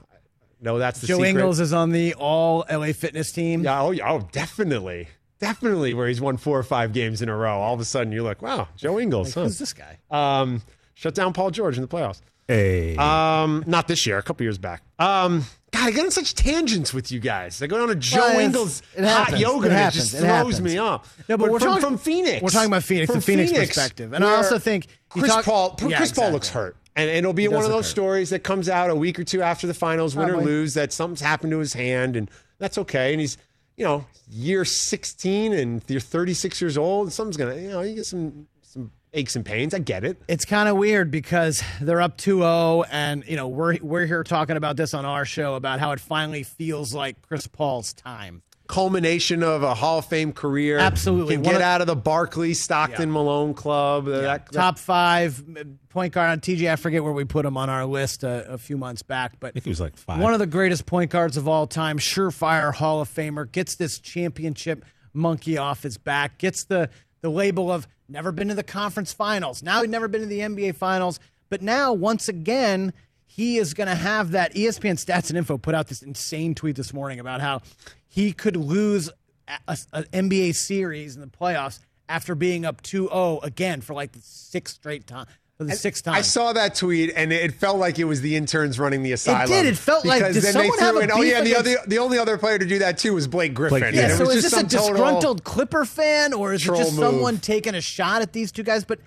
No, 0.61 0.79
that's 0.79 1.01
the 1.03 1.07
Joe 1.07 1.17
secret. 1.17 1.29
Ingles 1.29 1.61
is 1.61 1.75
on 1.75 1.93
the 1.93 2.15
all 2.15 2.65
LA 2.71 2.93
fitness 2.95 3.31
team. 3.33 3.63
Yeah, 3.65 3.83
oh, 3.83 3.95
oh, 4.03 4.29
definitely, 4.33 5.09
definitely. 5.39 5.93
Where 5.93 6.09
he's 6.09 6.21
won 6.21 6.39
four 6.39 6.59
or 6.59 6.63
five 6.63 6.95
games 6.95 7.21
in 7.21 7.29
a 7.29 7.37
row. 7.37 7.59
All 7.61 7.75
of 7.75 7.81
a 7.81 7.85
sudden, 7.85 8.11
you're 8.13 8.23
like, 8.25 8.41
wow, 8.41 8.69
Joe 8.77 8.99
Ingles. 8.99 9.35
huh? 9.35 9.43
Who's 9.43 9.59
this 9.59 9.75
guy? 9.75 9.99
Um, 10.11 10.63
shut 10.95 11.15
down 11.15 11.35
Paul 11.35 11.51
George 11.51 11.77
in 11.77 11.83
the 11.83 11.89
playoffs. 11.89 12.23
Hey, 12.49 12.97
Um, 12.97 13.63
not 13.67 13.89
this 13.89 14.07
year, 14.07 14.17
a 14.19 14.23
couple 14.23 14.45
years 14.45 14.57
back. 14.57 14.83
Um, 14.99 15.45
God, 15.77 15.89
I 15.89 15.91
get 15.91 16.05
on 16.05 16.11
such 16.11 16.35
tangents 16.35 16.93
with 16.95 17.11
you 17.13 17.21
guys. 17.21 17.63
I 17.63 17.67
go 17.67 17.79
down 17.79 17.89
to 17.89 17.95
Joe 17.95 18.21
Well, 18.21 18.39
Ingles 18.41 18.83
hot 18.99 19.39
yoga, 19.39 19.67
It 19.67 19.73
and 19.73 19.89
it 19.89 19.93
just 19.93 20.15
It 20.15 20.19
throws 20.19 20.27
happens. 20.29 20.61
me 20.63 20.79
off. 20.79 21.17
No, 21.29 21.37
but 21.37 21.51
we're 21.51 21.59
from, 21.59 21.69
talking- 21.69 21.83
from 21.83 21.99
Phoenix. 21.99 22.43
we're 22.43 22.49
talking 22.51 22.69
about 22.71 22.83
Phoenix, 22.85 23.07
From 23.11 23.21
the 23.21 23.27
Phoenix 23.27 23.53
perspective. 23.53 24.13
And 24.13 24.25
I 24.25 24.37
also 24.37 24.59
think 24.59 24.87
Chris 25.09 25.31
talk- 25.31 25.45
Paul. 25.45 25.77
Yeah, 25.87 25.97
Chris 25.99 26.13
Paul 26.13 26.31
looks 26.31 26.49
hurt, 26.49 26.77
and, 26.97 27.09
and 27.09 27.19
it'll 27.19 27.33
be 27.33 27.49
one 27.49 27.65
of 27.65 27.71
those 27.71 27.85
hurt. 27.87 27.91
stories 27.91 28.31
that 28.31 28.43
comes 28.43 28.69
out 28.69 28.91
a 28.91 28.95
week 28.95 29.19
or 29.19 29.25
two 29.25 29.43
after 29.43 29.67
the 29.67 29.75
finals, 29.75 30.17
oh, 30.17 30.21
win 30.21 30.31
or 30.31 30.41
lose, 30.43 30.75
that 30.75 30.93
something's 30.93 31.21
happened 31.21 31.51
to 31.53 31.59
his 31.59 31.73
hand, 31.75 32.17
and 32.17 32.31
that's 32.59 32.79
okay. 32.79 33.13
And 33.13 33.21
he's, 33.21 33.37
you 33.77 33.85
know, 33.85 34.07
year 34.31 34.65
16, 34.65 35.53
and 35.53 35.83
you're 35.89 36.01
36 36.01 36.61
years 36.61 36.79
old, 36.79 37.07
and 37.07 37.13
something's 37.13 37.37
gonna, 37.37 37.57
you 37.57 37.69
know, 37.69 37.83
you 37.83 37.95
get 37.97 38.07
some 38.07 38.47
some 38.63 38.91
aches 39.17 39.35
and 39.37 39.45
pains. 39.45 39.75
I 39.75 39.79
get 39.81 40.05
it. 40.05 40.21
It's 40.29 40.45
kind 40.45 40.69
of 40.69 40.77
weird 40.77 41.11
because 41.11 41.63
they're 41.81 42.01
up 42.01 42.19
2-0 42.19 42.85
and 42.91 43.25
you 43.27 43.37
know 43.37 43.49
we're 43.49 43.77
we're 43.83 44.07
here 44.07 44.23
talking 44.23 44.57
about 44.57 44.77
this 44.77 44.95
on 44.95 45.05
our 45.05 45.25
show 45.25 45.55
about 45.55 45.81
how 45.81 45.93
it 45.93 46.01
finally 46.01 46.43
feels 46.43 46.95
like 46.95 47.23
Chris 47.23 47.47
Paul's 47.47 47.93
time. 47.93 48.43
culmination 48.69 49.43
of 49.45 49.63
a 49.63 49.75
Hall 49.75 49.99
of 50.01 50.07
Fame 50.07 50.33
career. 50.33 50.79
Absolutely. 50.79 51.35
Can 51.37 51.43
get 51.45 51.55
of- 51.57 51.61
out 51.63 51.81
of 51.81 51.87
the 51.87 51.95
Barkley 51.97 52.53
Stockton 52.53 53.11
Malone 53.13 53.55
club. 53.55 54.09
Uh, 54.09 54.21
That, 54.23 54.47
that- 54.47 54.53
Top 54.53 54.79
5 54.79 55.45
point 55.89 56.13
guard 56.13 56.31
on 56.31 56.41
TJ 56.41 56.71
I 56.71 56.77
forget 56.77 57.03
where 57.03 57.13
we 57.13 57.25
put 57.25 57.47
him 57.47 57.57
on 57.57 57.71
our 57.71 57.87
list 57.87 58.23
a, 58.25 58.53
a 58.53 58.59
few 58.59 58.77
months 58.77 59.03
back 59.03 59.41
but 59.41 59.49
I 59.49 59.51
think 59.53 59.67
it 59.67 59.71
was 59.71 59.81
like 59.81 59.97
five. 59.97 60.21
One 60.21 60.33
of 60.35 60.41
the 60.41 60.47
greatest 60.47 60.85
point 60.85 61.11
guards 61.11 61.37
of 61.39 61.49
all 61.49 61.67
time, 61.67 61.99
surefire 61.99 62.75
Hall 62.75 63.01
of 63.01 63.09
Famer, 63.09 63.51
gets 63.51 63.77
this 63.77 63.99
championship 63.99 64.85
monkey 65.15 65.57
off 65.57 65.83
his 65.83 65.97
back, 65.97 66.37
gets 66.39 66.65
the 66.65 66.91
the 67.23 67.31
label 67.31 67.73
of 67.73 67.89
never 68.09 68.33
been 68.33 68.49
to 68.49 68.55
the 68.55 68.63
conference 68.63 69.13
finals. 69.13 69.63
Now 69.63 69.83
he'd 69.83 69.91
never 69.91 70.09
been 70.09 70.23
to 70.23 70.27
the 70.27 70.41
NBA 70.41 70.77
finals. 70.77 71.21
But 71.49 71.63
now, 71.63 71.93
once 71.93 72.29
again, 72.29 72.93
he 73.27 73.59
is 73.59 73.75
going 73.75 73.89
to 73.89 73.95
have 73.95 74.33
that. 74.33 74.55
ESPN 74.55 74.95
Stats 74.95 75.29
and 75.29 75.39
Info 75.39 75.59
put 75.59 75.75
out 75.75 75.89
this 75.89 76.03
insane 76.03 76.55
tweet 76.55 76.77
this 76.77 76.93
morning 76.93 77.21
about 77.21 77.41
how 77.41 77.61
he 78.09 78.33
could 78.33 78.57
lose 78.57 79.11
an 79.47 80.05
NBA 80.13 80.55
series 80.55 81.15
in 81.15 81.21
the 81.21 81.29
playoffs 81.29 81.81
after 82.09 82.35
being 82.35 82.65
up 82.65 82.83
2-0 82.83 83.45
again 83.45 83.81
for 83.81 83.95
like 83.95 84.13
the 84.13 84.21
sixth 84.21 84.77
straight 84.77 85.07
time. 85.07 85.27
For 85.59 85.65
the 85.65 85.73
sixth 85.73 86.05
time. 86.05 86.15
I 86.15 86.21
saw 86.21 86.53
that 86.53 86.75
tweet 86.75 87.13
and 87.17 87.33
it 87.33 87.55
felt 87.55 87.79
like 87.79 87.99
it 87.99 88.05
was 88.05 88.21
the 88.21 88.37
interns 88.37 88.79
running 88.79 89.03
the 89.03 89.13
asylum. 89.13 89.45
It 89.45 89.47
did. 89.63 89.67
It 89.67 89.79
felt 89.79 90.05
like 90.05 90.23
did 90.23 90.43
then 90.43 90.53
someone 90.53 90.79
they 90.79 90.87
threw 90.91 91.01
in, 91.01 91.11
oh 91.11 91.23
yeah, 91.23 91.41
the 91.41 91.57
other 91.57 91.77
the 91.87 91.97
only 91.99 92.19
other 92.19 92.37
player 92.37 92.59
to 92.59 92.67
do 92.67 92.79
that 92.81 92.99
too 92.99 93.15
was 93.15 93.27
Blake 93.27 93.55
Griffin. 93.55 93.79
Blake- 93.81 93.95
Yeah, 93.95 94.09
Yeah, 94.09 94.15
it 94.15 94.19
so 94.19 94.27
was 94.27 94.37
is 94.37 94.43
just 94.51 94.55
this 94.55 94.63
a 94.65 94.67
disgruntled 94.67 95.45
Clipper 95.45 95.87
fan 95.87 96.35
or 96.35 96.53
is 96.53 96.63
it 96.69 96.77
just 96.77 96.95
someone 96.97 97.35
move. 97.35 97.41
taking 97.43 97.75
a 97.75 97.81
shot 97.81 98.21
at 98.21 98.35
these 98.35 98.53
two 98.53 98.65
guys? 98.65 98.85
But 98.85 98.99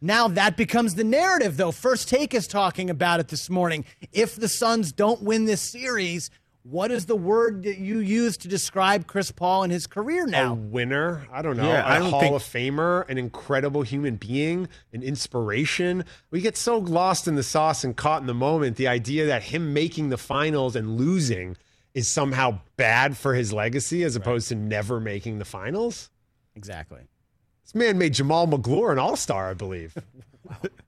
now 0.00 0.28
that 0.28 0.56
becomes 0.56 0.94
the 0.94 1.02
narrative, 1.02 1.56
though. 1.56 1.72
First 1.72 2.08
Take 2.08 2.34
is 2.34 2.46
talking 2.46 2.88
about 2.88 3.18
it 3.18 3.26
this 3.26 3.50
morning. 3.50 3.84
If 4.12 4.36
the 4.36 4.48
Suns 4.48 4.92
don't 4.92 5.22
win 5.22 5.46
this 5.46 5.60
series, 5.60 6.30
what 6.68 6.90
is 6.90 7.06
the 7.06 7.14
word 7.16 7.62
that 7.62 7.78
you 7.78 7.98
use 8.00 8.36
to 8.38 8.48
describe 8.48 9.06
Chris 9.06 9.30
Paul 9.30 9.62
and 9.62 9.72
his 9.72 9.86
career 9.86 10.24
a 10.26 10.30
now? 10.30 10.54
winner. 10.54 11.26
I 11.32 11.42
don't 11.42 11.56
know. 11.56 11.66
Yeah, 11.68 11.82
a 11.82 11.94
I 11.96 11.98
don't 11.98 12.10
Hall 12.10 12.20
think- 12.20 12.34
of 12.34 12.42
Famer, 12.42 13.08
an 13.08 13.18
incredible 13.18 13.82
human 13.82 14.16
being, 14.16 14.68
an 14.92 15.02
inspiration. 15.02 16.04
We 16.30 16.40
get 16.40 16.56
so 16.56 16.78
lost 16.78 17.28
in 17.28 17.34
the 17.36 17.42
sauce 17.42 17.84
and 17.84 17.96
caught 17.96 18.20
in 18.20 18.26
the 18.26 18.34
moment. 18.34 18.76
The 18.76 18.88
idea 18.88 19.26
that 19.26 19.44
him 19.44 19.72
making 19.72 20.08
the 20.08 20.18
finals 20.18 20.74
and 20.74 20.96
losing 20.96 21.56
is 21.94 22.08
somehow 22.08 22.58
bad 22.76 23.16
for 23.16 23.34
his 23.34 23.52
legacy 23.52 24.02
as 24.02 24.16
opposed 24.16 24.48
to 24.48 24.54
never 24.54 25.00
making 25.00 25.38
the 25.38 25.44
finals. 25.44 26.10
Exactly. 26.54 27.00
This 27.64 27.74
man 27.74 27.96
made 27.98 28.12
Jamaal 28.14 28.48
Magloire 28.48 28.92
an 28.92 28.98
all 28.98 29.16
star, 29.16 29.50
I 29.50 29.54
believe. 29.54 29.96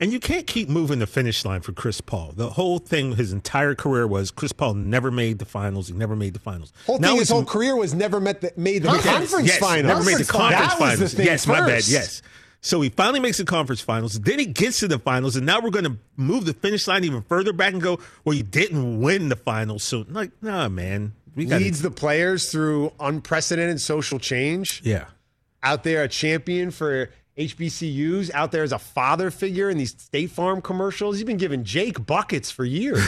And 0.00 0.12
you 0.12 0.20
can't 0.20 0.46
keep 0.46 0.68
moving 0.68 1.00
the 1.00 1.06
finish 1.08 1.44
line 1.44 1.60
for 1.60 1.72
Chris 1.72 2.00
Paul. 2.00 2.32
The 2.36 2.50
whole 2.50 2.78
thing, 2.78 3.16
his 3.16 3.32
entire 3.32 3.74
career 3.74 4.06
was 4.06 4.30
Chris 4.30 4.52
Paul 4.52 4.74
never 4.74 5.10
made 5.10 5.40
the 5.40 5.44
finals. 5.44 5.88
He 5.88 5.94
never 5.94 6.14
made 6.14 6.34
the 6.34 6.38
finals. 6.40 6.72
Whole 6.86 7.00
Now 7.00 7.08
thing, 7.10 7.18
his 7.18 7.30
whole 7.30 7.44
career 7.44 7.74
was 7.74 7.94
never 7.94 8.20
met 8.20 8.40
the, 8.40 8.52
made 8.56 8.84
the 8.84 8.90
Yes, 8.92 9.04
conference 9.04 9.48
yes, 9.48 9.58
finals. 9.58 9.86
Never 9.86 10.04
made 10.04 10.24
the 10.24 10.30
conference 10.30 10.72
that 10.72 10.78
finals. 10.78 11.00
Was 11.00 11.10
the 11.10 11.16
thing 11.16 11.26
yes, 11.26 11.46
my 11.48 11.60
bad. 11.66 11.88
Yes. 11.88 12.22
So 12.60 12.80
he 12.80 12.90
finally 12.90 13.18
makes 13.20 13.38
the 13.38 13.44
conference 13.44 13.80
finals. 13.80 14.18
Then 14.20 14.38
he 14.38 14.46
gets 14.46 14.80
to 14.80 14.88
the 14.88 14.98
finals, 15.00 15.34
and 15.36 15.44
now 15.46 15.60
we're 15.60 15.70
going 15.70 15.84
to 15.84 15.96
move 16.16 16.44
the 16.44 16.54
finish 16.54 16.86
line 16.86 17.02
even 17.04 17.22
further 17.22 17.52
back 17.52 17.72
and 17.72 17.82
go, 17.82 17.98
well, 18.24 18.34
you 18.36 18.42
didn't 18.44 19.00
win 19.00 19.28
the 19.28 19.36
finals. 19.36 19.82
So, 19.82 20.04
like, 20.08 20.30
nah, 20.42 20.68
man. 20.68 21.12
We 21.34 21.44
got 21.44 21.60
Leads 21.60 21.82
the 21.82 21.90
players 21.90 22.50
through 22.50 22.92
unprecedented 23.00 23.80
social 23.80 24.18
change. 24.18 24.80
Yeah. 24.84 25.06
out 25.62 25.82
there 25.84 26.02
a 26.04 26.08
champion 26.08 26.70
for 26.70 27.10
HBCUs, 27.38 28.32
out 28.34 28.52
there 28.52 28.62
as 28.62 28.72
a 28.72 28.78
father 28.78 29.30
figure 29.30 29.70
in 29.70 29.78
these 29.78 29.90
State 29.90 30.30
Farm 30.30 30.60
commercials. 30.60 31.16
He's 31.16 31.24
been 31.24 31.36
giving 31.36 31.64
Jake 31.64 32.04
buckets 32.04 32.50
for 32.50 32.64
years. 32.64 33.06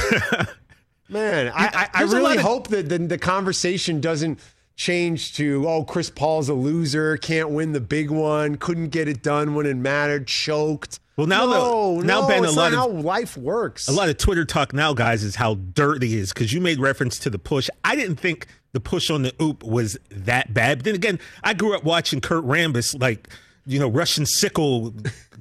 Man, 1.08 1.48
I, 1.54 1.88
I, 1.92 2.00
I 2.00 2.02
really 2.04 2.36
of- 2.36 2.42
hope 2.42 2.68
that 2.68 2.88
the, 2.88 2.98
the 2.98 3.18
conversation 3.18 4.00
doesn't 4.00 4.38
change 4.76 5.34
to, 5.34 5.68
oh, 5.68 5.84
Chris 5.84 6.08
Paul's 6.08 6.48
a 6.48 6.54
loser, 6.54 7.16
can't 7.16 7.50
win 7.50 7.72
the 7.72 7.80
big 7.80 8.10
one, 8.10 8.56
couldn't 8.56 8.88
get 8.90 9.08
it 9.08 9.22
done 9.22 9.54
when 9.54 9.66
it 9.66 9.76
mattered, 9.76 10.26
choked. 10.26 11.00
Well, 11.16 11.26
now 11.26 11.46
the- 11.46 11.54
no, 11.58 12.00
now 12.00 12.20
no, 12.22 12.28
Ben, 12.28 12.44
a 12.44 12.50
lot 12.50 12.72
of- 12.72 12.78
how 12.78 12.88
life 12.88 13.36
works. 13.36 13.88
A 13.88 13.92
lot 13.92 14.08
of 14.08 14.16
Twitter 14.16 14.44
talk 14.44 14.72
now, 14.72 14.94
guys, 14.94 15.22
is 15.24 15.34
how 15.34 15.54
dirty 15.54 16.16
is 16.16 16.32
because 16.32 16.52
you 16.52 16.60
made 16.60 16.78
reference 16.78 17.18
to 17.18 17.30
the 17.30 17.38
push. 17.38 17.68
I 17.84 17.96
didn't 17.96 18.16
think 18.16 18.46
the 18.72 18.80
push 18.80 19.10
on 19.10 19.22
the 19.22 19.34
oop 19.42 19.64
was 19.64 19.98
that 20.10 20.54
bad. 20.54 20.78
But 20.78 20.84
then 20.84 20.94
again, 20.94 21.18
I 21.42 21.52
grew 21.54 21.74
up 21.76 21.82
watching 21.84 22.20
Kurt 22.20 22.44
Rambis, 22.44 22.98
like, 22.98 23.28
you 23.70 23.78
know, 23.78 23.88
Russian 23.88 24.26
sickle 24.26 24.92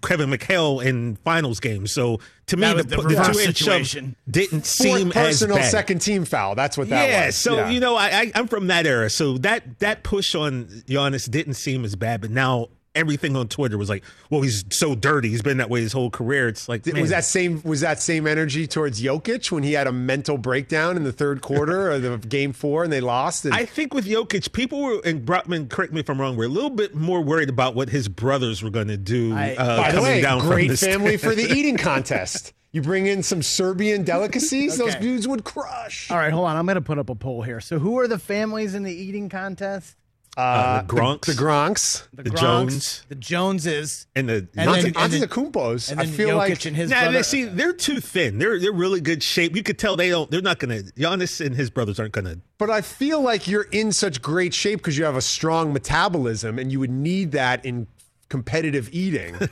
Kevin 0.01 0.29
McHale 0.29 0.83
in 0.83 1.15
finals 1.17 1.59
games. 1.59 1.91
So 1.91 2.19
to 2.47 2.57
me, 2.57 2.67
the, 2.67 2.75
was 2.75 2.85
the 2.85 2.95
the 2.97 3.03
reverse 3.03 3.37
two 3.37 3.43
inch 3.43 3.57
situation. 3.57 4.15
didn't 4.29 4.61
Fourth 4.61 4.65
seem 4.65 5.07
as 5.09 5.13
personal 5.13 5.57
bad. 5.57 5.71
second 5.71 5.99
team 5.99 6.25
foul. 6.25 6.55
That's 6.55 6.77
what 6.77 6.89
that 6.89 7.03
was. 7.03 7.11
yeah, 7.11 7.25
was. 7.27 7.35
so 7.35 7.67
you 7.67 7.79
know, 7.79 7.95
I, 7.95 8.07
I 8.07 8.31
I'm 8.35 8.47
from 8.47 8.67
that 8.67 8.85
era, 8.85 9.09
so 9.09 9.37
that 9.39 9.79
that 9.79 10.03
push 10.03 10.35
on 10.35 10.65
Giannis 10.87 11.29
didn't 11.29 11.55
seem 11.55 11.83
as 11.83 11.95
bad, 11.95 12.21
but 12.21 12.31
now 12.31 12.69
everything 12.95 13.36
on 13.36 13.47
Twitter 13.47 13.78
was 13.78 13.89
like, 13.89 14.04
"Well, 14.30 14.41
he's 14.41 14.63
so 14.69 14.95
dirty. 14.95 15.30
He's 15.30 15.41
been 15.41 15.58
that 15.58 15.69
way 15.69 15.82
his 15.82 15.93
whole 15.93 16.10
career." 16.10 16.47
It's 16.47 16.67
like, 16.69 16.86
man, 16.86 17.02
Was 17.02 17.10
that 17.12 17.25
same 17.25 17.62
was 17.63 17.82
that 17.82 17.99
same 18.02 18.28
energy 18.28 18.67
towards 18.67 19.02
Jokic 19.02 19.52
when 19.52 19.63
he 19.63 19.73
had 19.73 19.88
a 19.88 19.91
mental 19.91 20.38
breakdown 20.38 20.97
in 20.97 21.04
the 21.04 21.12
third 21.12 21.41
quarter 21.41 21.89
of 21.91 22.02
the 22.02 22.17
game 22.28 22.54
four 22.54 22.84
and 22.84 22.91
they 22.93 23.02
lost? 23.02 23.45
And 23.45 23.54
I 23.54 23.65
think 23.65 23.93
with 23.93 24.06
Jokic, 24.06 24.52
people 24.54 24.82
were, 24.82 25.02
and 25.06 25.25
Brockman, 25.25 25.67
correct 25.67 25.93
me 25.93 25.99
if 25.99 26.10
I'm 26.10 26.19
wrong, 26.19 26.36
were 26.36 26.45
a 26.45 26.49
little 26.49 26.69
bit 26.69 26.95
more 26.95 27.21
worried 27.21 27.49
about 27.49 27.75
what 27.75 27.89
his 27.89 28.08
brothers 28.08 28.62
were 28.63 28.69
going 28.69 28.88
to 28.89 28.97
do 28.97 29.34
I- 29.36 29.56
uh, 29.56 29.78
by 29.78 29.91
the 29.91 30.02
way, 30.02 30.21
down 30.21 30.39
from 30.39 30.49
great 30.49 30.67
this. 30.69 30.82
family 30.82 31.17
for 31.17 31.36
the 31.36 31.43
eating 31.52 31.78
contest. 31.89 32.54
You 32.71 32.84
bring 32.84 33.08
in 33.08 33.23
some 33.23 33.41
Serbian 33.41 34.04
delicacies; 34.04 34.78
those 34.78 34.93
dudes 34.95 35.28
would 35.28 35.43
crush. 35.43 36.12
All 36.12 36.17
right, 36.17 36.32
hold 36.32 36.45
on. 36.45 36.56
I'm 36.56 36.67
going 36.67 36.75
to 36.75 36.82
put 36.82 36.99
up 36.99 37.10
a 37.10 37.15
poll 37.15 37.41
here. 37.41 37.60
So, 37.60 37.80
who 37.80 37.97
are 37.97 38.08
the 38.08 38.19
families 38.19 38.75
in 38.75 38.84
the 38.84 38.93
eating 38.93 39.28
contest? 39.28 39.95
Uh, 40.39 40.82
the 40.82 40.88
Gronks, 40.93 41.25
The 41.25 41.32
Gronks, 41.34 42.04
The, 42.13 42.23
The 42.23 42.30
Gronks, 42.30 42.39
Jones. 42.39 43.04
the 43.10 43.15
Joneses, 43.15 44.08
and 44.15 44.30
the 44.30 44.47
And 44.56 44.65
not 44.65 44.75
then- 44.82 44.86
and 44.95 45.13
then- 45.13 45.21
Antetokounmpos. 45.21 45.91
and 45.91 45.99
I 45.99 46.06
feel 46.06 46.30
Jokic 46.30 46.36
like 46.38 46.65
and 46.65 46.75
his 46.75 46.89
Nah, 46.89 46.99
brother. 47.02 47.17
they, 47.17 47.23
see, 47.23 47.43
they're 47.45 47.73
too 47.73 47.99
thin. 47.99 48.39
They're 48.39 48.60
they're 48.60 48.71
really 48.71 49.02
good 49.02 49.21
shape. 49.21 49.56
You 49.56 49.63
could 49.63 49.78
tell 49.78 49.95
they 49.95 50.10
don't. 50.10 50.30
They're 50.32 50.41
not 50.41 50.60
going 50.60 50.84
to. 50.86 50.91
Giannis 50.93 51.45
and 51.45 51.56
his 51.56 51.69
brothers 51.69 51.99
aren't 51.99 52.13
going 52.13 52.25
to. 52.25 52.39
But 52.58 52.69
I 52.69 52.82
feel 52.82 53.21
like 53.21 53.47
you're 53.47 53.67
in 53.71 53.91
such 53.91 54.21
great 54.21 54.54
shape 54.54 54.80
because 54.80 54.97
you 54.97 55.06
have 55.06 55.15
a 55.15 55.21
strong 55.21 55.73
metabolism 55.73 56.58
and 56.60 56.71
you 56.71 56.80
would 56.80 56.91
need 56.91 57.32
that 57.34 57.63
in 57.65 57.88
competitive 58.30 58.89
eating. 58.91 59.38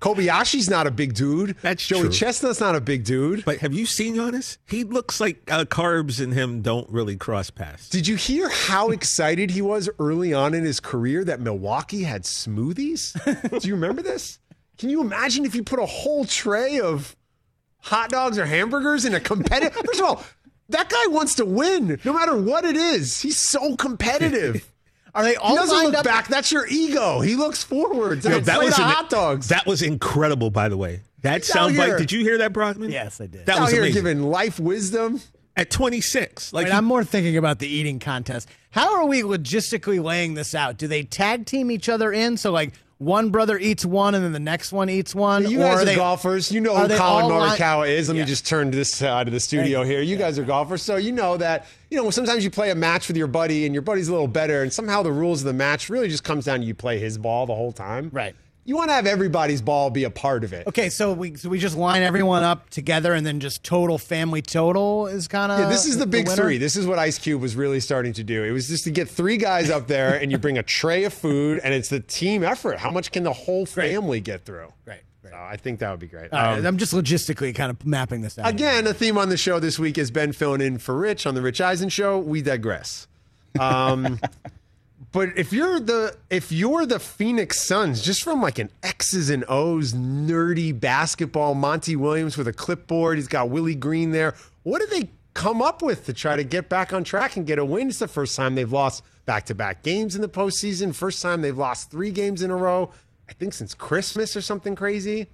Kobayashi's 0.00 0.68
not 0.68 0.86
a 0.86 0.90
big 0.90 1.14
dude. 1.14 1.56
That's 1.62 1.86
Joey 1.86 2.02
true. 2.02 2.10
Chestnut's 2.10 2.60
not 2.60 2.74
a 2.74 2.80
big 2.80 3.04
dude. 3.04 3.44
But 3.44 3.58
have 3.58 3.72
you 3.72 3.86
seen 3.86 4.16
Giannis? 4.16 4.58
He 4.68 4.84
looks 4.84 5.20
like 5.20 5.50
uh, 5.50 5.64
carbs 5.64 6.22
and 6.22 6.32
him 6.32 6.62
don't 6.62 6.88
really 6.90 7.16
cross 7.16 7.50
paths. 7.50 7.88
Did 7.88 8.06
you 8.06 8.16
hear 8.16 8.48
how 8.48 8.90
excited 8.90 9.50
he 9.50 9.62
was 9.62 9.88
early 9.98 10.34
on 10.34 10.54
in 10.54 10.64
his 10.64 10.80
career 10.80 11.24
that 11.24 11.40
Milwaukee 11.40 12.02
had 12.02 12.22
smoothies? 12.24 13.12
Do 13.60 13.68
you 13.68 13.74
remember 13.74 14.02
this? 14.02 14.38
Can 14.78 14.90
you 14.90 15.00
imagine 15.00 15.44
if 15.44 15.54
you 15.54 15.62
put 15.62 15.78
a 15.78 15.86
whole 15.86 16.24
tray 16.24 16.80
of 16.80 17.16
hot 17.78 18.10
dogs 18.10 18.38
or 18.38 18.46
hamburgers 18.46 19.04
in 19.04 19.14
a 19.14 19.20
competitive? 19.20 19.74
First 19.86 20.00
of 20.00 20.06
all, 20.06 20.24
that 20.70 20.88
guy 20.88 21.06
wants 21.08 21.36
to 21.36 21.44
win 21.44 22.00
no 22.04 22.12
matter 22.12 22.36
what 22.36 22.64
it 22.64 22.76
is. 22.76 23.20
He's 23.20 23.38
so 23.38 23.76
competitive. 23.76 24.70
Are 25.14 25.22
they 25.22 25.36
all? 25.36 25.50
He 25.50 25.56
doesn't 25.56 25.84
look 25.84 25.94
up? 25.94 26.04
back. 26.04 26.28
That's 26.28 26.50
your 26.50 26.66
ego. 26.66 27.20
He 27.20 27.36
looks 27.36 27.62
forwards. 27.62 28.24
Yo, 28.24 28.36
It's 28.36 28.48
like 28.48 28.58
the 28.60 28.82
an- 28.82 28.88
hot 28.88 29.10
dogs. 29.10 29.48
That 29.48 29.66
was 29.66 29.80
incredible, 29.82 30.50
by 30.50 30.68
the 30.68 30.76
way. 30.76 31.02
That 31.22 31.44
He's 31.44 31.54
out 31.56 31.70
soundbite. 31.70 31.98
Did 31.98 32.12
you 32.12 32.20
hear 32.20 32.38
that, 32.38 32.52
Brockman? 32.52 32.90
Yes, 32.90 33.20
I 33.20 33.26
did. 33.26 33.46
That 33.46 33.56
out 33.56 33.62
was 33.62 33.70
here 33.70 33.82
amazing. 33.82 34.02
giving 34.02 34.22
life 34.24 34.58
wisdom. 34.60 35.20
At 35.56 35.70
26, 35.70 36.52
like 36.52 36.64
Wait, 36.64 36.72
he- 36.72 36.76
I'm 36.76 36.84
more 36.84 37.04
thinking 37.04 37.36
about 37.36 37.60
the 37.60 37.68
eating 37.68 38.00
contest. 38.00 38.48
How 38.72 38.96
are 38.96 39.06
we 39.06 39.22
logistically 39.22 40.02
laying 40.02 40.34
this 40.34 40.52
out? 40.52 40.78
Do 40.78 40.88
they 40.88 41.04
tag 41.04 41.46
team 41.46 41.70
each 41.70 41.88
other 41.88 42.12
in? 42.12 42.36
So 42.36 42.50
like 42.50 42.72
one 43.04 43.30
brother 43.30 43.58
eats 43.58 43.84
one 43.84 44.14
and 44.14 44.24
then 44.24 44.32
the 44.32 44.38
next 44.40 44.72
one 44.72 44.88
eats 44.88 45.14
one? 45.14 45.48
You 45.50 45.60
or 45.60 45.64
guys 45.66 45.82
are, 45.82 45.84
they, 45.84 45.96
golfers. 45.96 46.50
You 46.50 46.60
know 46.60 46.76
who 46.76 46.96
Collin 46.96 47.26
Morikawa 47.26 47.88
is. 47.88 48.08
Let 48.08 48.16
Yeah. 48.16 48.22
me 48.22 48.28
just 48.28 48.46
turn 48.46 48.70
to 48.70 48.76
this 48.76 48.92
side 48.92 49.26
of 49.28 49.32
the 49.34 49.40
studio 49.40 49.82
you. 49.82 49.86
here. 49.88 50.00
You 50.00 50.16
guys 50.16 50.38
are 50.38 50.44
golfers, 50.44 50.82
so 50.82 50.96
you 50.96 51.12
know 51.12 51.36
that. 51.36 51.66
You 51.90 52.02
know, 52.02 52.10
sometimes 52.10 52.42
you 52.42 52.50
play 52.50 52.70
a 52.70 52.74
match 52.74 53.06
with 53.06 53.16
your 53.16 53.28
buddy, 53.28 53.66
and 53.66 53.74
your 53.74 53.82
buddy's 53.82 54.08
a 54.08 54.12
little 54.12 54.26
better, 54.26 54.62
and 54.62 54.72
somehow 54.72 55.02
the 55.04 55.12
rules 55.12 55.42
of 55.42 55.46
the 55.46 55.52
match 55.52 55.88
really 55.88 56.08
just 56.08 56.24
comes 56.24 56.44
down 56.46 56.58
to 56.60 56.66
you 56.66 56.74
play 56.74 56.98
his 56.98 57.18
ball 57.18 57.46
the 57.46 57.54
whole 57.54 57.70
time. 57.72 58.10
Right. 58.12 58.34
You 58.66 58.76
want 58.76 58.88
to 58.88 58.94
have 58.94 59.06
everybody's 59.06 59.60
ball 59.60 59.90
be 59.90 60.04
a 60.04 60.10
part 60.10 60.42
of 60.42 60.52
it. 60.54 60.66
Okay, 60.66 60.88
so 60.88 61.12
we 61.12 61.34
so 61.36 61.48
we 61.50 61.58
just 61.58 61.76
line 61.76 62.02
everyone 62.02 62.42
up 62.42 62.70
together 62.70 63.12
and 63.12 63.26
then 63.26 63.38
just 63.40 63.62
total 63.62 63.98
family 63.98 64.40
total 64.40 65.06
is 65.06 65.28
kind 65.28 65.52
of 65.52 65.58
Yeah, 65.60 65.68
this 65.68 65.84
is 65.84 65.98
the 65.98 66.06
big 66.06 66.26
winner? 66.26 66.42
three. 66.42 66.56
This 66.58 66.74
is 66.76 66.86
what 66.86 66.98
Ice 66.98 67.18
Cube 67.18 67.42
was 67.42 67.56
really 67.56 67.80
starting 67.80 68.14
to 68.14 68.24
do. 68.24 68.42
It 68.42 68.52
was 68.52 68.68
just 68.68 68.84
to 68.84 68.90
get 68.90 69.08
three 69.08 69.36
guys 69.36 69.68
up 69.68 69.86
there, 69.86 70.14
and 70.16 70.32
you 70.32 70.38
bring 70.38 70.56
a 70.56 70.62
tray 70.62 71.04
of 71.04 71.12
food, 71.12 71.60
and 71.62 71.74
it's 71.74 71.88
the 71.90 72.00
team 72.00 72.42
effort. 72.42 72.78
How 72.78 72.90
much 72.90 73.12
can 73.12 73.22
the 73.22 73.32
whole 73.34 73.66
family 73.66 74.20
get 74.20 74.44
through? 74.46 74.72
Right. 74.86 75.00
great. 75.20 75.32
So 75.32 75.36
I 75.38 75.56
think 75.58 75.80
that 75.80 75.90
would 75.90 76.00
be 76.00 76.06
great. 76.06 76.32
Right, 76.32 76.58
Um, 76.58 76.64
I'm 76.66 76.78
just 76.78 76.92
logistically 76.94 77.54
kind 77.54 77.70
of 77.70 77.84
mapping 77.84 78.22
this 78.22 78.38
out. 78.38 78.48
Again, 78.48 78.86
a 78.86 78.94
theme 78.94 79.18
on 79.18 79.28
the 79.28 79.36
show 79.36 79.58
this 79.60 79.78
week 79.78 79.96
has 79.96 80.10
been 80.10 80.32
filling 80.32 80.60
in 80.62 80.78
for 80.78 80.94
Rich 80.96 81.26
on 81.26 81.34
the 81.34 81.42
Rich 81.42 81.60
Eisen 81.60 81.88
show. 81.90 82.18
We 82.18 82.40
digress. 82.40 83.08
Um, 83.60 84.18
but 85.14 85.38
if 85.38 85.52
you're 85.52 85.78
the 85.78 86.16
if 86.28 86.50
you're 86.50 86.86
the 86.86 86.98
Phoenix 86.98 87.60
Suns, 87.60 88.02
just 88.02 88.24
from 88.24 88.42
like 88.42 88.58
an 88.58 88.68
X's 88.82 89.30
and 89.30 89.44
O's 89.48 89.92
nerdy 89.92 90.78
basketball, 90.78 91.54
Monty 91.54 91.94
Williams 91.94 92.36
with 92.36 92.48
a 92.48 92.52
clipboard, 92.52 93.16
he's 93.16 93.28
got 93.28 93.48
Willie 93.48 93.76
Green 93.76 94.10
there. 94.10 94.34
What 94.64 94.80
do 94.80 94.86
they 94.88 95.10
come 95.32 95.62
up 95.62 95.82
with 95.82 96.04
to 96.06 96.12
try 96.12 96.34
to 96.34 96.42
get 96.42 96.68
back 96.68 96.92
on 96.92 97.04
track 97.04 97.36
and 97.36 97.46
get 97.46 97.60
a 97.60 97.64
win? 97.64 97.88
It's 97.88 98.00
the 98.00 98.08
first 98.08 98.34
time 98.34 98.56
they've 98.56 98.72
lost 98.72 99.04
back 99.24 99.46
to 99.46 99.54
back 99.54 99.84
games 99.84 100.16
in 100.16 100.20
the 100.20 100.28
postseason. 100.28 100.92
First 100.92 101.22
time 101.22 101.42
they've 101.42 101.56
lost 101.56 101.92
three 101.92 102.10
games 102.10 102.42
in 102.42 102.50
a 102.50 102.56
row. 102.56 102.90
I 103.28 103.34
think 103.34 103.54
since 103.54 103.72
Christmas 103.72 104.36
or 104.36 104.40
something 104.40 104.74
crazy. 104.74 105.28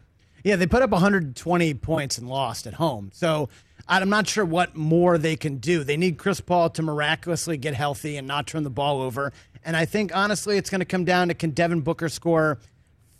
Yeah, 0.44 0.56
they 0.56 0.66
put 0.66 0.82
up 0.82 0.90
120 0.90 1.74
points 1.74 2.18
and 2.18 2.28
lost 2.28 2.66
at 2.66 2.74
home. 2.74 3.10
So 3.12 3.48
I'm 3.88 4.08
not 4.08 4.28
sure 4.28 4.44
what 4.44 4.76
more 4.76 5.18
they 5.18 5.36
can 5.36 5.56
do. 5.56 5.82
They 5.84 5.96
need 5.96 6.16
Chris 6.16 6.40
Paul 6.40 6.70
to 6.70 6.82
miraculously 6.82 7.56
get 7.56 7.74
healthy 7.74 8.16
and 8.16 8.26
not 8.26 8.46
turn 8.46 8.62
the 8.62 8.70
ball 8.70 9.02
over. 9.02 9.32
And 9.64 9.76
I 9.76 9.84
think 9.84 10.14
honestly, 10.14 10.56
it's 10.56 10.70
going 10.70 10.80
to 10.80 10.84
come 10.86 11.04
down 11.04 11.28
to 11.28 11.34
can 11.34 11.50
Devin 11.50 11.80
Booker 11.82 12.08
score 12.08 12.58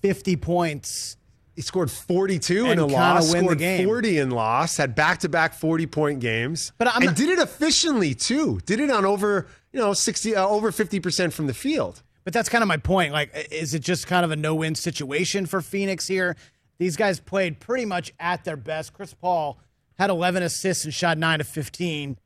50 0.02 0.36
points? 0.36 1.16
He 1.56 1.62
scored 1.62 1.90
42 1.90 2.62
And 2.64 2.72
in 2.72 2.78
a 2.78 2.86
loss, 2.86 3.32
win 3.32 3.42
the 3.42 3.48
scored 3.48 3.58
game. 3.58 3.86
40 3.86 4.18
in 4.18 4.30
loss, 4.30 4.76
had 4.78 4.94
back-to-back 4.94 5.52
40-point 5.58 6.20
games, 6.20 6.72
But 6.78 6.88
I'm 6.88 6.96
and 7.02 7.06
not- 7.06 7.16
did 7.16 7.28
it 7.28 7.38
efficiently 7.38 8.14
too. 8.14 8.60
Did 8.64 8.80
it 8.80 8.90
on 8.90 9.04
over, 9.04 9.46
you 9.72 9.80
know, 9.80 9.92
60 9.92 10.36
uh, 10.36 10.46
over 10.46 10.70
50% 10.70 11.32
from 11.32 11.46
the 11.46 11.54
field. 11.54 12.02
But 12.24 12.32
that's 12.32 12.48
kind 12.48 12.62
of 12.62 12.68
my 12.68 12.76
point. 12.78 13.12
Like, 13.12 13.48
is 13.50 13.74
it 13.74 13.80
just 13.80 14.06
kind 14.06 14.24
of 14.24 14.30
a 14.30 14.36
no-win 14.36 14.74
situation 14.74 15.44
for 15.46 15.60
Phoenix 15.60 16.06
here? 16.06 16.36
These 16.78 16.96
guys 16.96 17.20
played 17.20 17.60
pretty 17.60 17.84
much 17.84 18.12
at 18.18 18.44
their 18.44 18.56
best. 18.56 18.94
Chris 18.94 19.12
Paul 19.12 19.58
had 19.98 20.08
11 20.08 20.42
assists 20.42 20.84
and 20.86 20.94
shot 20.94 21.18
9 21.18 21.40
of 21.42 21.48
15. 21.48 22.16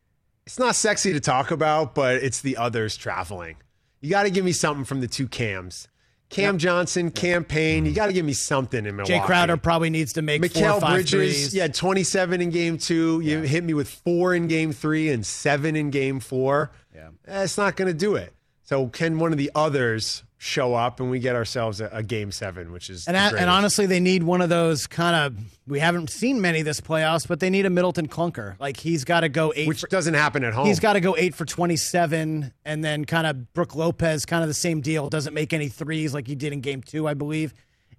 It's 0.46 0.58
not 0.58 0.76
sexy 0.76 1.12
to 1.12 1.20
talk 1.20 1.50
about, 1.50 1.94
but 1.94 2.16
it's 2.16 2.40
the 2.40 2.56
others 2.56 2.96
traveling. 2.96 3.56
You 4.04 4.10
got 4.10 4.24
to 4.24 4.30
give 4.30 4.44
me 4.44 4.52
something 4.52 4.84
from 4.84 5.00
the 5.00 5.08
two 5.08 5.26
Cams. 5.26 5.88
Cam 6.28 6.58
Johnson, 6.58 7.10
Cam 7.10 7.44
Payne. 7.44 7.86
You 7.86 7.92
got 7.92 8.06
to 8.06 8.12
give 8.12 8.24
me 8.24 8.32
something 8.32 8.84
in 8.84 8.96
Milwaukee. 8.96 9.14
Jae 9.18 9.24
Crowder 9.24 9.56
probably 9.56 9.88
needs 9.88 10.14
to 10.14 10.22
make 10.22 10.44
four 10.52 10.62
or 10.62 10.72
Mikal 10.72 10.80
five 10.80 10.90
Bridges, 10.94 11.10
threes. 11.10 11.52
had 11.54 11.74
27 11.74 12.40
in 12.42 12.50
game 12.50 12.76
two. 12.76 13.20
You 13.20 13.40
hit 13.40 13.64
me 13.64 13.72
with 13.72 13.88
four 13.88 14.34
in 14.34 14.46
game 14.46 14.72
three 14.72 15.10
and 15.10 15.24
seven 15.24 15.74
in 15.74 15.90
game 15.90 16.20
four. 16.20 16.72
Yeah. 16.94 17.10
That's 17.24 17.56
not 17.56 17.76
going 17.76 17.88
to 17.88 17.94
do 17.94 18.16
it. 18.16 18.34
So, 18.62 18.88
can 18.88 19.18
one 19.18 19.32
of 19.32 19.38
the 19.38 19.50
others 19.54 20.22
show 20.44 20.74
up 20.74 21.00
and 21.00 21.10
we 21.10 21.18
get 21.18 21.34
ourselves 21.34 21.80
a, 21.80 21.88
a 21.90 22.02
game 22.02 22.30
seven, 22.30 22.70
which 22.70 22.90
is. 22.90 23.08
And, 23.08 23.16
a- 23.16 23.40
and 23.40 23.48
honestly, 23.48 23.86
they 23.86 23.98
need 23.98 24.22
one 24.22 24.42
of 24.42 24.50
those 24.50 24.86
kind 24.86 25.16
of. 25.16 25.42
We 25.66 25.78
haven't 25.78 26.10
seen 26.10 26.42
many 26.42 26.60
this 26.60 26.82
playoffs, 26.82 27.26
but 27.26 27.40
they 27.40 27.48
need 27.48 27.64
a 27.64 27.70
Middleton 27.70 28.08
clunker. 28.08 28.58
Like 28.60 28.76
he's 28.78 29.04
got 29.04 29.20
to 29.20 29.30
go 29.30 29.54
eight. 29.56 29.66
which 29.66 29.80
for, 29.80 29.86
doesn't 29.86 30.12
happen 30.12 30.44
at 30.44 30.52
home. 30.52 30.66
he's 30.66 30.80
got 30.80 30.92
to 30.92 31.00
go 31.00 31.16
eight 31.16 31.34
for 31.34 31.46
twenty-seven, 31.46 32.52
and 32.66 32.84
then 32.84 33.06
kind 33.06 33.26
of 33.26 33.54
Brook 33.54 33.74
Lopez, 33.74 34.26
kind 34.26 34.42
of 34.42 34.48
the 34.48 34.54
same 34.54 34.82
deal. 34.82 35.08
Doesn't 35.08 35.32
make 35.34 35.54
any 35.54 35.68
threes 35.68 36.12
like 36.12 36.26
he 36.26 36.34
did 36.34 36.52
in 36.52 36.60
Game 36.60 36.82
Two, 36.82 37.08
I 37.08 37.14
believe. 37.14 37.54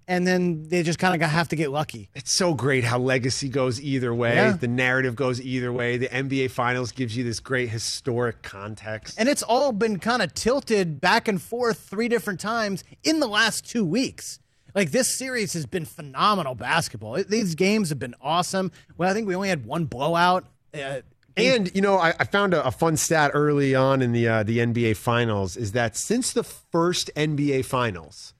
And 0.08 0.24
then 0.24 0.68
they 0.68 0.84
just 0.84 0.98
kind 1.00 1.20
of 1.20 1.28
have 1.28 1.48
to 1.48 1.56
get 1.56 1.70
lucky. 1.70 2.08
It's 2.14 2.30
so 2.30 2.54
great 2.54 2.84
how 2.84 2.98
legacy 2.98 3.48
goes 3.48 3.80
either 3.80 4.14
way. 4.14 4.36
Yeah. 4.36 4.52
The 4.52 4.68
narrative 4.68 5.16
goes 5.16 5.40
either 5.40 5.72
way. 5.72 5.96
The 5.96 6.08
NBA 6.08 6.52
Finals 6.52 6.92
gives 6.92 7.16
you 7.16 7.24
this 7.24 7.40
great 7.40 7.70
historic 7.70 8.42
context. 8.42 9.16
And 9.18 9.28
it's 9.28 9.42
all 9.42 9.72
been 9.72 9.98
kind 9.98 10.22
of 10.22 10.32
tilted 10.34 11.00
back 11.00 11.26
and 11.26 11.42
forth 11.42 11.78
three 11.80 12.06
different 12.08 12.38
times 12.38 12.84
in 13.02 13.18
the 13.18 13.26
last 13.26 13.68
two 13.68 13.84
weeks. 13.84 14.38
Like 14.76 14.92
this 14.92 15.08
series 15.08 15.54
has 15.54 15.66
been 15.66 15.84
phenomenal 15.84 16.54
basketball. 16.54 17.16
It- 17.16 17.28
These 17.28 17.56
games 17.56 17.88
have 17.88 17.98
been 17.98 18.14
awesome. 18.20 18.70
Well, 18.96 19.10
I 19.10 19.12
think 19.12 19.26
we 19.26 19.34
only 19.34 19.48
had 19.48 19.66
one 19.66 19.86
blowout. 19.86 20.46
Uh, 20.72 21.00
And 21.36 21.74
you 21.74 21.80
know, 21.82 21.96
I, 21.98 22.14
I 22.20 22.24
found 22.24 22.54
a, 22.54 22.64
a 22.64 22.70
fun 22.70 22.96
stat 22.96 23.32
early 23.34 23.74
on 23.74 24.02
in 24.02 24.12
the 24.12 24.28
uh, 24.28 24.42
the 24.44 24.58
NBA 24.58 24.96
Finals 24.96 25.56
is 25.56 25.72
that 25.72 25.96
since 25.96 26.32
the 26.32 26.44
first 26.44 27.10
NBA 27.16 27.64
Finals, 27.64 28.34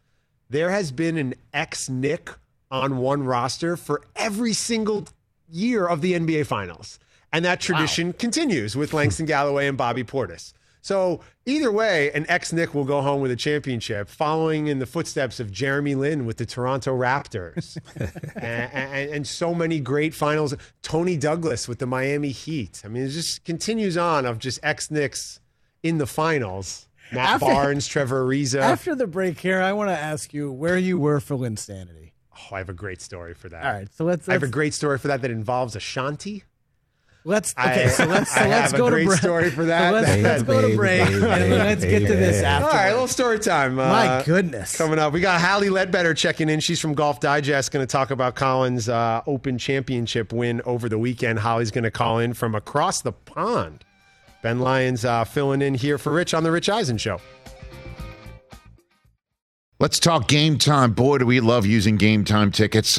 there 0.49 0.71
has 0.71 0.93
been 0.93 1.17
an 1.17 1.35
ex 1.53 1.89
Knick 1.89 2.31
on 2.71 2.99
one 2.99 3.25
roster 3.25 3.77
for 3.77 4.03
every 4.15 4.53
single 4.53 5.07
year 5.49 5.87
of 5.87 6.01
the 6.01 6.15
NBA 6.15 6.47
Finals, 6.47 6.99
and 7.33 7.45
that 7.45 7.61
tradition 7.61 8.13
continues 8.13 8.77
with 8.77 8.93
Langston 8.93 9.27
Galloway 9.27 9.67
and 9.67 9.79
Bobby 9.79 10.05
Portis. 10.05 10.53
So 10.87 11.21
either 11.47 11.73
way, 11.73 12.13
an 12.13 12.27
ex 12.29 12.53
Knick 12.53 12.73
will 12.73 12.85
go 12.85 13.01
home 13.01 13.21
with 13.21 13.33
a 13.33 13.37
championship, 13.37 14.09
following 14.09 14.69
in 14.69 14.79
the 14.79 14.87
footsteps 14.87 15.41
of 15.41 15.51
Jeremy 15.51 15.97
Lin 15.97 16.27
with 16.27 16.37
the 16.37 16.47
Toronto 16.47 16.97
Raptors, 16.97 17.77
and, 18.37 18.71
and, 18.73 19.11
and 19.11 19.27
so 19.27 19.53
many 19.53 19.81
great 19.81 20.15
finals. 20.15 20.55
Toney 20.83 21.17
Douglas 21.17 21.67
with 21.67 21.81
the 21.81 21.87
Miami 21.87 22.31
Heat. 22.31 22.83
I 22.85 22.89
mean, 22.89 23.03
it 23.03 23.09
just 23.09 23.45
continues 23.45 23.97
on 23.97 24.27
of 24.27 24.39
just 24.39 24.61
ex 24.63 24.89
Knicks 24.89 25.41
in 25.83 25.99
the 25.99 26.07
finals. 26.07 26.87
Matt 27.13 27.29
After- 27.35 27.47
Barnes, 27.47 27.87
Trevor 27.87 28.25
Ariza. 28.27 28.61
After 28.61 28.95
the 28.95 29.07
break 29.07 29.39
here, 29.41 29.61
I 29.61 29.73
want 29.73 29.91
to 29.91 29.99
ask 29.99 30.35
you 30.35 30.51
where 30.53 30.77
you 30.79 30.99
were 30.99 31.21
for 31.21 31.37
Linsanity. 31.37 32.13
oh, 32.35 32.55
I 32.55 32.59
have 32.59 32.69
a 32.69 32.73
great 32.75 33.01
story 33.01 33.35
for 33.35 33.49
that. 33.49 33.65
All 33.65 33.73
right, 33.73 33.89
so 33.95 34.05
let's 34.05 34.29
I 34.29 34.33
have 34.33 34.43
a 34.43 34.49
great 34.49 34.75
story 34.75 34.99
for 34.99 35.09
that 35.09 35.23
that 35.23 35.31
involves 35.31 35.77
Ashanti. 35.77 36.43
let's 37.25 37.55
I- 37.57 37.73
okay. 37.73 37.89
So 37.89 38.05
let's 38.07 38.33
so 38.35 38.41
I 38.41 38.49
let's 38.49 38.73
have 38.73 38.75
a 38.75 38.79
go 38.79 38.89
great 38.91 39.03
to 39.05 39.09
break. 39.09 39.19
story 39.21 39.51
for 39.51 39.65
that. 39.67 39.91
So 39.91 39.95
let's, 40.01 40.23
let's 40.23 40.43
go 40.43 40.61
to 40.61 40.67
Baby, 40.69 40.77
break 40.77 41.01
and 41.03 41.23
then 41.23 41.51
let's 41.51 41.85
get 41.85 42.01
to 42.01 42.15
this 42.15 42.43
after. 42.43 42.67
All 42.69 42.73
right, 42.73 42.89
a 42.89 42.93
little 42.93 43.09
story 43.09 43.39
time. 43.39 43.77
My 43.77 44.09
Uh, 44.09 44.23
goodness. 44.25 44.77
Coming 44.77 44.99
up, 44.99 45.13
we 45.13 45.21
got 45.21 45.41
Hallie 45.41 45.71
Ledbetter 45.71 46.13
checking 46.15 46.49
in. 46.49 46.61
She's 46.61 46.81
from 46.81 46.95
Golf 46.95 47.21
Digest, 47.21 47.71
going 47.73 47.85
to 47.87 47.91
talk 47.91 48.11
about 48.11 48.35
Collin's 48.37 48.89
uh, 48.89 49.23
Open 49.27 49.59
Championship 49.59 50.33
win 50.33 50.61
over 50.67 50.89
the 50.89 50.99
weekend. 50.99 51.39
Holly's 51.39 51.71
going 51.71 51.85
to 51.85 51.91
call 51.91 52.19
in 52.19 52.35
from 52.35 52.55
across 52.55 53.01
the 53.03 53.13
pond. 53.13 53.85
Ben 54.43 54.61
Lyons 54.61 55.05
uh, 55.05 55.25
filling 55.25 55.63
in 55.63 55.75
here 55.75 55.99
for 55.99 56.13
Rich 56.13 56.35
on 56.35 56.43
the 56.43 56.51
Rich 56.51 56.69
Eisen 56.69 56.99
Show. 56.99 57.21
Let's 59.79 60.01
talk 60.01 60.27
game 60.27 60.57
time. 60.57 60.93
Boy, 60.93 61.19
do 61.19 61.27
we 61.27 61.41
love 61.41 61.67
using 61.67 61.97
game 61.97 62.25
time 62.25 62.51
tickets 62.51 62.99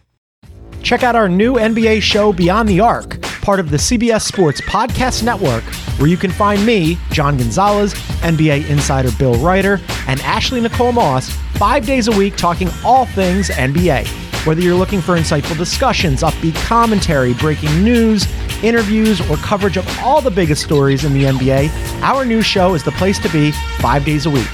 Check 0.83 1.03
out 1.03 1.15
our 1.15 1.29
new 1.29 1.55
NBA 1.55 2.01
show, 2.01 2.33
Beyond 2.33 2.67
the 2.67 2.79
Arc, 2.79 3.21
part 3.41 3.59
of 3.59 3.69
the 3.69 3.77
CBS 3.77 4.21
Sports 4.23 4.61
Podcast 4.61 5.23
Network, 5.23 5.63
where 5.99 6.09
you 6.09 6.17
can 6.17 6.31
find 6.31 6.65
me, 6.65 6.97
John 7.11 7.37
Gonzalez, 7.37 7.93
NBA 8.21 8.69
insider 8.69 9.11
Bill 9.17 9.35
Reiter, 9.35 9.79
and 10.07 10.19
Ashley 10.21 10.59
Nicole 10.59 10.91
Moss 10.91 11.29
five 11.53 11.85
days 11.85 12.07
a 12.07 12.11
week 12.11 12.35
talking 12.35 12.69
all 12.83 13.05
things 13.05 13.49
NBA. 13.49 14.07
Whether 14.45 14.61
you're 14.61 14.75
looking 14.75 15.01
for 15.01 15.15
insightful 15.15 15.55
discussions, 15.55 16.23
upbeat 16.23 16.55
commentary, 16.65 17.35
breaking 17.35 17.83
news, 17.83 18.25
interviews, 18.63 19.21
or 19.29 19.37
coverage 19.37 19.77
of 19.77 19.87
all 19.99 20.19
the 20.19 20.31
biggest 20.31 20.63
stories 20.63 21.05
in 21.05 21.13
the 21.13 21.25
NBA, 21.25 21.69
our 22.01 22.25
new 22.25 22.41
show 22.41 22.73
is 22.73 22.83
the 22.83 22.91
place 22.93 23.19
to 23.19 23.29
be 23.29 23.51
five 23.79 24.03
days 24.03 24.25
a 24.25 24.31
week. 24.31 24.47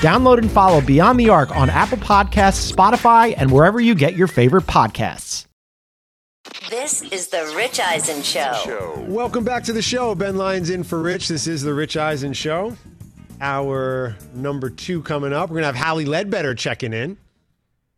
Download 0.00 0.38
and 0.38 0.50
follow 0.50 0.80
Beyond 0.80 1.20
the 1.20 1.28
Arc 1.28 1.54
on 1.54 1.68
Apple 1.68 1.98
Podcasts, 1.98 2.72
Spotify, 2.72 3.34
and 3.36 3.50
wherever 3.50 3.78
you 3.78 3.94
get 3.94 4.14
your 4.14 4.26
favorite 4.28 4.64
podcasts. 4.64 5.45
This 6.70 7.02
is 7.02 7.28
the 7.28 7.52
Rich 7.56 7.78
Eisen 7.78 8.22
Show. 8.22 9.04
Welcome 9.06 9.44
back 9.44 9.62
to 9.64 9.72
the 9.72 9.82
show. 9.82 10.16
Ben 10.16 10.36
Lyons 10.36 10.68
in 10.68 10.82
for 10.82 11.00
Rich. 11.00 11.28
This 11.28 11.46
is 11.46 11.62
the 11.62 11.72
Rich 11.72 11.96
Eisen 11.96 12.32
Show. 12.32 12.76
Our 13.40 14.16
number 14.34 14.68
two 14.68 15.00
coming 15.02 15.32
up. 15.32 15.48
We're 15.48 15.60
going 15.60 15.72
to 15.72 15.78
have 15.78 15.86
Hallie 15.86 16.06
Ledbetter 16.06 16.56
checking 16.56 16.92
in. 16.92 17.18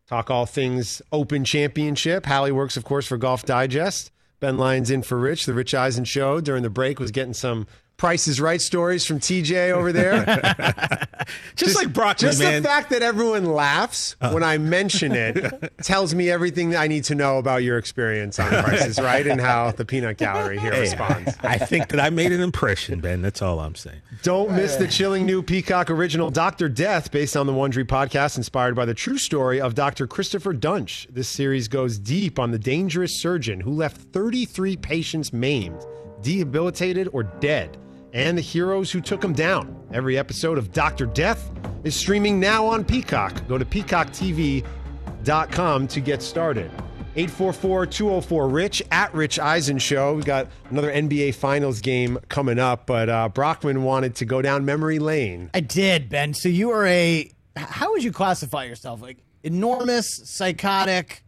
Talk 0.06 0.30
all 0.30 0.44
things 0.44 1.00
Open 1.12 1.46
Championship. 1.46 2.26
Hallie 2.26 2.52
works, 2.52 2.76
of 2.76 2.84
course, 2.84 3.06
for 3.06 3.16
Golf 3.16 3.46
Digest. 3.46 4.10
Ben 4.38 4.58
Lyons 4.58 4.90
in 4.90 5.02
for 5.02 5.16
Rich. 5.16 5.46
The 5.46 5.54
Rich 5.54 5.72
Eisen 5.72 6.04
Show 6.04 6.42
during 6.42 6.62
the 6.62 6.68
break 6.68 7.00
was 7.00 7.10
getting 7.10 7.34
some 7.34 7.66
Price 7.98 8.28
is 8.28 8.40
Right 8.40 8.60
stories 8.60 9.04
from 9.04 9.18
TJ 9.18 9.72
over 9.72 9.92
there. 9.92 10.24
Just, 11.56 11.74
like 11.74 11.92
broccoli, 11.92 12.28
Just 12.28 12.38
man. 12.38 12.62
the 12.62 12.68
fact 12.68 12.90
that 12.90 13.02
everyone 13.02 13.44
laughs 13.44 14.14
uh. 14.20 14.30
when 14.30 14.44
I 14.44 14.56
mention 14.56 15.10
it 15.12 15.72
tells 15.82 16.14
me 16.14 16.30
everything 16.30 16.70
that 16.70 16.78
I 16.78 16.86
need 16.86 17.02
to 17.04 17.16
know 17.16 17.38
about 17.38 17.64
your 17.64 17.76
experience 17.76 18.38
on 18.38 18.50
Prices 18.62 19.00
Right 19.00 19.26
and 19.26 19.40
how 19.40 19.72
the 19.72 19.84
peanut 19.84 20.16
gallery 20.16 20.60
here 20.60 20.70
responds. 20.70 21.34
I 21.40 21.58
think 21.58 21.88
that 21.88 21.98
I 21.98 22.10
made 22.10 22.30
an 22.30 22.40
impression, 22.40 23.00
Ben. 23.00 23.20
That's 23.20 23.42
all 23.42 23.58
I'm 23.58 23.74
saying. 23.74 24.00
Don't 24.22 24.52
miss 24.52 24.76
the 24.76 24.86
chilling 24.86 25.26
new 25.26 25.42
Peacock 25.42 25.90
original 25.90 26.30
Dr. 26.30 26.68
Death 26.68 27.10
based 27.10 27.36
on 27.36 27.46
the 27.46 27.52
Wondery 27.52 27.84
podcast 27.84 28.36
inspired 28.36 28.76
by 28.76 28.84
the 28.84 28.94
true 28.94 29.18
story 29.18 29.60
of 29.60 29.74
Dr. 29.74 30.06
Christopher 30.06 30.54
Duntsch. 30.54 31.08
This 31.10 31.28
series 31.28 31.66
goes 31.66 31.98
deep 31.98 32.38
on 32.38 32.52
the 32.52 32.60
dangerous 32.60 33.12
surgeon 33.12 33.58
who 33.58 33.72
left 33.72 34.00
33 34.12 34.76
patients 34.76 35.32
maimed, 35.32 35.84
debilitated, 36.22 37.08
or 37.12 37.24
dead, 37.24 37.76
and 38.12 38.36
the 38.36 38.42
heroes 38.42 38.90
who 38.90 39.00
took 39.00 39.22
him 39.22 39.32
down. 39.32 39.76
Every 39.92 40.18
episode 40.18 40.58
of 40.58 40.72
Dr. 40.72 41.06
Death 41.06 41.50
is 41.84 41.94
streaming 41.94 42.40
now 42.40 42.66
on 42.66 42.84
Peacock. 42.84 43.46
Go 43.48 43.58
to 43.58 43.64
peacocktv.com 43.64 45.88
to 45.88 46.00
get 46.00 46.22
started. 46.22 46.70
844-204-RICH 47.16 48.82
at 48.92 49.12
Rich 49.12 49.38
Eisen 49.38 49.78
Show. 49.78 50.14
We 50.14 50.22
got 50.22 50.46
another 50.70 50.92
NBA 50.92 51.34
Finals 51.34 51.80
game 51.80 52.18
coming 52.28 52.58
up, 52.58 52.86
but 52.86 53.08
uh, 53.08 53.28
Brockman 53.28 53.82
wanted 53.82 54.14
to 54.16 54.24
go 54.24 54.40
down 54.40 54.64
memory 54.64 54.98
lane. 54.98 55.50
I 55.52 55.60
did, 55.60 56.08
Ben. 56.08 56.34
So 56.34 56.48
you 56.48 56.70
are 56.70 56.86
a. 56.86 57.30
How 57.56 57.90
would 57.90 58.04
you 58.04 58.12
classify 58.12 58.64
yourself? 58.64 59.02
Like 59.02 59.18
enormous, 59.42 60.20
psychotic 60.24 61.24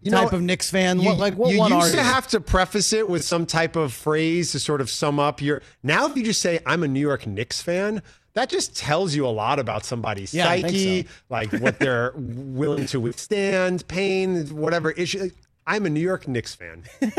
You 0.00 0.12
type 0.12 0.30
know, 0.32 0.38
of 0.38 0.44
Knicks 0.44 0.70
fan. 0.70 1.00
You, 1.00 1.06
what, 1.08 1.18
like 1.18 1.34
what 1.34 1.50
you 1.50 1.58
one 1.58 1.72
used 1.72 1.94
to 1.94 2.02
have 2.02 2.28
to 2.28 2.40
preface 2.40 2.92
it 2.92 3.08
with 3.08 3.24
some 3.24 3.46
type 3.46 3.74
of 3.74 3.92
phrase 3.92 4.52
to 4.52 4.60
sort 4.60 4.80
of 4.80 4.88
sum 4.88 5.18
up 5.18 5.42
your. 5.42 5.60
Now, 5.82 6.06
if 6.06 6.16
you 6.16 6.22
just 6.22 6.40
say 6.40 6.60
I'm 6.64 6.82
a 6.82 6.88
New 6.88 7.00
York 7.00 7.26
Knicks 7.26 7.60
fan, 7.60 8.02
that 8.34 8.48
just 8.48 8.76
tells 8.76 9.16
you 9.16 9.26
a 9.26 9.28
lot 9.28 9.58
about 9.58 9.84
somebody's 9.84 10.32
Yeah, 10.32 10.44
psyche, 10.44 11.02
so. 11.02 11.08
like 11.28 11.52
what 11.54 11.78
they're 11.80 12.12
willing 12.14 12.86
to 12.86 13.00
withstand, 13.00 13.88
pain, 13.88 14.46
whatever 14.56 14.92
issue. 14.92 15.30
I'm 15.66 15.84
a 15.84 15.90
New 15.90 16.00
York 16.00 16.28
Knicks 16.28 16.54
fan. 16.54 16.84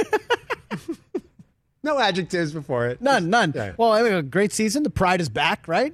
no 1.83 1.99
adjectives 1.99 2.53
before 2.53 2.87
it. 2.87 3.01
None, 3.01 3.29
none. 3.29 3.51
Yeah. 3.55 3.73
Well, 3.77 3.91
I 3.91 4.01
mean, 4.01 4.13
a 4.13 4.23
great 4.23 4.53
season. 4.53 4.83
The 4.83 4.89
pride 4.89 5.21
is 5.21 5.29
back, 5.29 5.67
right? 5.67 5.93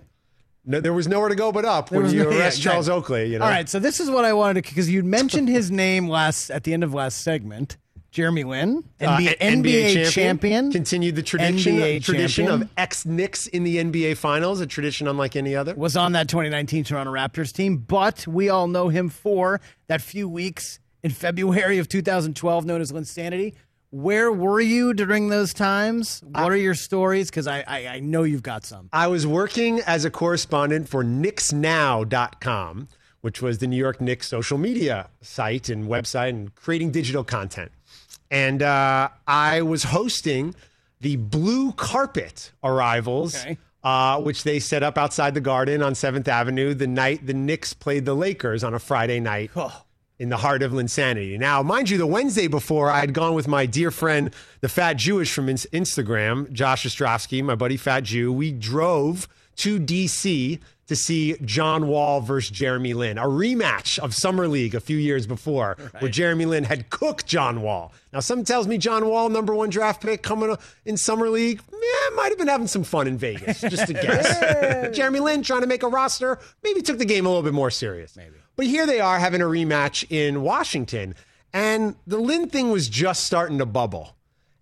No, 0.66 0.80
there 0.82 0.94
was 0.94 1.08
nowhere 1.08 1.30
to 1.30 1.36
go 1.36 1.52
but 1.52 1.64
up 1.66 1.90
There 1.90 2.02
when 2.02 2.12
you 2.12 2.24
no- 2.24 2.30
yeah, 2.32 2.38
arrest 2.40 2.62
Charles 2.62 2.88
exactly. 2.88 3.00
Oakley. 3.22 3.32
You 3.34 3.40
know. 3.40 3.46
All 3.46 3.52
right, 3.52 3.70
so 3.70 3.80
this 3.80 4.00
is 4.00 4.10
what 4.10 4.26
I 4.26 4.34
wanted 4.34 4.64
to 4.64 4.70
because 4.70 4.90
you 4.90 5.04
mentioned 5.04 5.48
his 5.50 5.70
name 5.72 6.10
last 6.10 6.50
at 6.50 6.64
the 6.64 6.74
end 6.74 6.84
of 6.84 6.94
last 6.94 7.22
segment. 7.22 7.78
Jeremy 8.12 8.46
Lin, 8.46 8.86
Uh, 9.02 9.18
NBA, 9.18 9.38
NBA 9.42 10.10
champion. 10.10 10.72
continued 10.72 11.18
the 11.18 11.22
tradition 11.22 11.76
NBA 11.76 12.02
tradition 12.02 12.46
champion. 12.46 12.62
of 12.62 12.70
ex 12.78 13.06
Knicks 13.06 13.46
in 13.48 13.66
the 13.66 13.76
NBA 13.76 14.16
Finals, 14.16 14.62
a 14.62 14.66
tradition 14.66 15.10
unlike 15.10 15.36
any 15.36 15.54
other. 15.54 15.76
was 15.76 15.98
on 15.98 16.14
that 16.14 16.30
2019 16.30 16.86
Toronto 16.86 17.12
Raptors 17.12 17.52
team, 17.52 17.76
but 17.78 18.26
we 18.26 18.48
all 18.48 18.68
know 18.70 18.88
him 18.88 19.10
for 19.10 19.60
that 19.88 20.02
few 20.02 20.30
weeks 20.30 20.80
in 21.04 21.12
February 21.12 21.78
of 21.78 21.90
2012 21.90 22.66
known 22.66 22.80
as 22.80 22.94
Linsanity. 22.94 23.54
Where 23.96 24.30
were 24.30 24.60
you 24.60 24.94
during 24.94 25.30
those 25.30 25.54
times? 25.54 26.22
What 26.28 26.52
are 26.52 26.58
your 26.58 26.76
stories? 26.76 27.30
Because 27.30 27.48
I, 27.48 27.64
I, 27.66 27.88
I 27.88 28.00
know 28.02 28.24
you've 28.24 28.44
got 28.44 28.66
some. 28.66 28.90
I 28.92 29.08
was 29.08 29.26
working 29.26 29.80
as 29.88 30.04
a 30.04 30.12
correspondent 30.12 30.90
for 30.90 31.02
KnicksNow.com, 31.02 32.90
which 33.22 33.42
was 33.42 33.60
the 33.60 33.68
New 33.68 33.78
York 33.78 34.02
Knicks 34.02 34.28
social 34.28 34.58
media 34.58 35.10
site 35.22 35.70
and 35.70 35.88
website 35.88 36.30
and 36.32 36.54
creating 36.56 36.92
digital 36.92 37.24
content. 37.24 37.72
And 38.30 38.62
uh, 38.62 39.08
I 39.28 39.62
was 39.62 39.84
hosting 39.84 40.56
the 41.00 41.16
blue 41.16 41.72
carpet 41.72 42.52
arrivals, 42.66 43.36
Okay. 43.46 43.58
uh, 43.82 44.20
which 44.20 44.44
they 44.44 44.60
set 44.60 44.84
up 44.84 44.98
outside 44.98 45.36
the 45.36 45.42
garden 45.42 45.82
on 45.82 45.94
7th 45.94 46.28
Avenue 46.28 46.74
the 46.74 46.88
night 46.88 47.26
the 47.26 47.34
Knicks 47.34 47.74
played 47.74 48.04
the 48.04 48.14
Lakers 48.14 48.62
on 48.62 48.74
a 48.74 48.80
Friday 48.80 49.22
night 49.22 49.52
in 50.20 50.30
the 50.30 50.38
heart 50.38 50.64
of 50.64 50.72
Linsanity. 50.72 51.38
Now, 51.38 51.62
mind 51.62 51.90
you, 51.90 51.98
the 51.98 52.08
Wednesday 52.08 52.48
before, 52.48 52.90
I 52.90 53.00
had 53.00 53.14
gone 53.14 53.34
with 53.34 53.48
my 53.48 53.66
dear 53.66 53.92
friend, 53.92 54.34
the 54.62 54.70
Fat 54.70 54.94
Jewish 54.94 55.34
from 55.34 55.50
Ins- 55.50 55.68
Instagram, 55.74 56.52
Josh 56.52 56.86
Ostrovsky, 56.86 57.44
my 57.44 57.56
buddy 57.56 57.78
Fat 57.78 58.04
Jew. 58.04 58.32
We 58.32 58.52
drove 58.52 59.28
to 59.58 59.80
DC 59.80 60.60
to 60.88 60.96
see 60.96 61.36
John 61.44 61.88
Wall 61.88 62.22
versus 62.22 62.52
Jeremy 62.52 62.94
Lin, 62.94 63.18
a 63.18 63.24
rematch 63.24 63.98
of 63.98 64.14
Summer 64.14 64.48
League 64.48 64.76
a 64.76 64.80
few 64.80 64.98
years 64.98 65.26
before, 65.26 65.78
where 66.00 66.12
Jeremy 66.12 66.46
Lin 66.46 66.64
had 66.64 66.90
cooked 66.92 67.26
John 67.26 67.62
Wall. 67.62 67.92
Now, 68.14 68.20
some 68.20 68.44
tells 68.44 68.68
me 68.68 68.78
John 68.78 69.08
Wall, 69.08 69.30
number 69.30 69.56
one 69.56 69.70
draft 69.70 70.02
pick, 70.02 70.22
coming 70.22 70.56
in 70.86 70.96
Summer 70.96 71.30
League, 71.30 71.60
might 72.16 72.30
have 72.30 72.38
been 72.38 72.48
having 72.48 72.68
some 72.68 72.84
fun 72.84 73.08
in 73.08 73.18
Vegas, 73.18 73.62
just 73.62 73.88
to 73.88 73.94
guess. 73.94 74.96
Jeremy 74.96 75.20
Lin 75.20 75.44
trying 75.44 75.62
to 75.62 75.68
make 75.68 75.84
a 75.84 75.88
roster, 75.88 76.40
maybe 76.64 76.82
took 76.82 76.98
the 76.98 77.06
game 77.06 77.26
a 77.26 77.30
little 77.30 77.44
bit 77.44 77.54
more 77.54 77.72
serious. 77.72 78.16
Maybe. 78.16 78.36
But 78.56 78.68
here 78.68 78.86
they 78.86 79.00
are 79.00 79.20
having 79.20 79.42
a 79.42 79.46
rematch 79.46 80.06
in 80.10 80.42
Washington. 80.42 81.16
And 81.54 81.96
the 82.08 82.18
Lin 82.18 82.50
thing 82.50 82.72
was 82.72 82.90
just 82.90 83.24
starting 83.24 83.58
to 83.60 83.66
bubble. 83.66 84.16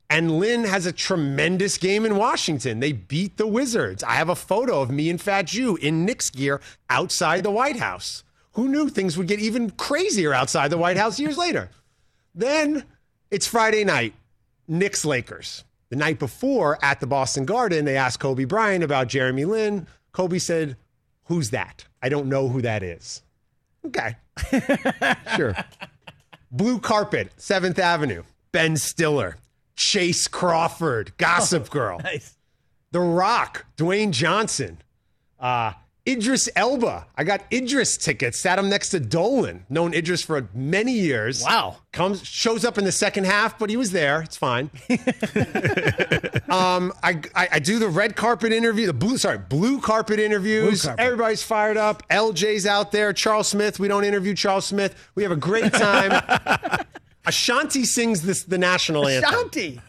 And 0.10 0.38
Lin 0.40 0.64
has 0.66 0.86
a 0.86 0.92
tremendous 0.92 1.78
game 1.78 2.06
in 2.06 2.16
Washington. 2.18 2.80
They 2.80 2.92
beat 2.92 3.38
the 3.38 3.48
Wizards. 3.48 4.04
I 4.04 4.14
have 4.14 4.30
a 4.30 4.36
photo 4.36 4.82
of 4.82 4.92
me 4.92 5.10
and 5.10 5.20
Fat 5.20 5.48
Jew 5.48 5.76
in 5.78 6.06
Knicks 6.06 6.30
gear 6.30 6.62
outside 6.90 7.44
the 7.44 7.50
White 7.52 7.78
House. 7.78 8.24
Who 8.52 8.68
knew 8.68 8.90
things 8.90 9.18
would 9.18 9.28
get 9.28 9.40
even 9.40 9.72
crazier 9.72 10.32
outside 10.32 10.70
the 10.70 10.78
White 10.78 10.98
House 10.98 11.20
years 11.20 11.38
later? 11.38 11.72
Then 12.36 12.84
it's 13.32 13.48
Friday 13.48 13.84
night, 13.84 14.14
Knicks 14.68 15.04
Lakers. 15.04 15.64
The 15.94 16.00
night 16.00 16.18
before 16.18 16.80
at 16.84 17.00
the 17.02 17.06
Boston 17.06 17.46
Garden, 17.46 17.86
they 17.86 17.96
asked 17.96 18.20
Kobe 18.20 18.46
Bryant 18.46 18.84
about 18.84 19.10
Jeremy 19.10 19.46
Lin. 19.46 19.86
Kobe 20.12 20.40
said, 20.40 20.76
Who's 21.26 21.52
that? 21.52 21.86
I 22.02 22.10
don't 22.10 22.26
know 22.26 22.50
who 22.50 22.64
that 22.64 22.82
is. 22.82 23.22
Okay. 23.86 24.16
sure. 25.36 25.56
Blue 26.50 26.80
carpet, 26.80 27.32
7th 27.38 27.78
Avenue, 27.78 28.24
Ben 28.52 28.76
Stiller, 28.76 29.38
Chace 29.76 30.28
Crawford, 30.28 31.16
Gossip 31.18 31.70
Girl, 31.70 32.00
Nice. 32.00 32.40
The 32.90 33.00
Rock, 33.00 33.68
Dwayne 33.78 34.10
Johnson, 34.10 34.80
uh, 35.40 35.74
Idris 36.08 36.50
Elba. 36.58 37.08
I 37.16 37.24
got 37.24 37.44
Idris 37.52 37.96
tickets, 37.96 38.38
sat 38.38 38.60
him 38.60 38.68
next 38.68 38.90
to 38.90 39.00
Dolan, 39.00 39.66
known 39.70 39.94
Idris 39.94 40.22
for 40.22 40.50
many 40.54 40.92
years. 40.92 41.42
Wow. 41.42 41.78
Comes, 41.94 42.26
shows 42.26 42.66
up 42.66 42.78
in 42.78 42.84
the 42.84 42.92
second 42.92 43.26
half, 43.26 43.58
but 43.58 43.70
he 43.70 43.78
was 43.78 43.92
there. 43.92 44.22
It's 44.22 44.36
fine. 44.36 44.70
um, 46.50 46.92
I, 47.02 47.22
I, 47.34 47.48
I 47.54 47.60
do 47.60 47.80
the 47.80 47.88
red 47.88 48.18
carpet 48.18 48.52
interview, 48.52 48.86
the 48.86 48.94
blue, 48.94 49.18
sorry, 49.18 49.38
blue 49.38 49.80
carpet 49.80 50.20
interviews. 50.20 50.82
Blue 50.82 50.90
carpet. 50.90 51.06
Everybody's 51.06 51.44
fired 51.44 51.78
up. 51.78 52.04
LJ's 52.10 52.66
out 52.66 52.92
there. 52.92 53.14
Charles 53.14 53.48
Smith. 53.48 53.80
We 53.80 53.88
don't 53.88 54.04
interview 54.04 54.34
Charles 54.34 54.66
Smith. 54.66 55.10
We 55.16 55.24
have 55.24 55.32
a 55.32 55.38
great 55.38 55.72
time. 55.72 56.22
Ashanti 57.26 57.86
sings 57.86 58.24
this 58.24 58.44
the 58.44 58.58
national 58.58 59.08
anthem. 59.08 59.32
Shanti. 59.32 59.82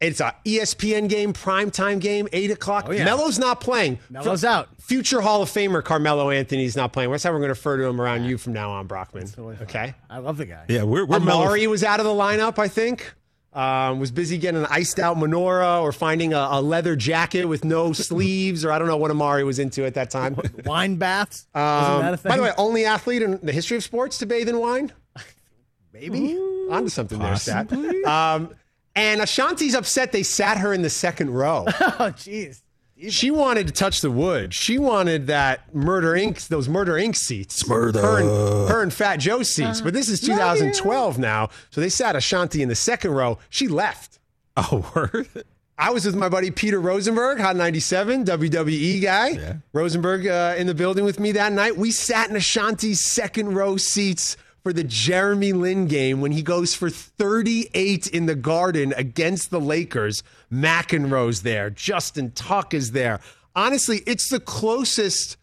It's 0.00 0.20
a 0.20 0.34
ESPN 0.44 1.08
game, 1.08 1.32
primetime 1.32 2.00
game, 2.00 2.28
eight 2.34 2.50
o'clock. 2.50 2.84
Oh, 2.88 2.92
yeah. 2.92 3.04
Melo's 3.04 3.38
not 3.38 3.60
playing. 3.62 3.98
Melo's 4.10 4.44
out. 4.44 4.68
Future 4.78 5.22
Hall 5.22 5.40
of 5.40 5.48
Famer 5.48 5.82
Carmelo 5.82 6.28
Anthony's 6.30 6.76
not 6.76 6.92
playing. 6.92 7.10
That's 7.10 7.24
how 7.24 7.30
we're 7.32 7.38
going 7.38 7.48
to 7.48 7.52
refer 7.54 7.78
to 7.78 7.84
him 7.84 7.98
around 8.00 8.24
you 8.24 8.36
from 8.36 8.52
now 8.52 8.72
on, 8.72 8.86
Brockman. 8.86 9.28
Okay. 9.62 9.94
I 10.10 10.18
love 10.18 10.36
the 10.36 10.44
guy. 10.44 10.66
Yeah, 10.68 10.82
we're 10.82 11.06
we're 11.06 11.18
mellow- 11.18 11.46
Amar'e 11.46 11.66
was 11.68 11.82
out 11.82 11.98
of 11.98 12.04
the 12.04 12.12
lineup, 12.12 12.58
I 12.58 12.68
think. 12.68 13.14
Um, 13.54 14.00
was 14.00 14.10
busy 14.10 14.36
getting 14.36 14.60
an 14.60 14.66
iced 14.68 14.98
out 14.98 15.16
menorah 15.16 15.80
or 15.80 15.90
finding 15.90 16.34
a, 16.34 16.48
a 16.50 16.60
leather 16.60 16.94
jacket 16.94 17.46
with 17.46 17.64
no 17.64 17.92
sleeves, 17.94 18.66
or 18.66 18.72
I 18.72 18.78
don't 18.78 18.88
know 18.88 18.98
what 18.98 19.10
Amar'e 19.10 19.46
was 19.46 19.58
into 19.58 19.86
at 19.86 19.94
that 19.94 20.10
time. 20.10 20.36
Wine 20.66 20.96
baths. 20.96 21.46
Isn't 21.56 21.62
Um, 21.66 22.02
that 22.02 22.12
a 22.12 22.16
thing? 22.18 22.28
by 22.28 22.36
the 22.36 22.42
way, 22.42 22.52
only 22.58 22.84
athlete 22.84 23.22
in 23.22 23.40
the 23.42 23.52
history 23.52 23.78
of 23.78 23.82
sports 23.82 24.18
to 24.18 24.26
bathe 24.26 24.50
in 24.50 24.58
wine. 24.58 24.92
maybe. 25.94 26.36
Onto 26.70 26.90
something 26.90 27.18
there, 27.18 27.36
Stat. 27.36 27.72
Um, 28.04 28.50
and 28.96 29.20
Ashanti's 29.20 29.74
upset 29.74 30.10
they 30.10 30.22
sat 30.24 30.58
her 30.58 30.72
in 30.72 30.82
the 30.82 30.90
second 30.90 31.30
row. 31.30 31.66
Oh, 31.98 32.10
jeez. 32.10 32.62
She 33.10 33.30
wanted 33.30 33.66
to 33.66 33.72
touch 33.74 34.00
the 34.00 34.10
wood. 34.10 34.54
She 34.54 34.78
wanted 34.78 35.26
that 35.26 35.74
Murder 35.74 36.12
Inc. 36.14 36.48
those 36.48 36.66
Murder 36.68 36.94
Inc. 36.94 37.14
seats. 37.14 37.68
Murder. 37.68 38.00
Her 38.00 38.18
and, 38.18 38.68
her 38.70 38.82
and 38.82 38.92
Fat 38.92 39.16
Joe 39.18 39.42
seats. 39.42 39.82
But 39.82 39.92
this 39.92 40.08
is 40.08 40.20
2012 40.22 41.18
now, 41.18 41.50
so 41.70 41.80
they 41.82 41.90
sat 41.90 42.16
Ashanti 42.16 42.62
in 42.62 42.70
the 42.70 42.74
second 42.74 43.12
row. 43.12 43.38
She 43.50 43.68
left. 43.68 44.18
Oh, 44.58 44.90
word. 44.94 45.28
I 45.76 45.90
was 45.90 46.06
with 46.06 46.16
my 46.16 46.30
buddy 46.30 46.50
Peter 46.50 46.80
Rosenberg, 46.80 47.38
Hot 47.38 47.56
97, 47.56 48.24
WWE 48.24 49.02
guy. 49.02 49.28
Yeah. 49.28 49.56
Rosenberg 49.74 50.26
uh, 50.26 50.54
in 50.56 50.66
the 50.66 50.74
building 50.74 51.04
with 51.04 51.20
me 51.20 51.32
that 51.32 51.52
night. 51.52 51.76
We 51.76 51.90
sat 51.90 52.30
in 52.30 52.36
Ashanti's 52.36 52.98
second 53.00 53.54
row 53.54 53.76
seats 53.76 54.38
for 54.66 54.72
the 54.72 54.82
Jeremy 54.82 55.52
Lin 55.52 55.86
game 55.86 56.20
when 56.20 56.32
he 56.32 56.42
goes 56.42 56.74
for 56.74 56.90
38 56.90 58.08
in 58.08 58.26
the 58.26 58.34
Garden 58.34 58.92
against 58.96 59.52
the 59.52 59.60
Lakers. 59.60 60.24
McEnroe's 60.52 61.42
there. 61.42 61.70
Justin 61.70 62.32
Tuck 62.32 62.74
is 62.74 62.90
there. 62.90 63.20
Honestly, 63.54 64.02
it's 64.08 64.28
the 64.28 64.40
closest 64.40 65.36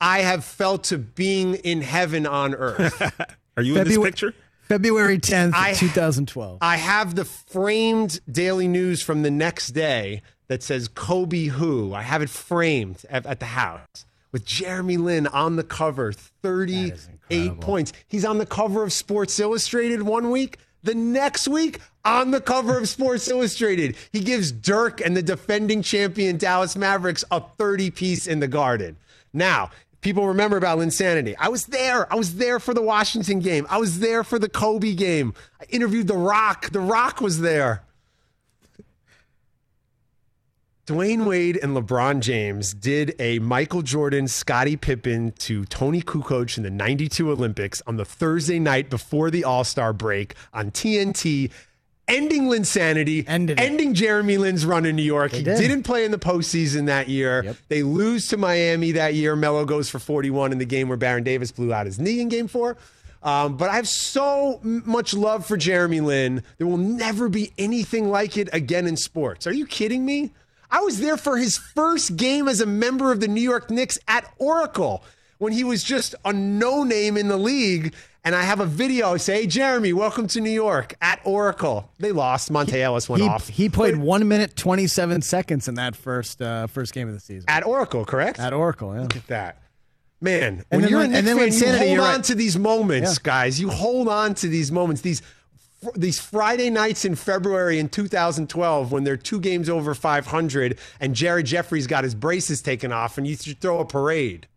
I 0.00 0.20
have 0.20 0.44
felt 0.44 0.84
to 0.84 0.98
being 0.98 1.54
in 1.54 1.82
heaven 1.82 2.24
on 2.24 2.54
earth. 2.54 3.02
Are 3.56 3.64
you 3.64 3.76
in 3.76 3.82
this 3.82 3.98
picture? 3.98 4.32
February 4.68 5.18
10th, 5.18 5.54
I- 5.54 5.72
2012. 5.72 6.58
I 6.60 6.76
have 6.76 7.16
the 7.16 7.24
framed 7.24 8.20
daily 8.30 8.68
news 8.68 9.02
from 9.02 9.22
the 9.22 9.30
next 9.32 9.70
day 9.70 10.22
that 10.46 10.62
says 10.62 10.86
Kobe 10.86 11.46
who. 11.46 11.94
I 11.94 12.02
have 12.02 12.22
it 12.22 12.30
framed 12.30 13.04
at, 13.10 13.26
at 13.26 13.40
the 13.40 13.46
house 13.46 14.06
with 14.32 14.44
Jeremy 14.44 14.96
Lin 14.96 15.26
on 15.28 15.56
the 15.56 15.64
cover, 15.64 16.12
38 16.12 17.60
points. 17.60 17.92
He's 18.08 18.24
on 18.24 18.38
the 18.38 18.46
cover 18.46 18.82
of 18.82 18.92
Sports 18.92 19.38
Illustrated 19.38 20.02
one 20.02 20.30
week. 20.30 20.58
The 20.82 20.94
next 20.94 21.48
week, 21.48 21.80
on 22.04 22.30
the 22.30 22.40
cover 22.40 22.78
of 22.78 22.88
Sports 22.88 23.28
Illustrated, 23.28 23.96
he 24.12 24.20
gives 24.20 24.52
Dirk 24.52 25.00
and 25.00 25.16
the 25.16 25.22
defending 25.22 25.82
champion 25.82 26.36
Dallas 26.36 26.76
Mavericks 26.76 27.24
a 27.30 27.40
30 27.40 27.90
piece 27.90 28.26
in 28.26 28.40
the 28.40 28.48
garden. 28.48 28.96
Now, 29.32 29.70
people 30.00 30.28
remember 30.28 30.56
about 30.56 30.78
Linsanity. 30.78 31.34
I 31.38 31.48
was 31.48 31.66
there. 31.66 32.10
I 32.12 32.16
was 32.16 32.36
there 32.36 32.60
for 32.60 32.74
the 32.74 32.82
Washington 32.82 33.40
game. 33.40 33.66
I 33.68 33.78
was 33.78 33.98
there 33.98 34.22
for 34.22 34.38
the 34.38 34.48
Kobe 34.48 34.94
game. 34.94 35.34
I 35.60 35.64
interviewed 35.68 36.06
The 36.06 36.16
Rock. 36.16 36.70
The 36.70 36.80
Rock 36.80 37.20
was 37.20 37.40
there. 37.40 37.82
Dwyane 40.88 41.26
Wade 41.26 41.58
and 41.62 41.76
LeBron 41.76 42.20
James 42.20 42.72
did 42.72 43.14
a 43.18 43.38
Michael 43.40 43.82
Jordan, 43.82 44.26
Scottie 44.26 44.78
Pippen 44.78 45.32
to 45.32 45.66
Toni 45.66 46.00
Kukoc 46.00 46.56
in 46.56 46.62
the 46.62 46.70
92 46.70 47.30
Olympics 47.30 47.82
on 47.86 47.96
the 47.98 48.06
Thursday 48.06 48.58
night 48.58 48.88
before 48.88 49.30
the 49.30 49.44
All 49.44 49.64
Star 49.64 49.92
break 49.92 50.34
on 50.54 50.70
TNT, 50.70 51.50
ending 52.08 52.44
Linsanity, 52.44 53.22
Ended 53.28 53.60
it. 53.60 53.62
ending 53.62 53.92
Jeremy 53.92 54.38
Lin's 54.38 54.64
run 54.64 54.86
in 54.86 54.96
New 54.96 55.02
York. 55.02 55.32
he 55.32 55.42
did. 55.42 55.58
didn't 55.58 55.82
play 55.82 56.06
in 56.06 56.10
the 56.10 56.18
postseason 56.18 56.86
that 56.86 57.10
year. 57.10 57.54
They 57.68 57.82
lose 57.82 58.28
to 58.28 58.38
Miami 58.38 58.92
that 58.92 59.12
year. 59.12 59.36
Melo 59.36 59.66
goes 59.66 59.90
for 59.90 59.98
41 59.98 60.52
in 60.52 60.58
the 60.58 60.64
game 60.64 60.88
where 60.88 60.96
Baron 60.96 61.22
Davis 61.22 61.52
blew 61.52 61.70
out 61.70 61.84
his 61.84 61.98
knee 61.98 62.22
in 62.22 62.30
game 62.30 62.48
four. 62.48 62.78
Um, 63.22 63.58
but 63.58 63.68
I 63.68 63.76
have 63.76 63.88
so 63.88 64.58
much 64.62 65.12
love 65.12 65.44
for 65.44 65.58
Jeremy 65.58 66.00
Lin. 66.00 66.42
There 66.56 66.66
will 66.66 66.78
never 66.78 67.28
be 67.28 67.52
anything 67.58 68.08
like 68.08 68.38
it 68.38 68.48
again 68.54 68.86
in 68.86 68.96
sports. 68.96 69.46
Are 69.46 69.52
you 69.52 69.66
kidding 69.66 70.06
me? 70.06 70.32
I 70.70 70.80
was 70.80 71.00
there 71.00 71.16
for 71.16 71.36
his 71.36 71.56
first 71.56 72.16
game 72.16 72.48
as 72.48 72.60
a 72.60 72.66
member 72.66 73.10
of 73.12 73.20
the 73.20 73.28
New 73.28 73.40
York 73.40 73.70
Knicks 73.70 73.98
at 74.08 74.30
Oracle 74.38 75.02
when 75.38 75.52
he 75.52 75.64
was 75.64 75.82
just 75.82 76.14
a 76.24 76.32
no 76.32 76.82
name 76.84 77.16
in 77.16 77.28
the 77.28 77.36
league. 77.38 77.94
And 78.24 78.34
I 78.34 78.42
have 78.42 78.60
a 78.60 78.66
video 78.66 79.16
say, 79.16 79.42
hey, 79.42 79.46
Jeremy, 79.46 79.94
welcome 79.94 80.26
to 80.28 80.40
New 80.40 80.50
York 80.50 80.94
at 81.00 81.20
Oracle. 81.24 81.90
They 81.98 82.12
lost. 82.12 82.52
Monta 82.52 82.74
Ellis 82.74 83.08
went 83.08 83.22
He, 83.22 83.28
off. 83.28 83.48
he 83.48 83.68
played 83.70 83.96
one 83.96 84.26
minute 84.28 84.54
twenty 84.56 84.86
seven 84.86 85.22
seconds 85.22 85.68
in 85.68 85.76
that 85.76 85.96
first 85.96 86.42
uh, 86.42 86.66
first 86.66 86.92
game 86.92 87.08
of 87.08 87.14
the 87.14 87.20
season 87.20 87.46
at 87.48 87.64
Oracle, 87.64 88.04
correct? 88.04 88.38
at 88.38 88.52
Oracle. 88.52 88.94
Yeah. 88.94 89.02
Look 89.02 89.16
at 89.16 89.26
that. 89.28 89.62
Man, 90.20 90.42
And 90.42 90.64
when 90.70 90.80
then 90.82 90.90
you're 90.90 90.98
when- 91.00 91.10
a 91.10 91.12
Knicks 91.12 91.18
and 91.18 91.26
then 91.28 91.36
fan, 91.36 91.48
when 91.48 91.52
you 91.62 91.78
hold 91.78 91.90
you're 91.92 92.02
on 92.04 92.14
right. 92.16 92.24
to 92.24 92.34
these 92.34 92.58
moments, 92.58 93.12
Yeah. 93.12 93.18
guys. 93.22 93.60
You 93.60 93.70
hold 93.70 94.08
on 94.08 94.34
to 94.34 94.48
these 94.48 94.72
moments. 94.72 95.00
These 95.00 95.22
these 95.94 96.20
Friday 96.20 96.70
nights 96.70 97.04
in 97.04 97.14
February 97.14 97.78
in 97.78 97.88
2012 97.88 98.92
when 98.92 99.04
they're 99.04 99.16
two 99.16 99.40
games 99.40 99.68
over 99.68 99.94
500 99.94 100.78
and 101.00 101.14
Jared 101.14 101.46
Jeffries 101.46 101.86
got 101.86 102.04
his 102.04 102.14
braces 102.14 102.60
taken 102.60 102.92
off 102.92 103.18
and 103.18 103.26
you 103.26 103.36
should 103.36 103.60
throw 103.60 103.78
a 103.78 103.84
parade. 103.84 104.48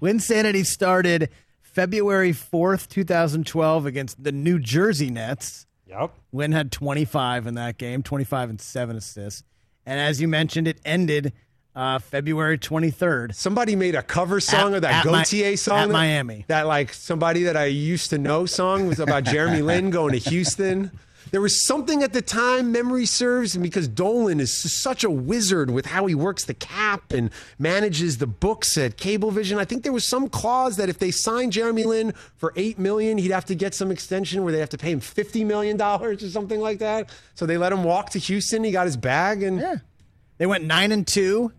Linsanity 0.00 0.64
started 0.64 1.28
February 1.60 2.32
4th, 2.32 2.88
2012 2.88 3.86
against 3.86 4.22
the 4.22 4.32
New 4.32 4.58
Jersey 4.58 5.10
Nets. 5.10 5.66
Yep. 5.86 6.14
Lin 6.32 6.52
had 6.52 6.72
25 6.72 7.46
in 7.46 7.54
that 7.54 7.78
game, 7.78 8.02
25 8.02 8.50
and 8.50 8.60
7 8.60 8.96
assists. 8.96 9.44
And 9.84 10.00
as 10.00 10.20
you 10.20 10.26
mentioned, 10.26 10.66
it 10.66 10.80
ended 10.84 11.32
uh, 11.76 11.98
February 11.98 12.58
23rd. 12.58 13.34
Somebody 13.34 13.76
made 13.76 13.94
a 13.94 14.02
cover 14.02 14.40
song 14.40 14.70
At- 14.72 14.76
of 14.76 14.82
that 14.82 15.06
at 15.06 15.30
Mi- 15.30 15.56
song 15.56 15.78
at 15.78 15.86
that- 15.88 15.92
Miami. 15.92 16.44
That 16.48 16.66
like 16.66 16.92
somebody 16.92 17.44
that 17.44 17.56
I 17.56 17.66
used 17.66 18.10
to 18.10 18.18
know 18.18 18.46
song 18.46 18.88
was 18.88 18.98
about 18.98 19.24
Jeremy 19.32 19.62
Lin 19.62 19.90
going 19.90 20.12
to 20.18 20.30
Houston. 20.30 20.90
There 21.32 21.40
was 21.40 21.60
something 21.60 22.04
at 22.04 22.12
the 22.12 22.22
time, 22.22 22.70
memory 22.70 23.04
serves, 23.04 23.56
and 23.56 23.62
because 23.62 23.88
Dolan 23.88 24.38
is 24.38 24.52
such 24.56 25.02
a 25.02 25.10
wizard 25.10 25.70
with 25.70 25.84
how 25.84 26.06
he 26.06 26.14
works 26.14 26.44
the 26.44 26.54
cap 26.54 27.12
and 27.12 27.30
manages 27.58 28.18
the 28.18 28.28
books 28.28 28.78
at 28.78 28.96
Cablevision. 28.96 29.58
I 29.58 29.64
think 29.64 29.82
there 29.82 29.92
was 29.92 30.04
some 30.04 30.28
clause 30.28 30.76
that 30.76 30.88
if 30.88 31.00
they 31.00 31.10
signed 31.10 31.52
Jeremy 31.52 31.82
Lin 31.82 32.12
for 32.36 32.52
eight 32.54 32.78
million, 32.78 33.18
he'd 33.18 33.32
have 33.32 33.44
to 33.46 33.56
get 33.56 33.74
some 33.74 33.90
extension 33.90 34.44
where 34.44 34.52
they 34.52 34.60
have 34.60 34.68
to 34.70 34.78
pay 34.78 34.92
him 34.92 35.00
fifty 35.00 35.42
million 35.44 35.76
dollars 35.76 36.22
or 36.22 36.30
something 36.30 36.60
like 36.60 36.78
that. 36.78 37.10
So 37.34 37.44
they 37.44 37.58
let 37.58 37.72
him 37.72 37.82
walk 37.82 38.10
to 38.10 38.20
Houston. 38.20 38.62
He 38.62 38.70
got 38.70 38.86
his 38.86 38.96
bag, 38.96 39.42
and 39.42 39.58
Yeah. 39.60 39.74
They 40.38 40.46
went 40.46 40.64
9 40.64 40.92
and 40.92 41.06
2. 41.06 41.50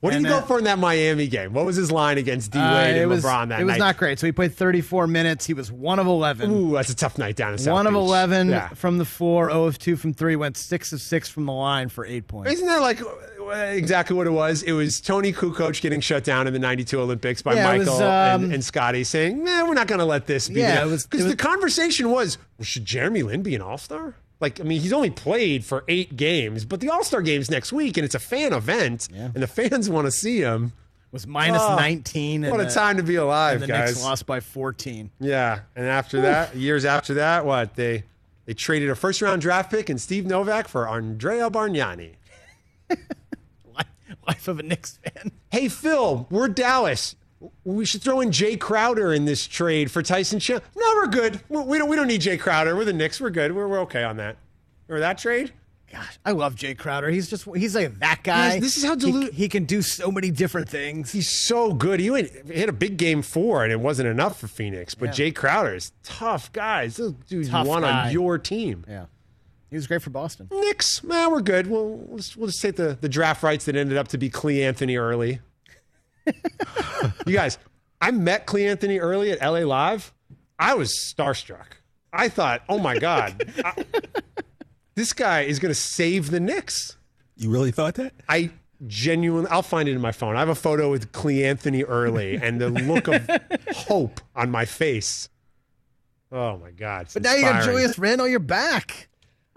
What 0.00 0.10
did 0.10 0.18
And, 0.18 0.26
he 0.26 0.30
go 0.32 0.38
uh, 0.38 0.42
for 0.42 0.58
in 0.58 0.64
that 0.64 0.78
Miami 0.78 1.26
game? 1.26 1.52
What 1.52 1.66
was 1.66 1.74
his 1.74 1.90
line 1.90 2.18
against 2.18 2.52
D 2.52 2.58
Wade 2.58 2.64
Uh, 2.66 3.00
and 3.00 3.10
was, 3.10 3.24
LeBron 3.24 3.48
that 3.48 3.48
night? 3.48 3.60
it 3.60 3.64
was 3.64 3.72
night? 3.72 3.78
not 3.78 3.96
great. 3.96 4.18
So 4.20 4.26
he 4.26 4.32
played 4.32 4.54
34 4.54 5.08
minutes. 5.08 5.44
He 5.44 5.54
was 5.54 5.72
1 5.72 5.98
of 5.98 6.06
11. 6.06 6.50
Ooh, 6.52 6.72
that's 6.74 6.88
a 6.90 6.94
tough 6.94 7.18
night 7.18 7.34
down 7.34 7.52
in 7.52 7.58
South 7.58 7.72
One 7.74 7.86
of 7.88 7.94
11 7.94 8.48
Yeah. 8.50 8.68
from 8.68 8.98
the 8.98 9.04
floor, 9.04 9.50
0 9.50 9.64
of 9.64 9.78
2 9.80 9.96
from 9.96 10.14
3, 10.14 10.36
went 10.36 10.56
6 10.56 10.92
of 10.92 11.00
6 11.00 11.28
from 11.28 11.46
the 11.46 11.52
line 11.52 11.88
for 11.88 12.06
8 12.06 12.28
points. 12.28 12.52
Isn't 12.52 12.68
that 12.68 12.80
like 12.80 13.00
uh, 13.02 13.52
exactly 13.54 14.14
what 14.14 14.28
it 14.28 14.30
was? 14.30 14.62
It 14.62 14.72
was 14.72 15.00
Toni 15.00 15.32
Kukoc 15.32 15.80
getting 15.80 16.00
shut 16.00 16.22
down 16.22 16.46
in 16.46 16.52
the 16.52 16.58
92 16.60 17.00
Olympics 17.00 17.42
by 17.42 17.54
Yeah, 17.54 17.64
Michael 17.64 17.94
was, 17.94 18.00
um, 18.02 18.44
and, 18.44 18.52
and 18.54 18.64
Scottie 18.64 19.02
saying, 19.02 19.42
man, 19.42 19.66
we're 19.66 19.74
not 19.74 19.88
going 19.88 19.98
to 19.98 20.04
let 20.04 20.26
this 20.26 20.48
be. 20.48 20.60
Yeah, 20.60 20.84
Because 20.84 21.06
it 21.12 21.28
the 21.28 21.34
conversation 21.36 22.10
was, 22.10 22.38
well, 22.56 22.64
should 22.64 22.84
Jeremy 22.84 23.24
Lin 23.24 23.42
be 23.42 23.56
an 23.56 23.62
all 23.62 23.78
star? 23.78 24.14
Like, 24.40 24.60
I 24.60 24.62
mean, 24.64 24.80
he's 24.80 24.92
only 24.92 25.10
played 25.10 25.64
for 25.64 25.84
eight 25.88 26.16
games, 26.16 26.64
but 26.64 26.80
the 26.80 26.90
All 26.90 27.02
Star 27.02 27.22
game's 27.22 27.50
next 27.50 27.72
week, 27.72 27.96
and 27.96 28.04
it's 28.04 28.14
a 28.14 28.20
fan 28.20 28.52
event, 28.52 29.08
and 29.12 29.34
the 29.34 29.46
fans 29.48 29.90
want 29.90 30.06
to 30.06 30.10
see 30.12 30.40
him. 30.40 30.72
was 31.10 31.26
minus 31.26 31.62
Oh, 31.62 31.74
19. 31.76 32.48
What 32.50 32.60
a 32.60 32.64
the- 32.64 32.70
time 32.70 32.98
to 32.98 33.02
be 33.02 33.16
alive, 33.16 33.54
And 33.54 33.62
the 33.62 33.66
guys. 33.66 33.88
Knicks 33.90 34.02
lost 34.04 34.26
by 34.26 34.40
14. 34.40 35.10
Yeah, 35.18 35.60
and 35.74 35.86
after 35.86 36.20
that, 36.20 36.54
years 36.54 36.84
after 36.84 37.14
that, 37.14 37.44
what 37.46 37.74
they 37.76 38.04
they 38.44 38.54
traded 38.54 38.90
a 38.90 38.94
first 38.94 39.20
round 39.22 39.40
draft 39.42 39.70
pick 39.70 39.88
and 39.88 40.00
Steve 40.00 40.24
Novak 40.26 40.68
for 40.68 40.88
Andrea 40.88 41.50
Bargnani. 41.50 42.12
Life 44.26 44.48
of 44.48 44.58
a 44.58 44.62
Knicks 44.62 44.98
fan. 45.02 45.32
Hey 45.50 45.68
Phil, 45.68 46.26
we're 46.30 46.48
Dallas. 46.48 47.16
We 47.64 47.84
should 47.84 48.02
throw 48.02 48.20
in 48.20 48.30
Jae 48.30 48.58
Crowder 48.58 49.12
in 49.12 49.24
this 49.24 49.46
trade 49.46 49.90
for 49.90 50.02
Tyson 50.02 50.40
Chandler. 50.40 50.66
No, 50.76 50.84
we're 50.96 51.06
good. 51.06 51.40
We 51.48 51.78
don't 51.78 51.88
we 51.88 51.96
don't 51.96 52.08
need 52.08 52.20
Jae 52.22 52.38
Crowder. 52.40 52.74
We're 52.74 52.84
the 52.84 52.92
Knicks. 52.92 53.20
We're 53.20 53.30
good. 53.30 53.52
We're, 53.54 53.68
we're 53.68 53.80
okay 53.82 54.02
on 54.02 54.16
that. 54.16 54.36
Or 54.88 54.98
that 55.00 55.18
trade? 55.18 55.52
Gosh, 55.90 56.18
I 56.24 56.32
love 56.32 56.54
Jae 56.56 56.76
Crowder. 56.76 57.08
He's 57.08 57.30
just 57.30 57.44
he's 57.56 57.74
like 57.74 57.98
that 58.00 58.20
guy. 58.22 58.60
This 58.60 58.76
is 58.76 58.84
how 58.84 58.96
He- 58.98 59.30
he, 59.30 59.48
can 59.48 59.64
do 59.64 59.80
so 59.80 60.10
many 60.10 60.30
different 60.30 60.68
things. 60.68 61.12
He's 61.12 61.30
so 61.30 61.72
good. 61.72 61.98
He 61.98 62.10
went, 62.10 62.30
hit 62.46 62.68
a 62.68 62.72
big 62.74 62.98
game 62.98 63.22
four, 63.22 63.62
and 63.64 63.72
it 63.72 63.80
wasn't 63.80 64.08
enough 64.08 64.38
for 64.38 64.48
Phoenix. 64.48 64.94
But 64.94 65.10
Jae 65.10 65.34
Crowder 65.34 65.74
is 65.74 65.92
tough 66.02 66.52
guys. 66.52 66.96
Those 66.96 67.12
dudes 67.28 67.48
Tough 67.48 67.66
want 67.66 67.84
guy. 67.84 68.06
on 68.08 68.12
your 68.12 68.36
team. 68.36 68.84
Yeah, 68.86 69.06
he 69.70 69.76
was 69.76 69.86
great 69.86 70.02
for 70.02 70.10
Boston. 70.10 70.48
Knicks, 70.50 71.02
man, 71.02 71.30
we're 71.30 71.40
good. 71.40 71.68
We'll, 71.68 71.88
we'll, 71.88 72.18
just, 72.18 72.36
we'll 72.36 72.48
just 72.48 72.60
take 72.60 72.76
the, 72.76 72.98
the 73.00 73.08
draft 73.08 73.42
rights 73.42 73.64
that 73.64 73.74
ended 73.76 73.96
up 73.96 74.08
to 74.08 74.18
be 74.18 74.28
Cleanthony 74.28 74.98
Early. 75.00 75.40
You 77.26 77.32
guys, 77.34 77.58
I 78.00 78.10
met 78.10 78.46
Cleanthony 78.46 78.98
Early 79.00 79.30
at 79.32 79.40
LA 79.40 79.60
Live. 79.60 80.12
I 80.58 80.74
was 80.74 80.90
starstruck. 80.92 81.66
I 82.12 82.28
thought, 82.28 82.62
oh 82.68 82.78
my 82.78 82.98
God, 82.98 83.50
I- 83.64 83.84
this 84.94 85.12
guy 85.12 85.42
is 85.42 85.58
going 85.58 85.70
to 85.70 85.74
save 85.78 86.30
the 86.30 86.40
Knicks. 86.40 86.96
You 87.36 87.50
really 87.50 87.70
thought 87.70 87.94
that? 87.94 88.12
I 88.28 88.50
genuinely, 88.86 89.48
I'll 89.50 89.62
find 89.62 89.88
it 89.88 89.92
in 89.92 90.00
my 90.00 90.12
phone. 90.12 90.34
I 90.36 90.40
have 90.40 90.48
a 90.48 90.54
photo 90.54 90.90
with 90.90 91.12
Cleanthony 91.12 91.84
Early 91.84 92.36
and 92.36 92.60
the 92.60 92.68
look 92.70 93.06
of 93.08 93.28
hope 93.76 94.20
on 94.34 94.50
my 94.50 94.64
face. 94.64 95.28
Oh 96.32 96.58
my 96.58 96.70
God. 96.72 97.02
it's 97.02 97.14
But 97.14 97.22
now 97.22 97.34
you 97.34 97.42
got 97.42 97.56
inspiring. 97.56 97.78
Julius 97.78 97.98
Randle. 97.98 98.28
You're 98.28 98.38
back. 98.40 99.07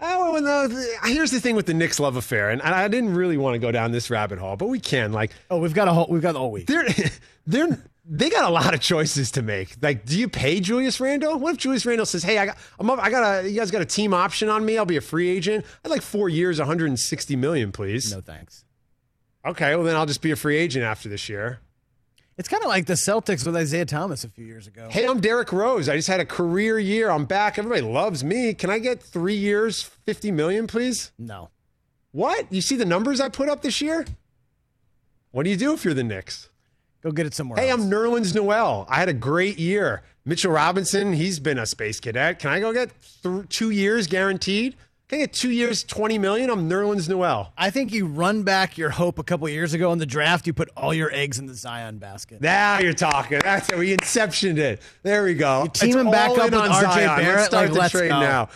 Oh, 0.04 0.32
well, 0.32 0.42
no, 0.42 0.66
the- 0.68 0.96
here's 1.04 1.30
the 1.30 1.40
thing 1.40 1.54
with 1.54 1.66
the 1.66 1.74
Knicks 1.74 2.00
love 2.00 2.16
affair, 2.16 2.50
and 2.50 2.60
I 2.60 2.88
didn't 2.88 3.14
really 3.14 3.36
want 3.36 3.54
to 3.54 3.58
go 3.60 3.70
down 3.70 3.92
this 3.92 4.10
rabbit 4.10 4.38
hole, 4.40 4.56
but 4.56 4.66
we 4.66 4.80
can. 4.80 5.12
Like, 5.12 5.30
Oh, 5.50 5.58
we've 5.58 5.74
got 5.74 5.86
a 5.88 5.92
whole 5.92 6.06
we've 6.10 6.20
got 6.22 6.34
whole 6.34 6.50
week. 6.50 6.66
they're 6.66 6.86
they're 7.46 7.84
they 8.04 8.28
got 8.30 8.44
a 8.44 8.52
lot 8.52 8.74
of 8.74 8.80
choices 8.80 9.30
to 9.32 9.42
make. 9.42 9.76
Like, 9.80 10.04
do 10.04 10.18
you 10.18 10.28
pay 10.28 10.58
Julius 10.58 10.98
Randle? 11.00 11.38
What 11.38 11.52
if 11.54 11.58
Julius 11.58 11.86
Randle 11.86 12.04
says, 12.04 12.24
"Hey, 12.24 12.36
I 12.36 12.46
got, 12.46 12.58
I'm 12.80 12.90
up, 12.90 12.98
I 12.98 13.10
got 13.10 13.44
a, 13.44 13.48
you 13.48 13.56
guys 13.60 13.70
got 13.70 13.80
a 13.80 13.84
team 13.86 14.12
option 14.12 14.48
on 14.48 14.64
me. 14.64 14.76
I'll 14.76 14.84
be 14.84 14.96
a 14.96 15.00
free 15.00 15.28
agent. 15.30 15.64
I'd 15.84 15.90
like 15.90 16.02
four 16.02 16.28
years, 16.28 16.58
160 16.58 17.36
million, 17.36 17.70
please." 17.70 18.12
No 18.12 18.20
thanks. 18.20 18.64
Okay, 19.46 19.76
well 19.76 19.84
then 19.84 19.94
I'll 19.94 20.06
just 20.06 20.20
be 20.20 20.32
a 20.32 20.36
free 20.36 20.56
agent 20.56 20.84
after 20.84 21.08
this 21.08 21.28
year. 21.28 21.60
It's 22.38 22.48
kind 22.48 22.62
of 22.62 22.68
like 22.68 22.86
the 22.86 22.94
Celtics 22.94 23.44
with 23.44 23.54
Isaiah 23.54 23.84
Thomas 23.84 24.24
a 24.24 24.28
few 24.28 24.44
years 24.46 24.66
ago. 24.66 24.88
Hey, 24.90 25.06
I'm 25.06 25.20
Derrick 25.20 25.52
Rose. 25.52 25.88
I 25.88 25.96
just 25.96 26.08
had 26.08 26.18
a 26.20 26.24
career 26.24 26.78
year. 26.78 27.10
I'm 27.10 27.26
back. 27.26 27.58
Everybody 27.58 27.82
loves 27.82 28.24
me. 28.24 28.54
Can 28.54 28.70
I 28.70 28.78
get 28.78 29.02
three 29.02 29.34
years, 29.36 29.82
50 29.82 30.30
million, 30.30 30.66
please? 30.66 31.12
No. 31.18 31.50
What? 32.12 32.50
You 32.50 32.62
see 32.62 32.76
the 32.76 32.86
numbers 32.86 33.20
I 33.20 33.28
put 33.28 33.48
up 33.50 33.60
this 33.62 33.80
year? 33.82 34.06
What 35.30 35.44
do 35.44 35.50
you 35.50 35.56
do 35.56 35.74
if 35.74 35.84
you're 35.84 35.94
the 35.94 36.04
Knicks? 36.04 36.48
Go 37.02 37.10
get 37.10 37.26
it 37.26 37.34
somewhere 37.34 37.60
Hey, 37.60 37.68
else. 37.70 37.82
I'm 37.82 37.90
Nerlens 37.90 38.34
Noel. 38.34 38.86
I 38.88 38.96
had 38.96 39.08
a 39.08 39.14
great 39.14 39.58
year. 39.58 40.02
Mitchell 40.24 40.52
Robinson, 40.52 41.12
he's 41.12 41.38
been 41.40 41.58
a 41.58 41.66
space 41.66 42.00
cadet. 42.00 42.38
Can 42.38 42.50
I 42.50 42.60
go 42.60 42.72
get 42.72 42.90
th- 43.22 43.48
two 43.48 43.70
years 43.70 44.06
guaranteed? 44.06 44.76
I 45.12 45.16
get 45.18 45.34
two 45.34 45.50
years, 45.50 45.84
20 45.84 46.16
million? 46.16 46.48
I'm 46.48 46.70
Nerlens 46.70 47.06
Noel. 47.06 47.52
I 47.58 47.68
think 47.68 47.92
you 47.92 48.06
run 48.06 48.44
back 48.44 48.78
your 48.78 48.88
hope 48.88 49.18
a 49.18 49.22
couple 49.22 49.46
years 49.46 49.74
ago 49.74 49.92
in 49.92 49.98
the 49.98 50.06
draft. 50.06 50.46
You 50.46 50.54
put 50.54 50.70
all 50.74 50.94
your 50.94 51.12
eggs 51.12 51.38
in 51.38 51.44
the 51.44 51.52
Zion 51.52 51.98
basket. 51.98 52.40
Now 52.40 52.78
you're 52.78 52.94
talking. 52.94 53.38
That's 53.44 53.70
how 53.70 53.76
we 53.76 53.94
inceptioned 53.94 54.56
it. 54.56 54.80
There 55.02 55.24
we 55.24 55.34
go. 55.34 55.66
team 55.66 55.98
him 55.98 56.10
back 56.10 56.30
up 56.30 56.44
with 56.44 56.54
on 56.54 56.70
RJ 56.70 56.80
Zion. 56.80 57.20
Barrett, 57.20 57.36
Let's 57.36 57.46
start 57.46 57.72
like, 57.72 57.92
the 57.92 57.98
trade 57.98 58.08
now. 58.08 58.48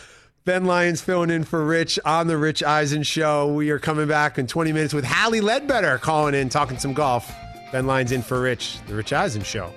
Ben 0.45 0.65
Lyons 0.65 0.99
filling 0.99 1.29
in 1.29 1.43
for 1.43 1.63
Rich 1.63 1.99
on 2.03 2.25
the 2.25 2.39
Rich 2.39 2.63
Eisen 2.63 3.03
show. 3.03 3.53
We 3.53 3.69
are 3.69 3.77
coming 3.77 4.07
back 4.07 4.39
in 4.39 4.47
20 4.47 4.73
minutes 4.73 4.95
with 4.95 5.05
Hallie 5.05 5.41
Ledbetter 5.41 5.99
calling 5.99 6.33
in, 6.33 6.49
talking 6.49 6.79
some 6.79 6.93
golf. 6.93 7.31
Ben 7.71 7.85
Lyons 7.85 8.11
in 8.11 8.23
for 8.23 8.41
Rich, 8.41 8.79
the 8.87 8.95
Rich 8.95 9.13
Eisen 9.13 9.43
show. 9.43 9.71